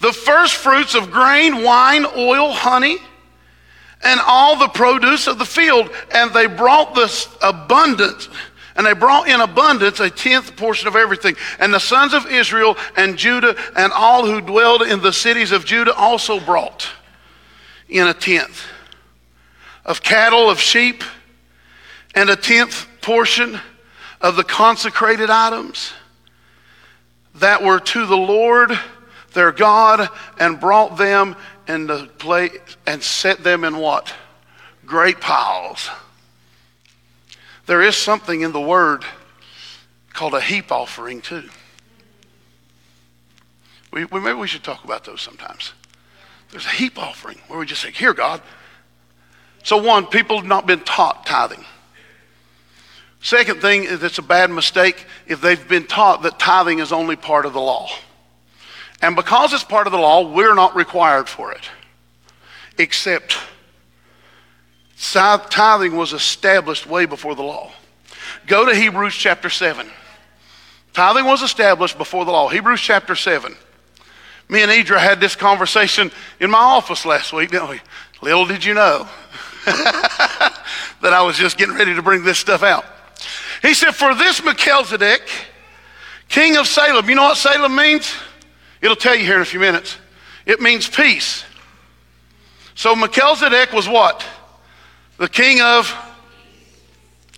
the 0.00 0.14
first 0.14 0.54
fruits 0.54 0.94
of 0.94 1.10
grain, 1.10 1.62
wine, 1.62 2.06
oil, 2.16 2.52
honey, 2.52 2.96
and 4.02 4.18
all 4.26 4.58
the 4.58 4.68
produce 4.68 5.26
of 5.26 5.38
the 5.38 5.44
field, 5.44 5.90
and 6.14 6.32
they 6.32 6.46
brought 6.46 6.94
this 6.94 7.28
abundance 7.42 8.30
and 8.78 8.86
they 8.86 8.92
brought 8.94 9.28
in 9.28 9.40
abundance 9.40 9.98
a 9.98 10.08
tenth 10.08 10.56
portion 10.56 10.86
of 10.86 10.94
everything. 10.94 11.34
And 11.58 11.74
the 11.74 11.80
sons 11.80 12.14
of 12.14 12.26
Israel 12.26 12.76
and 12.96 13.18
Judah 13.18 13.56
and 13.76 13.92
all 13.92 14.24
who 14.24 14.40
dwelled 14.40 14.82
in 14.82 15.02
the 15.02 15.12
cities 15.12 15.50
of 15.50 15.64
Judah 15.64 15.92
also 15.92 16.38
brought 16.38 16.88
in 17.88 18.06
a 18.06 18.14
tenth 18.14 18.62
of 19.84 20.00
cattle, 20.00 20.48
of 20.48 20.60
sheep, 20.60 21.02
and 22.14 22.30
a 22.30 22.36
tenth 22.36 22.86
portion 23.02 23.58
of 24.20 24.36
the 24.36 24.44
consecrated 24.44 25.28
items 25.28 25.92
that 27.34 27.64
were 27.64 27.80
to 27.80 28.06
the 28.06 28.16
Lord 28.16 28.78
their 29.32 29.50
God 29.50 30.08
and 30.38 30.60
brought 30.60 30.96
them 30.96 31.34
in 31.66 31.88
the 31.88 32.08
place 32.18 32.52
and 32.86 33.02
set 33.02 33.42
them 33.42 33.64
in 33.64 33.76
what? 33.76 34.14
Great 34.86 35.20
piles. 35.20 35.90
There 37.68 37.82
is 37.82 37.96
something 37.96 38.40
in 38.40 38.52
the 38.52 38.60
word 38.60 39.04
called 40.14 40.32
a 40.32 40.40
heap 40.40 40.72
offering, 40.72 41.20
too. 41.20 41.50
We, 43.92 44.06
we, 44.06 44.20
maybe 44.20 44.38
we 44.38 44.48
should 44.48 44.64
talk 44.64 44.84
about 44.84 45.04
those 45.04 45.20
sometimes. 45.20 45.74
There's 46.50 46.64
a 46.64 46.70
heap 46.70 46.98
offering 46.98 47.38
where 47.46 47.58
we 47.58 47.66
just 47.66 47.82
say, 47.82 47.90
Here, 47.90 48.14
God. 48.14 48.40
So, 49.64 49.76
one, 49.76 50.06
people 50.06 50.38
have 50.38 50.46
not 50.46 50.66
been 50.66 50.80
taught 50.80 51.26
tithing. 51.26 51.62
Second 53.20 53.60
thing 53.60 53.84
is 53.84 54.02
it's 54.02 54.16
a 54.16 54.22
bad 54.22 54.50
mistake 54.50 55.04
if 55.26 55.42
they've 55.42 55.68
been 55.68 55.86
taught 55.86 56.22
that 56.22 56.38
tithing 56.38 56.78
is 56.78 56.90
only 56.90 57.16
part 57.16 57.44
of 57.44 57.52
the 57.52 57.60
law. 57.60 57.90
And 59.02 59.14
because 59.14 59.52
it's 59.52 59.62
part 59.62 59.86
of 59.86 59.92
the 59.92 59.98
law, 59.98 60.32
we're 60.32 60.54
not 60.54 60.74
required 60.74 61.28
for 61.28 61.52
it. 61.52 61.68
Except 62.78 63.36
Tithing 64.98 65.96
was 65.96 66.12
established 66.12 66.86
way 66.86 67.06
before 67.06 67.34
the 67.34 67.42
law. 67.42 67.70
Go 68.46 68.66
to 68.66 68.74
Hebrews 68.74 69.14
chapter 69.14 69.48
7. 69.48 69.88
Tithing 70.92 71.24
was 71.24 71.42
established 71.42 71.96
before 71.96 72.24
the 72.24 72.32
law. 72.32 72.48
Hebrews 72.48 72.80
chapter 72.80 73.14
7. 73.14 73.54
Me 74.48 74.62
and 74.62 74.72
Idra 74.72 74.98
had 74.98 75.20
this 75.20 75.36
conversation 75.36 76.10
in 76.40 76.50
my 76.50 76.58
office 76.58 77.04
last 77.04 77.32
week, 77.32 77.50
didn't 77.50 77.68
we? 77.68 77.80
Little 78.22 78.46
did 78.46 78.64
you 78.64 78.74
know 78.74 79.08
that 79.66 81.12
I 81.12 81.22
was 81.22 81.36
just 81.36 81.58
getting 81.58 81.74
ready 81.74 81.94
to 81.94 82.02
bring 82.02 82.24
this 82.24 82.38
stuff 82.38 82.62
out. 82.62 82.84
He 83.62 83.74
said, 83.74 83.92
For 83.92 84.14
this 84.14 84.42
Melchizedek, 84.42 85.22
king 86.28 86.56
of 86.56 86.66
Salem, 86.66 87.08
you 87.08 87.14
know 87.14 87.24
what 87.24 87.36
Salem 87.36 87.76
means? 87.76 88.12
It'll 88.80 88.96
tell 88.96 89.14
you 89.14 89.24
here 89.24 89.36
in 89.36 89.42
a 89.42 89.46
few 89.46 89.60
minutes. 89.60 89.96
It 90.46 90.60
means 90.60 90.88
peace. 90.88 91.44
So 92.74 92.96
Melchizedek 92.96 93.72
was 93.72 93.88
what? 93.88 94.24
The 95.18 95.28
king 95.28 95.60
of. 95.60 95.94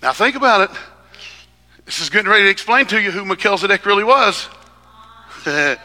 Now 0.03 0.13
think 0.13 0.37
about 0.37 0.71
it. 0.71 0.77
This 1.85 2.01
is 2.01 2.09
getting 2.09 2.31
ready 2.31 2.45
to 2.45 2.51
explain 2.51 2.87
to 2.87 3.01
you 3.01 3.11
who 3.11 3.25
Melchizedek 3.25 3.85
really 3.85 4.05
was. 4.05 4.49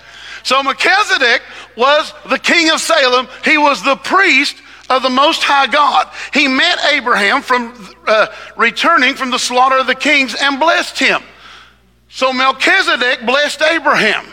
so 0.43 0.62
Melchizedek 0.62 1.41
was 1.76 2.14
the 2.30 2.38
king 2.38 2.70
of 2.70 2.80
Salem. 2.80 3.28
He 3.43 3.58
was 3.58 3.84
the 3.84 3.96
priest 3.96 4.56
of 4.89 5.02
the 5.02 5.10
Most 5.10 5.43
High 5.43 5.68
God. 5.68 6.08
He 6.34 6.48
met 6.48 6.78
Abraham 6.93 7.41
from 7.41 7.96
uh, 8.08 8.28
returning 8.56 9.16
from 9.16 9.32
the 9.32 9.39
slaughter 9.39 9.78
of 9.80 9.88
the 9.88 9.96
kings 9.96 10.36
and 10.39 10.60
blessed 10.60 11.00
him. 11.00 11.24
So 12.10 12.32
Melchizedek 12.32 13.26
blessed 13.26 13.62
Abraham. 13.62 14.26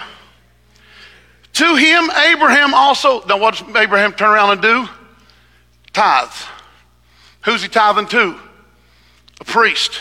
To 1.55 1.75
him, 1.75 2.11
Abraham 2.11 2.75
also. 2.75 3.25
Now, 3.27 3.39
what 3.39 3.57
does 3.57 3.77
Abraham 3.77 4.13
turn 4.13 4.31
around 4.31 4.53
and 4.53 4.63
do? 4.63 4.89
Tithes. 5.93 6.47
Who's 7.45 7.63
he 7.63 7.69
tithing 7.69 8.07
to? 8.09 8.39
A 9.41 9.45
priest, 9.45 10.01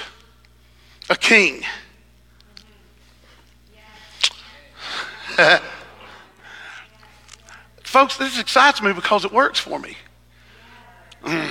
a 1.10 1.16
king. 1.16 1.64
Folks, 7.84 8.18
this 8.18 8.39
excites 8.39 8.82
me 8.82 8.94
because 8.94 9.26
it 9.26 9.32
works 9.32 9.60
for 9.60 9.80
me. 9.80 9.98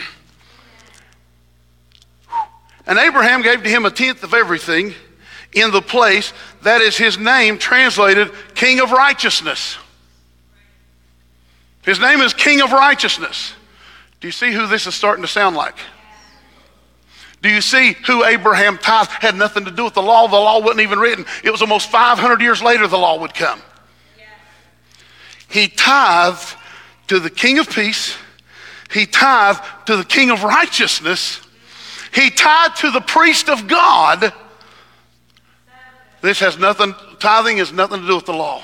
And 2.91 2.99
Abraham 2.99 3.43
gave 3.43 3.62
to 3.62 3.68
him 3.68 3.86
a 3.86 3.91
tenth 3.93 4.24
of 4.24 4.34
everything 4.34 4.95
in 5.53 5.70
the 5.70 5.80
place 5.80 6.32
that 6.62 6.80
is 6.80 6.97
his 6.97 7.18
name 7.18 7.57
translated 7.57 8.32
King 8.57 8.80
of 8.80 8.91
Righteousness. 8.91 9.78
His 11.82 12.01
name 12.01 12.20
is 12.20 12.34
King 12.34 12.62
of 12.62 12.72
Righteousness. 12.72 13.53
Do 14.20 14.28
you 14.28 14.32
see 14.32 14.52
who 14.52 14.66
this 14.66 14.86
is 14.86 14.94
starting 14.94 15.22
to 15.22 15.28
sound 15.28 15.56
like? 15.56 15.76
Do 17.42 17.48
you 17.48 17.62
see 17.62 17.92
who 18.06 18.24
Abraham 18.24 18.76
tithed 18.76 19.10
had 19.10 19.34
nothing 19.34 19.64
to 19.64 19.70
do 19.70 19.84
with 19.84 19.94
the 19.94 20.02
law? 20.02 20.28
The 20.28 20.36
law 20.36 20.60
wasn't 20.60 20.80
even 20.80 20.98
written. 20.98 21.24
It 21.42 21.50
was 21.50 21.62
almost 21.62 21.90
500 21.90 22.40
years 22.42 22.62
later 22.62 22.86
the 22.86 22.98
law 22.98 23.18
would 23.18 23.32
come. 23.32 23.62
He 25.48 25.68
tithed 25.68 26.56
to 27.08 27.18
the 27.18 27.30
King 27.30 27.58
of 27.58 27.70
Peace. 27.70 28.14
He 28.92 29.06
tithed 29.06 29.64
to 29.86 29.96
the 29.96 30.04
King 30.04 30.30
of 30.30 30.44
Righteousness. 30.44 31.40
He 32.12 32.30
tithed 32.30 32.76
to 32.78 32.90
the 32.90 33.00
priest 33.00 33.48
of 33.48 33.66
God. 33.66 34.32
This 36.20 36.40
has 36.40 36.58
nothing, 36.58 36.94
tithing 37.18 37.56
has 37.56 37.72
nothing 37.72 38.02
to 38.02 38.06
do 38.06 38.16
with 38.16 38.26
the 38.26 38.34
law. 38.34 38.62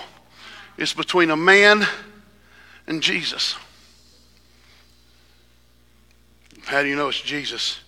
It's 0.76 0.92
between 0.92 1.30
a 1.30 1.36
man 1.36 1.86
and 2.86 3.02
Jesus. 3.02 3.56
How 6.66 6.82
do 6.82 6.88
you 6.88 6.96
know 6.96 7.08
it's 7.08 7.20
Jesus? 7.20 7.78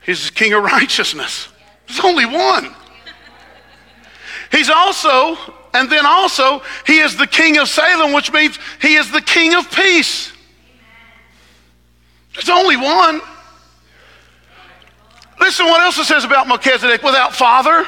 He's 0.00 0.26
the 0.26 0.32
King 0.32 0.52
of 0.52 0.62
righteousness. 0.64 1.48
There's 1.86 2.00
only 2.00 2.24
one. 2.24 2.72
He's 4.52 4.70
also, 4.70 5.36
and 5.74 5.90
then 5.90 6.06
also, 6.06 6.62
he 6.86 6.98
is 6.98 7.16
the 7.16 7.26
King 7.26 7.58
of 7.58 7.68
Salem, 7.68 8.12
which 8.12 8.32
means 8.32 8.58
he 8.80 8.94
is 8.94 9.10
the 9.10 9.20
King 9.20 9.54
of 9.54 9.70
peace. 9.72 10.32
There's 12.34 12.48
only 12.48 12.76
one. 12.76 13.20
Listen 15.40 15.66
what 15.66 15.80
else 15.80 15.98
it 15.98 16.04
says 16.04 16.24
about 16.24 16.46
Melchizedek 16.46 17.02
without 17.02 17.34
father, 17.34 17.86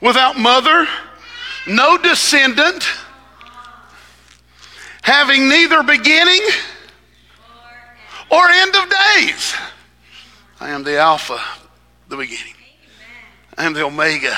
without 0.00 0.38
mother, 0.38 0.86
no 1.66 1.96
descendant, 1.96 2.86
having 5.02 5.48
neither 5.48 5.82
beginning 5.82 6.40
or 8.30 8.48
end 8.48 8.74
of 8.76 8.90
days. 9.16 9.54
I 10.60 10.70
am 10.70 10.84
the 10.84 10.98
Alpha, 10.98 11.40
the 12.08 12.16
beginning. 12.16 12.54
I 13.56 13.64
am 13.64 13.72
the 13.72 13.84
Omega, 13.84 14.36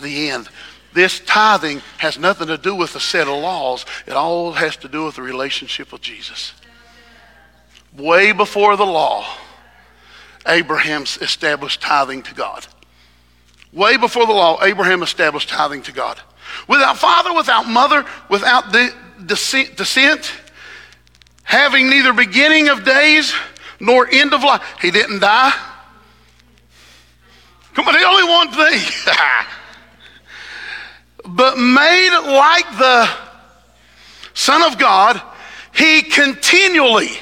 the 0.00 0.30
end. 0.30 0.48
This 0.94 1.20
tithing 1.20 1.82
has 1.98 2.18
nothing 2.18 2.48
to 2.48 2.58
do 2.58 2.74
with 2.74 2.94
a 2.94 3.00
set 3.00 3.28
of 3.28 3.34
laws. 3.34 3.84
It 4.06 4.14
all 4.14 4.52
has 4.52 4.76
to 4.78 4.88
do 4.88 5.04
with 5.04 5.16
the 5.16 5.22
relationship 5.22 5.92
with 5.92 6.00
Jesus. 6.00 6.54
Way 7.96 8.32
before 8.32 8.76
the 8.76 8.86
law, 8.86 9.26
Abraham 10.46 11.02
established 11.02 11.80
tithing 11.80 12.22
to 12.22 12.34
God. 12.34 12.66
Way 13.72 13.96
before 13.96 14.26
the 14.26 14.32
law, 14.32 14.62
Abraham 14.62 15.02
established 15.02 15.48
tithing 15.50 15.82
to 15.82 15.92
God. 15.92 16.18
Without 16.68 16.96
father, 16.96 17.34
without 17.34 17.68
mother, 17.68 18.04
without 18.30 18.72
de- 18.72 18.90
descent, 19.26 20.32
having 21.48 21.88
neither 21.88 22.12
beginning 22.12 22.68
of 22.68 22.84
days 22.84 23.32
nor 23.80 24.06
end 24.06 24.34
of 24.34 24.44
life. 24.44 24.62
He 24.82 24.90
didn't 24.90 25.20
die. 25.20 25.50
Come 27.72 27.88
on, 27.88 27.94
the 27.94 28.06
only 28.06 28.24
one 28.24 28.50
thing. 28.52 28.80
but 31.34 31.56
made 31.56 32.18
like 32.18 32.70
the 32.76 33.08
Son 34.34 34.62
of 34.62 34.78
God, 34.78 35.22
he 35.74 36.02
continually 36.02 37.12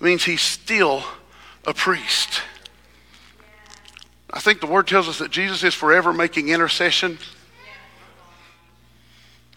means 0.00 0.24
he's 0.24 0.40
still 0.40 1.04
a 1.66 1.74
priest. 1.74 2.40
I 4.32 4.40
think 4.40 4.60
the 4.60 4.66
word 4.66 4.86
tells 4.86 5.06
us 5.06 5.18
that 5.18 5.30
Jesus 5.30 5.62
is 5.62 5.74
forever 5.74 6.14
making 6.14 6.48
intercession. 6.48 7.18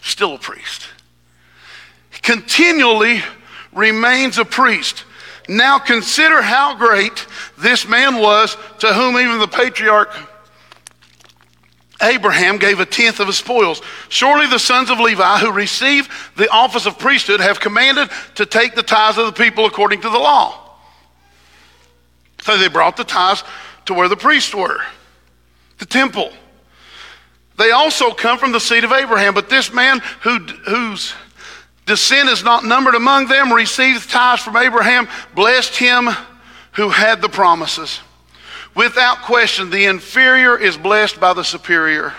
Still 0.02 0.34
a 0.34 0.38
priest. 0.38 0.88
Continually 2.20 3.22
remains 3.78 4.38
a 4.38 4.44
priest. 4.44 5.04
Now 5.48 5.78
consider 5.78 6.42
how 6.42 6.74
great 6.76 7.26
this 7.56 7.88
man 7.88 8.16
was 8.16 8.56
to 8.80 8.92
whom 8.92 9.16
even 9.16 9.38
the 9.38 9.48
patriarch 9.48 10.10
Abraham 12.02 12.58
gave 12.58 12.78
a 12.80 12.86
tenth 12.86 13.18
of 13.18 13.26
his 13.26 13.38
spoils. 13.38 13.82
Surely 14.08 14.46
the 14.46 14.58
sons 14.58 14.90
of 14.90 15.00
Levi 15.00 15.38
who 15.38 15.50
receive 15.50 16.32
the 16.36 16.48
office 16.48 16.86
of 16.86 16.98
priesthood 16.98 17.40
have 17.40 17.58
commanded 17.58 18.08
to 18.36 18.46
take 18.46 18.74
the 18.74 18.82
tithes 18.82 19.18
of 19.18 19.26
the 19.26 19.32
people 19.32 19.66
according 19.66 20.00
to 20.02 20.10
the 20.10 20.18
law. 20.18 20.76
So 22.42 22.56
they 22.56 22.68
brought 22.68 22.96
the 22.96 23.04
tithes 23.04 23.42
to 23.86 23.94
where 23.94 24.08
the 24.08 24.16
priests 24.16 24.54
were, 24.54 24.80
the 25.78 25.86
temple. 25.86 26.30
They 27.56 27.72
also 27.72 28.12
come 28.12 28.38
from 28.38 28.52
the 28.52 28.60
seed 28.60 28.84
of 28.84 28.92
Abraham, 28.92 29.34
but 29.34 29.48
this 29.48 29.72
man 29.72 30.00
who, 30.22 30.38
whose 30.38 31.12
descent 31.88 32.28
is 32.28 32.44
not 32.44 32.64
numbered 32.64 32.94
among 32.94 33.26
them 33.26 33.52
received 33.52 34.08
tithes 34.08 34.42
from 34.42 34.56
Abraham, 34.56 35.08
blessed 35.34 35.76
him 35.76 36.08
who 36.72 36.90
had 36.90 37.20
the 37.20 37.28
promises. 37.28 38.00
Without 38.76 39.22
question, 39.22 39.70
the 39.70 39.86
inferior 39.86 40.56
is 40.56 40.76
blessed 40.76 41.18
by 41.18 41.32
the 41.32 41.42
superior. 41.42 42.14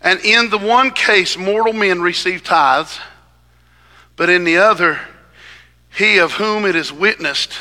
And 0.00 0.18
in 0.20 0.50
the 0.50 0.58
one 0.58 0.90
case, 0.90 1.38
mortal 1.38 1.72
men 1.72 2.00
receive 2.00 2.42
tithes, 2.42 2.98
but 4.16 4.28
in 4.28 4.42
the 4.42 4.56
other, 4.56 4.98
he 5.96 6.18
of 6.18 6.32
whom 6.32 6.64
it 6.64 6.74
is 6.74 6.92
witnessed 6.92 7.52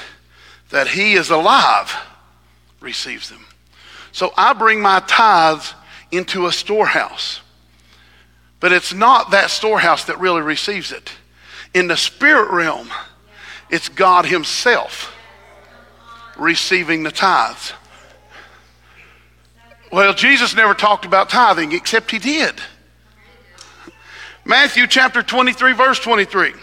that 0.70 0.88
he 0.88 1.14
is 1.14 1.30
alive 1.30 1.96
receives 2.80 3.30
them. 3.30 3.46
So 4.12 4.34
I 4.36 4.54
bring 4.54 4.82
my 4.82 5.00
tithes 5.02 5.74
into 6.12 6.48
a 6.48 6.52
storehouse, 6.52 7.42
but 8.60 8.72
it's 8.72 8.94
not 8.94 9.32
that 9.32 9.50
storehouse 9.50 10.06
that 10.06 10.20
really 10.20 10.42
receives 10.42 10.92
it. 10.92 11.12
In 11.74 11.88
the 11.88 11.98
spirit 11.98 12.52
realm, 12.52 12.90
it's 13.70 13.90
God 13.90 14.26
Himself 14.26 15.14
receiving 16.38 17.04
the 17.04 17.12
tithes. 17.12 17.74
Well, 19.92 20.14
Jesus 20.14 20.56
never 20.56 20.74
talked 20.74 21.06
about 21.06 21.30
tithing, 21.30 21.72
except 21.72 22.12
he 22.12 22.20
did. 22.20 22.56
Matthew 24.44 24.88
chapter 24.88 25.22
23, 25.24 25.74
verse 25.74 26.00
23. 26.00 26.54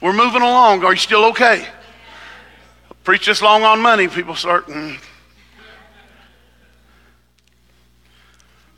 We're 0.00 0.12
moving 0.12 0.42
along. 0.42 0.84
Are 0.84 0.92
you 0.92 0.98
still 0.98 1.26
okay? 1.26 1.66
Preach 3.04 3.26
this 3.26 3.42
long 3.42 3.62
on 3.62 3.80
money, 3.80 4.08
people 4.08 4.34
start. 4.34 4.66
Mm. 4.66 4.98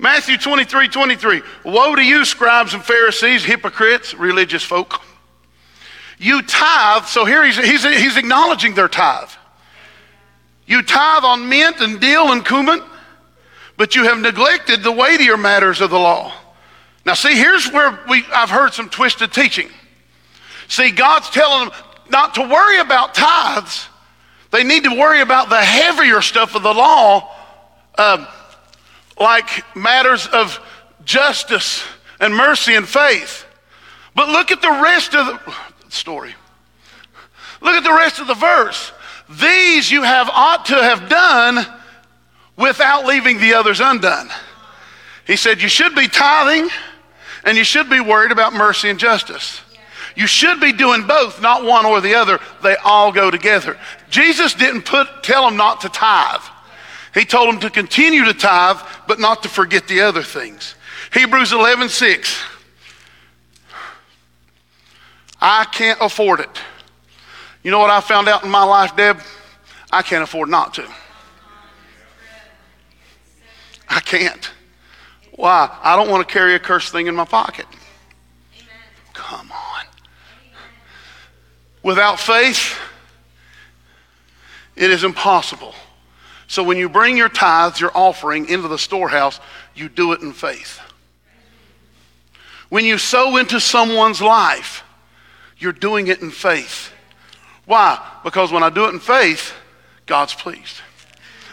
Matthew 0.03 0.37
23, 0.37 0.89
23. 0.89 1.43
Woe 1.65 1.95
to 1.95 2.03
you, 2.03 2.25
scribes 2.25 2.75
and 2.75 2.85
Pharisees, 2.85 3.45
hypocrites, 3.45 4.15
religious 4.15 4.65
folk. 4.65 5.01
You 6.19 6.43
tithe, 6.43 7.05
so 7.05 7.25
here 7.25 7.45
he's, 7.45 7.57
he's, 7.57 7.85
he's 7.85 8.17
acknowledging 8.17 8.75
their 8.75 8.89
tithe. 8.89 9.31
You 10.67 10.83
tithe 10.83 11.23
on 11.25 11.49
mint 11.49 11.81
and 11.81 12.01
dill 12.01 12.33
and 12.33 12.45
cumin, 12.45 12.83
but 13.77 13.95
you 13.95 14.03
have 14.03 14.19
neglected 14.19 14.83
the 14.83 14.91
weightier 14.91 15.37
matters 15.37 15.81
of 15.81 15.91
the 15.91 15.99
law. 15.99 16.33
Now, 17.07 17.15
see, 17.15 17.37
here's 17.37 17.71
where 17.71 18.01
we, 18.09 18.25
I've 18.35 18.51
heard 18.51 18.73
some 18.73 18.89
twisted 18.89 19.33
teaching. 19.33 19.69
See, 20.67 20.91
God's 20.91 21.31
telling 21.31 21.69
them 21.69 21.79
not 22.11 22.35
to 22.35 22.43
worry 22.43 22.81
about 22.81 23.15
tithes. 23.15 23.87
They 24.51 24.65
need 24.65 24.83
to 24.83 24.97
worry 24.97 25.21
about 25.21 25.49
the 25.49 25.61
heavier 25.63 26.23
stuff 26.23 26.57
of 26.57 26.65
the 26.65 26.75
law, 26.75 27.33
um, 27.99 28.27
like 29.23 29.65
matters 29.75 30.27
of 30.27 30.61
justice 31.05 31.83
and 32.21 32.35
mercy 32.35 32.75
and 32.75 32.87
faith. 32.87 33.47
But 34.15 34.29
look 34.29 34.51
at 34.51 34.61
the 34.61 34.81
rest 34.83 35.15
of 35.15 35.27
the 35.27 35.91
story. 35.91 36.35
Look 37.63 37.75
at 37.75 37.85
the 37.85 37.93
rest 37.93 38.21
of 38.21 38.27
the 38.27 38.35
verse. 38.35 38.93
These 39.31 39.91
you 39.91 40.03
have 40.03 40.29
ought 40.29 40.67
to 40.67 40.75
have 40.75 41.09
done 41.09 41.65
without 42.57 43.07
leaving 43.07 43.39
the 43.39 43.55
others 43.55 43.81
undone. 43.81 44.29
He 45.27 45.37
said, 45.37 45.63
You 45.63 45.69
should 45.69 45.95
be 45.95 46.09
tithing 46.09 46.69
and 47.45 47.57
you 47.57 47.65
should 47.65 47.89
be 47.89 48.01
worried 48.01 48.33
about 48.33 48.53
mercy 48.53 48.91
and 48.91 48.99
justice. 48.99 49.61
You 50.15 50.27
should 50.27 50.61
be 50.61 50.73
doing 50.73 51.07
both, 51.07 51.41
not 51.41 51.65
one 51.65 51.87
or 51.87 52.01
the 52.01 52.15
other. 52.15 52.39
They 52.63 52.77
all 52.77 53.13
go 53.13 53.31
together. 53.31 53.79
Jesus 54.11 54.53
didn't 54.53 54.83
put, 54.83 55.23
tell 55.23 55.47
them 55.47 55.57
not 55.57 55.81
to 55.83 55.89
tithe. 55.89 56.43
He 57.15 57.25
told 57.25 57.53
them 57.53 57.61
to 57.61 57.71
continue 57.71 58.25
to 58.25 58.35
tithe, 58.35 58.79
but 59.07 59.21
not 59.21 59.43
to 59.43 59.49
forget 59.49 59.87
the 59.87 60.01
other 60.01 60.23
things. 60.23 60.75
Hebrews 61.13 61.53
11, 61.53 61.89
6. 61.89 62.43
I 65.41 65.65
can't 65.65 65.99
afford 66.01 66.41
it. 66.41 66.61
You 67.63 67.71
know 67.71 67.79
what 67.79 67.91
I 67.91 68.01
found 68.01 68.29
out 68.29 68.45
in 68.45 68.51
my 68.51 68.65
life, 68.65 68.97
Deb? 68.97 69.21
I 69.91 70.03
can't 70.03 70.23
afford 70.23 70.49
not 70.49 70.75
to. 70.75 70.89
I 73.89 74.01
can't. 74.01 74.51
Why? 75.33 75.69
I 75.83 75.97
don't 75.97 76.11
want 76.11 76.27
to 76.27 76.33
carry 76.33 76.55
a 76.55 76.59
cursed 76.59 76.93
thing 76.93 77.09
in 77.09 77.15
my 77.15 77.25
pocket. 77.27 77.67
Come 79.13 79.53
on. 79.53 79.85
Without 81.83 82.19
faith, 82.19 82.79
it 84.77 84.91
is 84.91 85.05
impossible. 85.05 85.75
So 86.53 86.63
when 86.63 86.77
you 86.77 86.91
bring 86.91 87.17
your 87.17 87.31
tithes, 87.31 87.81
your 87.81 87.97
offering 87.97 88.47
into 88.47 88.69
the 88.69 88.77
storehouse, 88.77 89.41
you 89.75 89.89
do 89.89 90.13
it 90.13 90.21
in 90.21 90.35
faith. 90.35 90.81
When 92.69 92.85
you 92.85 92.99
sow 92.99 93.39
into 93.39 93.59
someone's 93.59 94.21
life, 94.21 94.85
you're 95.57 95.73
doing 95.73 96.09
it 96.09 96.21
in 96.21 96.31
faith. 96.31 96.93
Why? 97.65 98.07
Because 98.23 98.53
when 98.53 98.63
I 98.63 98.69
do 98.69 98.85
it 98.85 98.91
in 98.91 99.01
faith, 99.01 99.55
God's 100.05 100.35
pleased. 100.35 100.83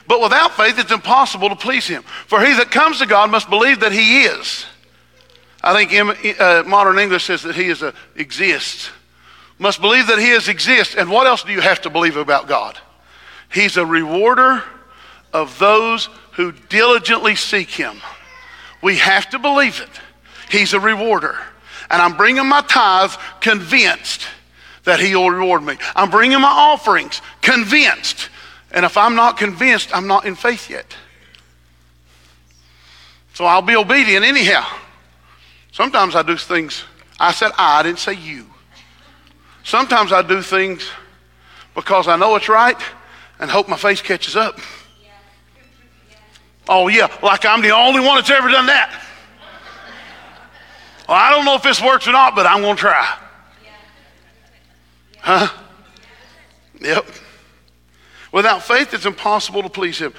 But 0.06 0.20
without 0.20 0.58
faith, 0.58 0.78
it's 0.78 0.92
impossible 0.92 1.48
to 1.48 1.56
please 1.56 1.88
Him. 1.88 2.04
For 2.28 2.44
he 2.44 2.52
that 2.58 2.70
comes 2.70 3.00
to 3.00 3.06
God 3.06 3.32
must 3.32 3.50
believe 3.50 3.80
that 3.80 3.94
He 3.94 4.24
is. 4.24 4.66
I 5.64 5.74
think 5.74 6.42
uh, 6.42 6.64
modern 6.68 7.00
English 7.00 7.24
says 7.24 7.44
that 7.44 7.56
He 7.56 7.68
is 7.70 7.84
a, 7.84 7.94
exists. 8.18 8.90
Must 9.60 9.80
believe 9.80 10.08
that 10.08 10.20
He 10.20 10.32
is 10.32 10.50
exists. 10.50 10.94
And 10.94 11.10
what 11.10 11.26
else 11.26 11.44
do 11.44 11.54
you 11.54 11.62
have 11.62 11.80
to 11.84 11.90
believe 11.90 12.18
about 12.18 12.50
God? 12.50 12.78
He's 13.50 13.78
a 13.78 13.86
rewarder 13.86 14.62
of 15.34 15.58
those 15.60 16.10
who 16.34 16.52
diligently 16.52 17.36
seek 17.36 17.70
Him. 17.70 18.02
We 18.82 18.98
have 18.98 19.30
to 19.32 19.40
believe 19.40 19.82
it. 19.82 19.90
He's 20.52 20.74
a 20.74 20.80
rewarder. 20.80 21.38
And 21.90 22.02
I'm 22.02 22.16
bringing 22.18 22.48
my 22.48 22.62
tithes 22.62 23.18
convinced 23.42 24.28
that 24.84 25.00
He 25.00 25.16
will 25.16 25.32
reward 25.32 25.64
me. 25.64 25.78
I'm 25.96 26.10
bringing 26.10 26.42
my 26.42 26.48
offerings 26.48 27.22
convinced 27.42 28.30
and 28.72 28.86
if 28.86 28.98
I'm 28.98 29.16
not 29.16 29.38
convinced, 29.38 29.96
I'm 29.96 30.08
not 30.08 30.26
in 30.26 30.36
faith 30.36 30.70
yet. 30.70 30.96
So 33.34 33.46
I'll 33.46 33.62
be 33.62 33.76
obedient 33.76 34.26
anyhow. 34.26 34.66
Sometimes 35.72 36.16
I 36.16 36.24
do 36.24 36.36
things, 36.38 36.84
I 37.20 37.32
said 37.32 37.52
I, 37.58 37.80
I 37.80 37.84
didn't 37.84 38.00
say 38.00 38.14
you. 38.14 38.46
Sometimes 39.64 40.12
I 40.12 40.22
do 40.22 40.42
things 40.42 40.90
because 41.74 42.08
I 42.08 42.16
know 42.16 42.36
it's 42.36 42.50
right 42.50 42.78
and 43.40 43.50
hope 43.50 43.70
my 43.70 43.78
face 43.78 44.02
catches 44.02 44.36
up. 44.36 44.60
Oh, 46.72 46.88
yeah, 46.88 47.12
like 47.24 47.46
I'm 47.46 47.64
the 47.64 47.72
only 47.72 48.00
one 48.00 48.16
that's 48.16 48.30
ever 48.30 48.48
done 48.48 48.68
that. 48.68 48.92
Well, 51.08 51.18
I 51.18 51.32
don't 51.32 51.44
know 51.44 51.56
if 51.56 51.64
this 51.64 51.82
works 51.82 52.08
or 52.08 52.12
not, 52.12 52.36
but 52.36 52.46
I'm 52.46 52.62
going 52.62 52.76
to 52.76 52.80
try. 52.80 53.18
Huh? 55.18 55.48
Yep. 56.80 57.08
Without 58.32 58.62
faith, 58.62 58.94
it's 58.94 59.08
impossible 59.08 59.64
to 59.64 59.70
please 59.70 59.98
him. 59.98 60.14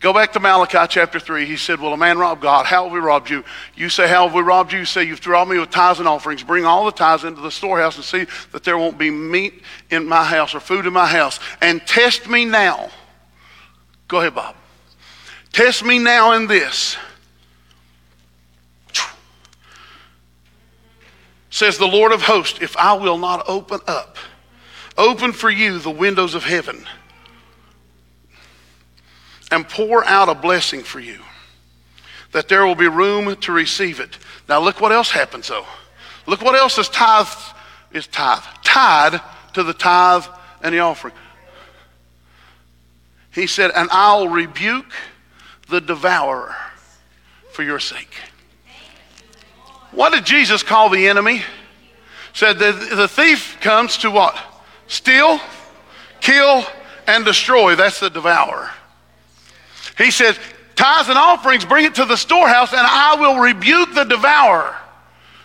Go 0.00 0.12
back 0.12 0.32
to 0.32 0.40
Malachi 0.40 0.84
chapter 0.88 1.20
3. 1.20 1.46
He 1.46 1.56
said, 1.56 1.78
Will 1.78 1.92
a 1.92 1.96
man 1.96 2.18
rob 2.18 2.40
God? 2.40 2.66
How 2.66 2.82
have 2.82 2.92
we 2.92 2.98
robbed 2.98 3.30
you? 3.30 3.44
You 3.76 3.88
say, 3.88 4.08
How 4.08 4.26
have 4.26 4.34
we 4.34 4.42
robbed 4.42 4.72
you? 4.72 4.80
You 4.80 4.84
say, 4.84 5.04
You've 5.04 5.24
robbed 5.24 5.50
me 5.52 5.60
with 5.60 5.70
tithes 5.70 6.00
and 6.00 6.08
offerings. 6.08 6.42
Bring 6.42 6.64
all 6.64 6.84
the 6.84 6.92
tithes 6.92 7.22
into 7.22 7.40
the 7.40 7.50
storehouse 7.52 7.94
and 7.94 8.04
see 8.04 8.26
that 8.50 8.64
there 8.64 8.76
won't 8.76 8.98
be 8.98 9.10
meat 9.10 9.62
in 9.90 10.08
my 10.08 10.24
house 10.24 10.56
or 10.56 10.60
food 10.60 10.86
in 10.86 10.92
my 10.92 11.06
house. 11.06 11.38
And 11.60 11.84
test 11.86 12.28
me 12.28 12.44
now. 12.44 12.90
Go 14.08 14.18
ahead, 14.18 14.34
Bob. 14.34 14.56
Test 15.58 15.84
me 15.84 15.98
now 15.98 16.34
in 16.34 16.46
this. 16.46 16.96
Says 21.50 21.78
the 21.78 21.86
Lord 21.88 22.12
of 22.12 22.22
hosts, 22.22 22.60
if 22.62 22.76
I 22.76 22.92
will 22.92 23.18
not 23.18 23.48
open 23.48 23.80
up 23.88 24.16
Open 24.96 25.32
for 25.32 25.50
you 25.50 25.80
the 25.80 25.90
windows 25.90 26.36
of 26.36 26.44
heaven 26.44 26.84
and 29.50 29.68
pour 29.68 30.04
out 30.04 30.28
a 30.28 30.34
blessing 30.36 30.84
for 30.84 31.00
you, 31.00 31.18
that 32.30 32.46
there 32.46 32.64
will 32.64 32.76
be 32.76 32.86
room 32.86 33.34
to 33.34 33.50
receive 33.50 33.98
it. 33.98 34.16
Now, 34.48 34.60
look 34.60 34.80
what 34.80 34.92
else 34.92 35.10
happens, 35.10 35.48
though. 35.48 35.66
Look 36.26 36.40
what 36.40 36.54
else 36.54 36.78
is 36.78 36.88
tithe 36.88 37.26
is 37.90 38.06
tithe. 38.06 38.44
Tied 38.62 39.20
to 39.54 39.64
the 39.64 39.74
tithe 39.74 40.24
and 40.62 40.72
the 40.72 40.78
offering. 40.78 41.14
He 43.32 43.48
said, 43.48 43.72
And 43.74 43.88
I'll 43.90 44.28
rebuke 44.28 44.92
the 45.68 45.80
devourer 45.80 46.54
for 47.52 47.62
your 47.62 47.80
sake. 47.80 48.14
What 49.92 50.12
did 50.12 50.24
Jesus 50.26 50.62
call 50.62 50.90
the 50.90 51.08
enemy? 51.08 51.42
Said 52.32 52.58
that 52.58 52.90
the 52.94 53.08
thief 53.08 53.58
comes 53.60 53.98
to 53.98 54.10
what? 54.10 54.36
steal, 54.88 55.38
kill, 56.20 56.64
and 57.06 57.24
destroy. 57.24 57.76
That's 57.76 58.00
the 58.00 58.10
devourer. 58.10 58.70
He 59.96 60.10
says, 60.10 60.36
Tithes 60.74 61.08
and 61.08 61.18
offerings, 61.18 61.64
bring 61.64 61.84
it 61.84 61.96
to 61.96 62.04
the 62.04 62.16
storehouse, 62.16 62.72
and 62.72 62.80
I 62.82 63.16
will 63.18 63.38
rebuke 63.38 63.94
the 63.94 64.04
devourer 64.04 64.76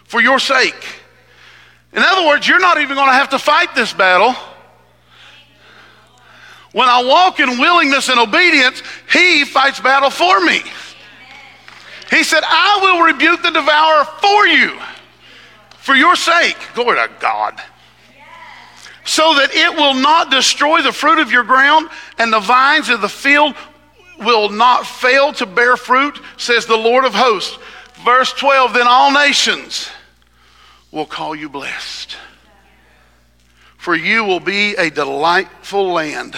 for 0.05 0.21
your 0.21 0.39
sake. 0.39 0.85
In 1.91 2.03
other 2.03 2.27
words, 2.27 2.47
you're 2.47 2.59
not 2.59 2.79
even 2.79 2.95
going 2.95 3.07
to 3.07 3.13
have 3.13 3.29
to 3.29 3.39
fight 3.39 3.73
this 3.75 3.93
battle. 3.93 4.35
When 6.73 6.89
I 6.89 7.03
walk 7.03 7.39
in 7.39 7.57
willingness 7.59 8.09
and 8.09 8.19
obedience, 8.19 8.83
He 9.11 9.45
fights 9.45 9.79
battle 9.79 10.09
for 10.09 10.43
me. 10.43 10.61
He 12.09 12.23
said, 12.23 12.43
I 12.45 12.79
will 12.81 13.05
rebuke 13.05 13.41
the 13.41 13.51
devourer 13.51 14.05
for 14.05 14.47
you, 14.47 14.79
for 15.77 15.95
your 15.95 16.15
sake. 16.15 16.57
Glory 16.75 16.97
to 16.97 17.09
God 17.19 17.61
so 19.05 19.33
that 19.35 19.53
it 19.53 19.75
will 19.75 19.93
not 19.93 20.31
destroy 20.31 20.81
the 20.81 20.91
fruit 20.91 21.19
of 21.19 21.31
your 21.31 21.43
ground 21.43 21.89
and 22.17 22.31
the 22.31 22.39
vines 22.39 22.89
of 22.89 23.01
the 23.01 23.09
field 23.09 23.55
will 24.19 24.49
not 24.49 24.85
fail 24.85 25.33
to 25.33 25.45
bear 25.45 25.75
fruit, 25.75 26.19
says 26.37 26.65
the 26.65 26.77
Lord 26.77 27.03
of 27.03 27.13
hosts. 27.13 27.57
Verse 28.05 28.31
12 28.33 28.73
Then 28.73 28.87
all 28.87 29.11
nations 29.11 29.89
will 30.91 31.05
call 31.05 31.35
you 31.35 31.49
blessed, 31.49 32.15
for 33.77 33.95
you 33.95 34.23
will 34.23 34.39
be 34.39 34.75
a 34.75 34.89
delightful 34.89 35.91
land, 35.91 36.35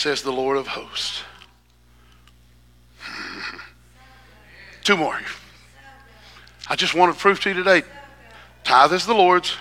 says 0.00 0.22
the 0.22 0.32
Lord 0.32 0.56
of 0.56 0.66
hosts. 0.66 1.22
Two 4.82 4.96
more. 4.96 5.20
I 6.70 6.74
just 6.74 6.94
want 6.94 7.14
to 7.14 7.20
prove 7.20 7.38
to 7.40 7.50
you 7.50 7.54
today 7.54 7.82
tithe 8.64 8.92
is 8.94 9.04
the 9.04 9.12
Lord's 9.12 9.56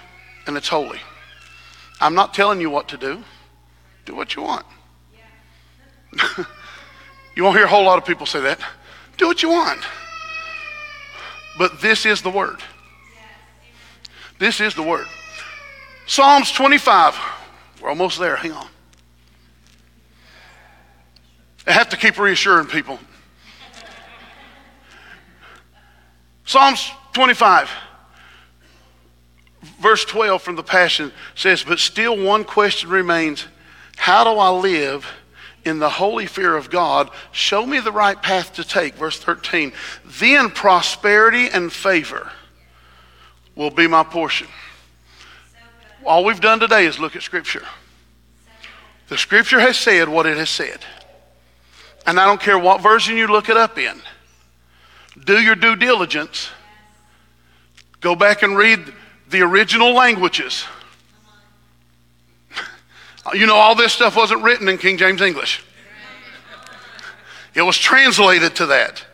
and 0.48 0.56
it's 0.56 0.70
holy. 0.70 1.00
I'm 2.00 2.16
not 2.16 2.34
telling 2.34 2.62
you 2.62 2.70
what 2.70 2.88
to 2.90 2.98
do. 2.98 3.22
Do 4.06 4.16
what 4.16 4.34
you 4.36 4.44
want. 4.44 4.66
you 7.36 7.44
won't 7.44 7.58
hear 7.58 7.66
a 7.66 7.70
whole 7.70 7.84
lot 7.84 7.98
of 7.98 8.06
people 8.06 8.26
say 8.26 8.40
that. 8.40 8.62
Do 9.18 9.28
what 9.28 9.44
you 9.44 9.50
want. 9.50 9.82
But 11.58 11.82
this 11.82 12.06
is 12.06 12.22
the 12.22 12.30
word. 12.30 12.62
This 14.40 14.62
is 14.62 14.74
the 14.74 14.84
word. 14.84 15.08
Psalms 16.08 16.50
25. 16.54 17.20
We're 17.82 17.90
almost 17.90 18.18
there. 18.20 18.38
Hang 18.38 18.54
on. 18.54 18.68
I 21.70 21.72
have 21.72 21.90
to 21.90 21.98
keep 21.98 22.18
reassuring 22.20 22.68
people. 22.68 23.00
Psalms 26.44 26.92
25 27.14 27.70
verse 29.80 30.06
12 30.06 30.42
from 30.42 30.56
the 30.56 30.64
Passion 30.64 31.12
says, 31.36 31.64
But 31.64 31.80
still 31.80 32.18
one 32.18 32.44
question 32.44 32.90
remains 32.90 33.46
How 33.98 34.24
do 34.24 34.40
I 34.40 34.50
live 34.50 35.06
in 35.66 35.80
the 35.80 35.90
holy 35.90 36.26
fear 36.26 36.56
of 36.56 36.70
God? 36.70 37.10
Show 37.32 37.66
me 37.66 37.80
the 37.80 37.92
right 37.92 38.22
path 38.22 38.54
to 38.54 38.64
take. 38.64 38.96
Verse 38.96 39.20
13. 39.20 39.72
Then 40.06 40.50
prosperity 40.50 41.50
and 41.50 41.72
favor 41.72 42.32
will 43.56 43.72
be 43.72 43.88
my 43.88 44.04
portion. 44.04 44.48
All 46.06 46.24
we've 46.24 46.40
done 46.40 46.60
today 46.60 46.86
is 46.86 47.00
look 47.00 47.16
at 47.16 47.24
Scripture. 47.24 47.64
The 49.10 49.18
Scripture 49.18 49.60
has 49.60 49.78
said 49.78 50.08
what 50.08 50.26
it 50.26 50.38
has 50.38 50.50
said. 50.50 50.80
And 52.10 52.20
I 52.20 52.26
don't 52.26 52.42
care 52.42 52.58
what 52.58 52.82
version 52.82 53.16
you 53.18 53.28
look 53.28 53.50
it 53.50 53.58
up 53.58 53.78
in. 53.78 54.02
Do 55.26 55.40
your 55.40 55.54
due 55.54 55.76
diligence. 55.76 56.50
Go 58.02 58.16
back 58.16 58.42
and 58.42 58.58
read 58.58 58.80
the 59.30 59.42
original 59.44 59.94
languages. 59.94 60.66
You 63.36 63.46
know, 63.46 63.58
all 63.58 63.76
this 63.76 63.94
stuff 63.94 64.16
wasn't 64.16 64.42
written 64.42 64.68
in 64.68 64.80
King 64.80 64.98
James 64.98 65.22
English, 65.22 65.64
it 67.54 67.62
was 67.62 67.78
translated 67.78 68.56
to 68.56 68.66
that. 68.68 69.06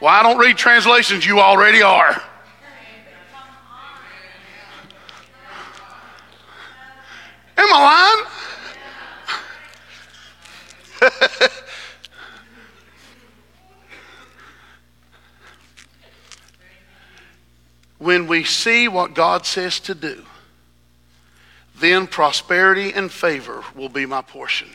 Well, 0.00 0.14
I 0.14 0.22
don't 0.22 0.38
read 0.38 0.56
translations, 0.56 1.26
you 1.26 1.40
already 1.40 1.82
are. 1.82 2.22
Am 7.56 7.74
I 7.74 8.24
lying? 11.00 11.50
when 17.98 18.26
we 18.26 18.44
see 18.44 18.88
what 18.88 19.14
God 19.14 19.46
says 19.46 19.80
to 19.80 19.94
do, 19.94 20.24
then 21.76 22.06
prosperity 22.06 22.92
and 22.92 23.10
favor 23.10 23.64
will 23.74 23.88
be 23.88 24.06
my 24.06 24.22
portion. 24.22 24.68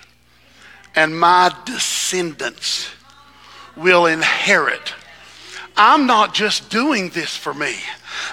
And 0.96 1.18
my 1.18 1.54
descendants 1.66 2.90
will 3.76 4.06
inherit. 4.06 4.94
I'm 5.78 6.08
not 6.08 6.34
just 6.34 6.70
doing 6.70 7.10
this 7.10 7.36
for 7.36 7.54
me, 7.54 7.76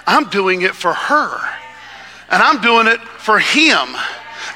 I'm 0.05 0.29
doing 0.29 0.61
it 0.63 0.75
for 0.75 0.93
her. 0.93 1.39
And 2.29 2.43
I'm 2.43 2.59
doing 2.61 2.87
it 2.87 2.99
for 2.99 3.39
him. 3.39 3.87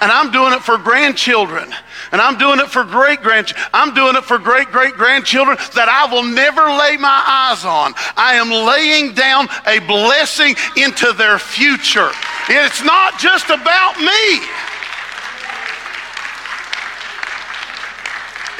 And 0.01 0.11
I'm 0.11 0.31
doing 0.31 0.53
it 0.53 0.61
for 0.61 0.79
grandchildren. 0.79 1.71
And 2.11 2.19
I'm 2.19 2.37
doing 2.37 2.59
it 2.59 2.67
for 2.67 2.83
great 2.83 3.21
grandchildren. 3.21 3.69
I'm 3.71 3.93
doing 3.93 4.15
it 4.15 4.23
for 4.23 4.39
great 4.39 4.67
great 4.71 4.95
grandchildren 4.95 5.57
that 5.75 5.87
I 5.87 6.11
will 6.11 6.23
never 6.23 6.61
lay 6.61 6.97
my 6.97 7.23
eyes 7.25 7.63
on. 7.63 7.93
I 8.17 8.33
am 8.33 8.49
laying 8.49 9.13
down 9.13 9.47
a 9.67 9.79
blessing 9.85 10.55
into 10.75 11.13
their 11.13 11.37
future. 11.37 12.09
It's 12.49 12.83
not 12.83 13.19
just 13.19 13.49
about 13.49 13.99
me. 13.99 14.41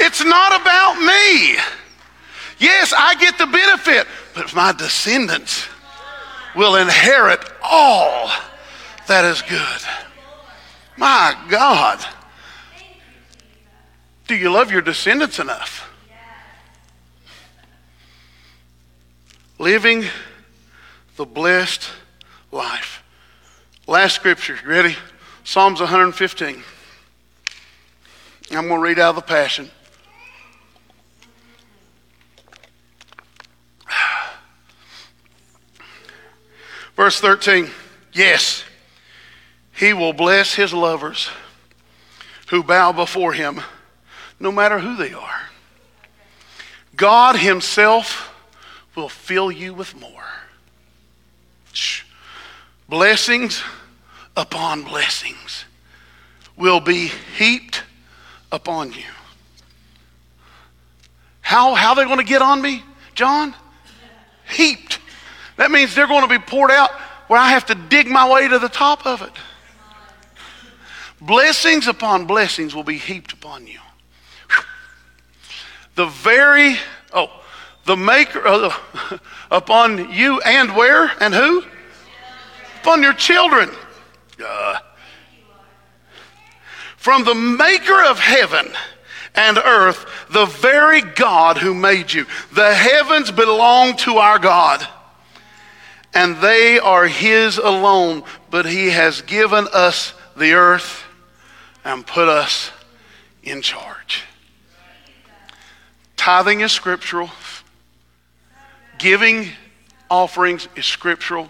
It's 0.03 0.23
not 0.23 0.61
about 0.61 0.99
me. 0.99 1.57
Yes, 2.59 2.93
I 2.95 3.15
get 3.19 3.39
the 3.39 3.47
benefit, 3.47 4.07
but 4.35 4.53
my 4.53 4.71
descendants 4.71 5.67
will 6.55 6.75
inherit 6.75 7.39
all 7.63 8.29
that 9.07 9.25
is 9.25 9.41
good. 9.41 10.10
My 11.01 11.35
God. 11.49 11.99
Do 14.27 14.35
you 14.35 14.51
love 14.51 14.71
your 14.71 14.83
descendants 14.83 15.39
enough? 15.39 15.91
Living 19.57 20.05
the 21.15 21.25
blessed 21.25 21.89
life. 22.51 23.03
Last 23.87 24.13
scripture, 24.13 24.59
you 24.61 24.69
ready? 24.69 24.95
Psalms 25.43 25.79
115. 25.79 26.63
I'm 28.51 28.67
going 28.67 28.69
to 28.69 28.77
read 28.77 28.99
out 28.99 29.09
of 29.09 29.15
the 29.15 29.23
Passion. 29.23 29.71
Verse 36.95 37.19
13. 37.19 37.71
Yes, 38.13 38.63
he 39.81 39.93
will 39.93 40.13
bless 40.13 40.53
his 40.53 40.75
lovers 40.75 41.31
who 42.51 42.61
bow 42.61 42.91
before 42.91 43.33
him, 43.33 43.59
no 44.39 44.51
matter 44.51 44.77
who 44.77 44.95
they 44.95 45.11
are. 45.11 45.41
God 46.95 47.35
himself 47.35 48.31
will 48.95 49.09
fill 49.09 49.51
you 49.51 49.73
with 49.73 49.99
more. 49.99 50.23
Blessings 52.87 53.63
upon 54.37 54.83
blessings 54.83 55.65
will 56.55 56.79
be 56.79 57.09
heaped 57.35 57.81
upon 58.51 58.93
you. 58.93 59.01
How, 61.41 61.73
how 61.73 61.89
are 61.89 61.95
they 61.95 62.05
going 62.05 62.19
to 62.19 62.23
get 62.23 62.43
on 62.43 62.61
me, 62.61 62.83
John? 63.15 63.55
Heaped. 64.47 64.99
That 65.57 65.71
means 65.71 65.95
they're 65.95 66.05
going 66.05 66.21
to 66.21 66.29
be 66.29 66.37
poured 66.37 66.69
out 66.69 66.91
where 67.27 67.39
I 67.39 67.49
have 67.49 67.65
to 67.65 67.75
dig 67.75 68.05
my 68.05 68.31
way 68.31 68.47
to 68.47 68.59
the 68.59 68.69
top 68.69 69.07
of 69.07 69.23
it. 69.23 69.31
Blessings 71.21 71.87
upon 71.87 72.25
blessings 72.25 72.73
will 72.73 72.83
be 72.83 72.97
heaped 72.97 73.31
upon 73.31 73.67
you. 73.67 73.79
The 75.93 76.07
very, 76.07 76.77
oh, 77.13 77.29
the 77.85 77.95
maker, 77.95 78.41
uh, 78.45 78.75
upon 79.51 80.11
you 80.11 80.41
and 80.41 80.75
where 80.75 81.11
and 81.19 81.33
who? 81.33 81.63
Upon 82.81 83.03
your 83.03 83.13
children. 83.13 83.69
Uh, 84.43 84.79
from 86.97 87.23
the 87.23 87.35
maker 87.35 88.03
of 88.03 88.17
heaven 88.17 88.71
and 89.35 89.59
earth, 89.59 90.07
the 90.31 90.45
very 90.47 91.01
God 91.01 91.57
who 91.57 91.75
made 91.75 92.11
you. 92.11 92.25
The 92.53 92.73
heavens 92.73 93.29
belong 93.29 93.95
to 93.97 94.17
our 94.17 94.39
God, 94.39 94.87
and 96.15 96.37
they 96.37 96.79
are 96.79 97.05
His 97.05 97.59
alone, 97.59 98.23
but 98.49 98.65
He 98.65 98.89
has 98.89 99.21
given 99.21 99.67
us 99.71 100.13
the 100.35 100.53
earth 100.53 101.03
and 101.83 102.05
put 102.05 102.27
us 102.27 102.71
in 103.43 103.61
charge. 103.61 104.23
Tithing 106.15 106.61
is 106.61 106.71
scriptural. 106.71 107.29
Giving 108.99 109.47
offerings 110.09 110.67
is 110.75 110.85
scriptural. 110.85 111.49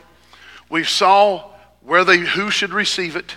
We 0.69 0.83
saw 0.85 1.49
where 1.81 2.05
they 2.05 2.19
who 2.19 2.49
should 2.49 2.71
receive 2.71 3.15
it. 3.15 3.35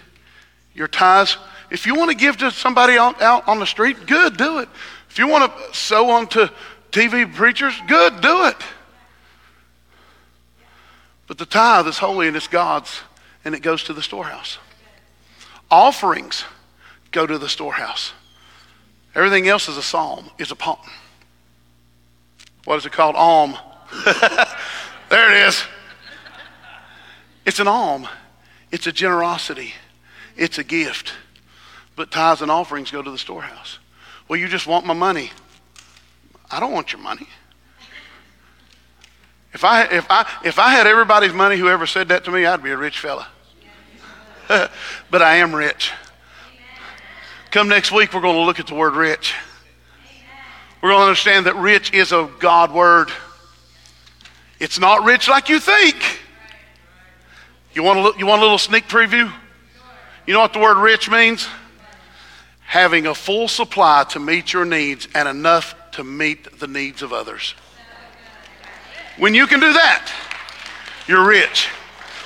Your 0.74 0.86
tithes. 0.86 1.36
If 1.70 1.86
you 1.86 1.96
want 1.96 2.10
to 2.10 2.16
give 2.16 2.36
to 2.38 2.50
somebody 2.50 2.96
out, 2.96 3.20
out 3.20 3.48
on 3.48 3.58
the 3.58 3.66
street, 3.66 4.06
good, 4.06 4.36
do 4.36 4.58
it. 4.58 4.68
If 5.10 5.18
you 5.18 5.26
want 5.26 5.52
to 5.56 5.74
sow 5.74 6.10
onto 6.10 6.46
TV 6.92 7.32
preachers, 7.32 7.74
good, 7.88 8.20
do 8.20 8.46
it. 8.46 8.56
But 11.26 11.38
the 11.38 11.46
tithe 11.46 11.88
is 11.88 11.98
holy 11.98 12.28
and 12.28 12.36
it's 12.36 12.46
God's, 12.46 13.00
and 13.44 13.54
it 13.54 13.60
goes 13.60 13.84
to 13.84 13.92
the 13.92 14.02
storehouse. 14.02 14.58
Offerings 15.70 16.44
go 17.14 17.26
to 17.26 17.38
the 17.38 17.48
storehouse. 17.48 18.12
Everything 19.14 19.48
else 19.48 19.68
is 19.68 19.76
a 19.76 19.82
psalm, 19.82 20.28
is 20.38 20.50
a 20.50 20.56
poem. 20.56 20.78
What 22.64 22.76
is 22.76 22.86
it 22.86 22.92
called? 22.92 23.14
Alm. 23.14 23.56
there 25.08 25.30
it 25.30 25.48
is. 25.48 25.62
It's 27.46 27.60
an 27.60 27.68
alm. 27.68 28.08
It's 28.72 28.86
a 28.86 28.92
generosity. 28.92 29.72
It's 30.36 30.58
a 30.58 30.64
gift. 30.64 31.12
But 31.94 32.10
tithes 32.10 32.42
and 32.42 32.50
offerings 32.50 32.90
go 32.90 33.02
to 33.02 33.10
the 33.10 33.18
storehouse. 33.18 33.78
Well, 34.26 34.40
you 34.40 34.48
just 34.48 34.66
want 34.66 34.84
my 34.84 34.94
money. 34.94 35.30
I 36.50 36.58
don't 36.58 36.72
want 36.72 36.92
your 36.92 37.00
money. 37.00 37.28
If 39.52 39.62
I, 39.62 39.84
if 39.84 40.06
I, 40.10 40.28
if 40.44 40.58
I 40.58 40.70
had 40.70 40.88
everybody's 40.88 41.32
money, 41.32 41.56
whoever 41.56 41.86
said 41.86 42.08
that 42.08 42.24
to 42.24 42.32
me, 42.32 42.44
I'd 42.44 42.62
be 42.62 42.70
a 42.70 42.76
rich 42.76 42.98
fella. 42.98 43.28
but 44.48 45.22
I 45.22 45.36
am 45.36 45.54
rich. 45.54 45.92
Come 47.54 47.68
next 47.68 47.92
week, 47.92 48.12
we're 48.12 48.20
going 48.20 48.34
to 48.34 48.42
look 48.42 48.58
at 48.58 48.66
the 48.66 48.74
word 48.74 48.96
rich. 48.96 49.32
We're 50.82 50.88
going 50.88 51.02
to 51.02 51.04
understand 51.04 51.46
that 51.46 51.54
rich 51.54 51.92
is 51.92 52.10
a 52.10 52.28
God 52.40 52.72
word. 52.72 53.12
It's 54.58 54.80
not 54.80 55.04
rich 55.04 55.28
like 55.28 55.48
you 55.48 55.60
think. 55.60 55.94
You 57.72 57.84
want, 57.84 58.16
a, 58.16 58.18
you 58.18 58.26
want 58.26 58.40
a 58.40 58.42
little 58.42 58.58
sneak 58.58 58.88
preview? 58.88 59.32
You 60.26 60.34
know 60.34 60.40
what 60.40 60.52
the 60.52 60.58
word 60.58 60.78
rich 60.78 61.08
means? 61.08 61.46
Having 62.62 63.06
a 63.06 63.14
full 63.14 63.46
supply 63.46 64.02
to 64.08 64.18
meet 64.18 64.52
your 64.52 64.64
needs 64.64 65.06
and 65.14 65.28
enough 65.28 65.76
to 65.92 66.02
meet 66.02 66.58
the 66.58 66.66
needs 66.66 67.02
of 67.02 67.12
others. 67.12 67.54
When 69.16 69.32
you 69.32 69.46
can 69.46 69.60
do 69.60 69.72
that, 69.72 70.12
you're 71.06 71.24
rich. 71.24 71.68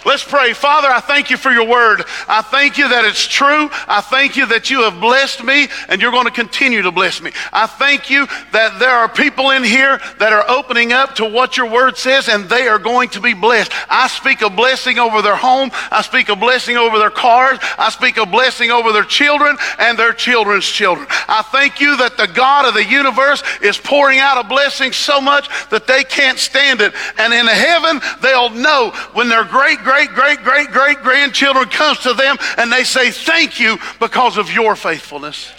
Let's 0.08 0.24
pray. 0.24 0.54
Father, 0.54 0.88
I 0.88 1.00
thank 1.00 1.28
you 1.28 1.36
for 1.36 1.50
your 1.50 1.68
word. 1.68 2.02
I 2.26 2.40
thank 2.40 2.78
you 2.78 2.88
that 2.88 3.04
it's 3.04 3.26
true. 3.26 3.68
I 3.86 4.00
thank 4.00 4.36
you 4.36 4.46
that 4.46 4.70
you 4.70 4.80
have 4.84 4.98
blessed 5.02 5.44
me 5.44 5.68
and 5.90 6.00
you're 6.00 6.12
going 6.12 6.24
to 6.24 6.30
continue 6.30 6.80
to 6.80 6.90
bless 6.90 7.20
me. 7.20 7.30
I 7.52 7.66
thank 7.66 8.08
you 8.08 8.26
that 8.52 8.78
there 8.78 8.88
are 8.88 9.10
people 9.10 9.50
in 9.50 9.62
here 9.62 10.00
that 10.18 10.32
are 10.32 10.48
opening 10.48 10.94
up 10.94 11.16
to 11.16 11.26
what 11.26 11.58
your 11.58 11.68
word 11.68 11.98
says 11.98 12.30
and 12.30 12.48
they 12.48 12.68
are 12.68 12.78
going 12.78 13.10
to 13.10 13.20
be 13.20 13.34
blessed. 13.34 13.70
I 13.90 14.08
speak 14.08 14.40
a 14.40 14.48
blessing 14.48 14.98
over 14.98 15.20
their 15.20 15.36
home. 15.36 15.68
I 15.90 16.00
speak 16.00 16.30
a 16.30 16.36
blessing 16.36 16.78
over 16.78 16.98
their 16.98 17.10
cars. 17.10 17.58
I 17.76 17.90
speak 17.90 18.16
a 18.16 18.24
blessing 18.24 18.70
over 18.70 18.92
their 18.92 19.04
children 19.04 19.58
and 19.78 19.98
their 19.98 20.14
children's 20.14 20.64
children. 20.64 21.06
I 21.10 21.42
thank 21.52 21.82
you 21.82 21.98
that 21.98 22.16
the 22.16 22.28
God 22.28 22.64
of 22.64 22.72
the 22.72 22.84
universe 22.84 23.42
is 23.60 23.76
pouring 23.76 24.20
out 24.20 24.42
a 24.42 24.48
blessing 24.48 24.92
so 24.92 25.20
much 25.20 25.50
that 25.68 25.86
they 25.86 26.02
can't 26.02 26.38
stand 26.38 26.80
it. 26.80 26.94
And 27.18 27.34
in 27.34 27.46
heaven, 27.46 28.00
they'll 28.22 28.48
know 28.48 28.92
when 29.12 29.28
their 29.28 29.44
great 29.44 29.80
great, 30.06 30.38
great, 30.38 30.38
great, 30.42 30.68
great 30.68 30.98
grandchildren 30.98 31.68
comes 31.68 31.98
to 32.00 32.14
them 32.14 32.36
and 32.56 32.72
they 32.72 32.84
say, 32.84 33.10
Thank 33.10 33.58
you 33.58 33.78
because 34.00 34.36
of 34.38 34.52
your 34.52 34.76
faithfulness. 34.76 35.52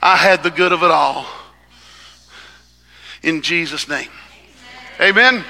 I 0.00 0.16
had 0.16 0.42
the 0.42 0.50
good 0.50 0.72
of 0.72 0.82
it 0.82 0.90
all. 0.90 1.26
In 3.22 3.42
Jesus' 3.42 3.88
name. 3.88 4.10
Amen. 5.00 5.44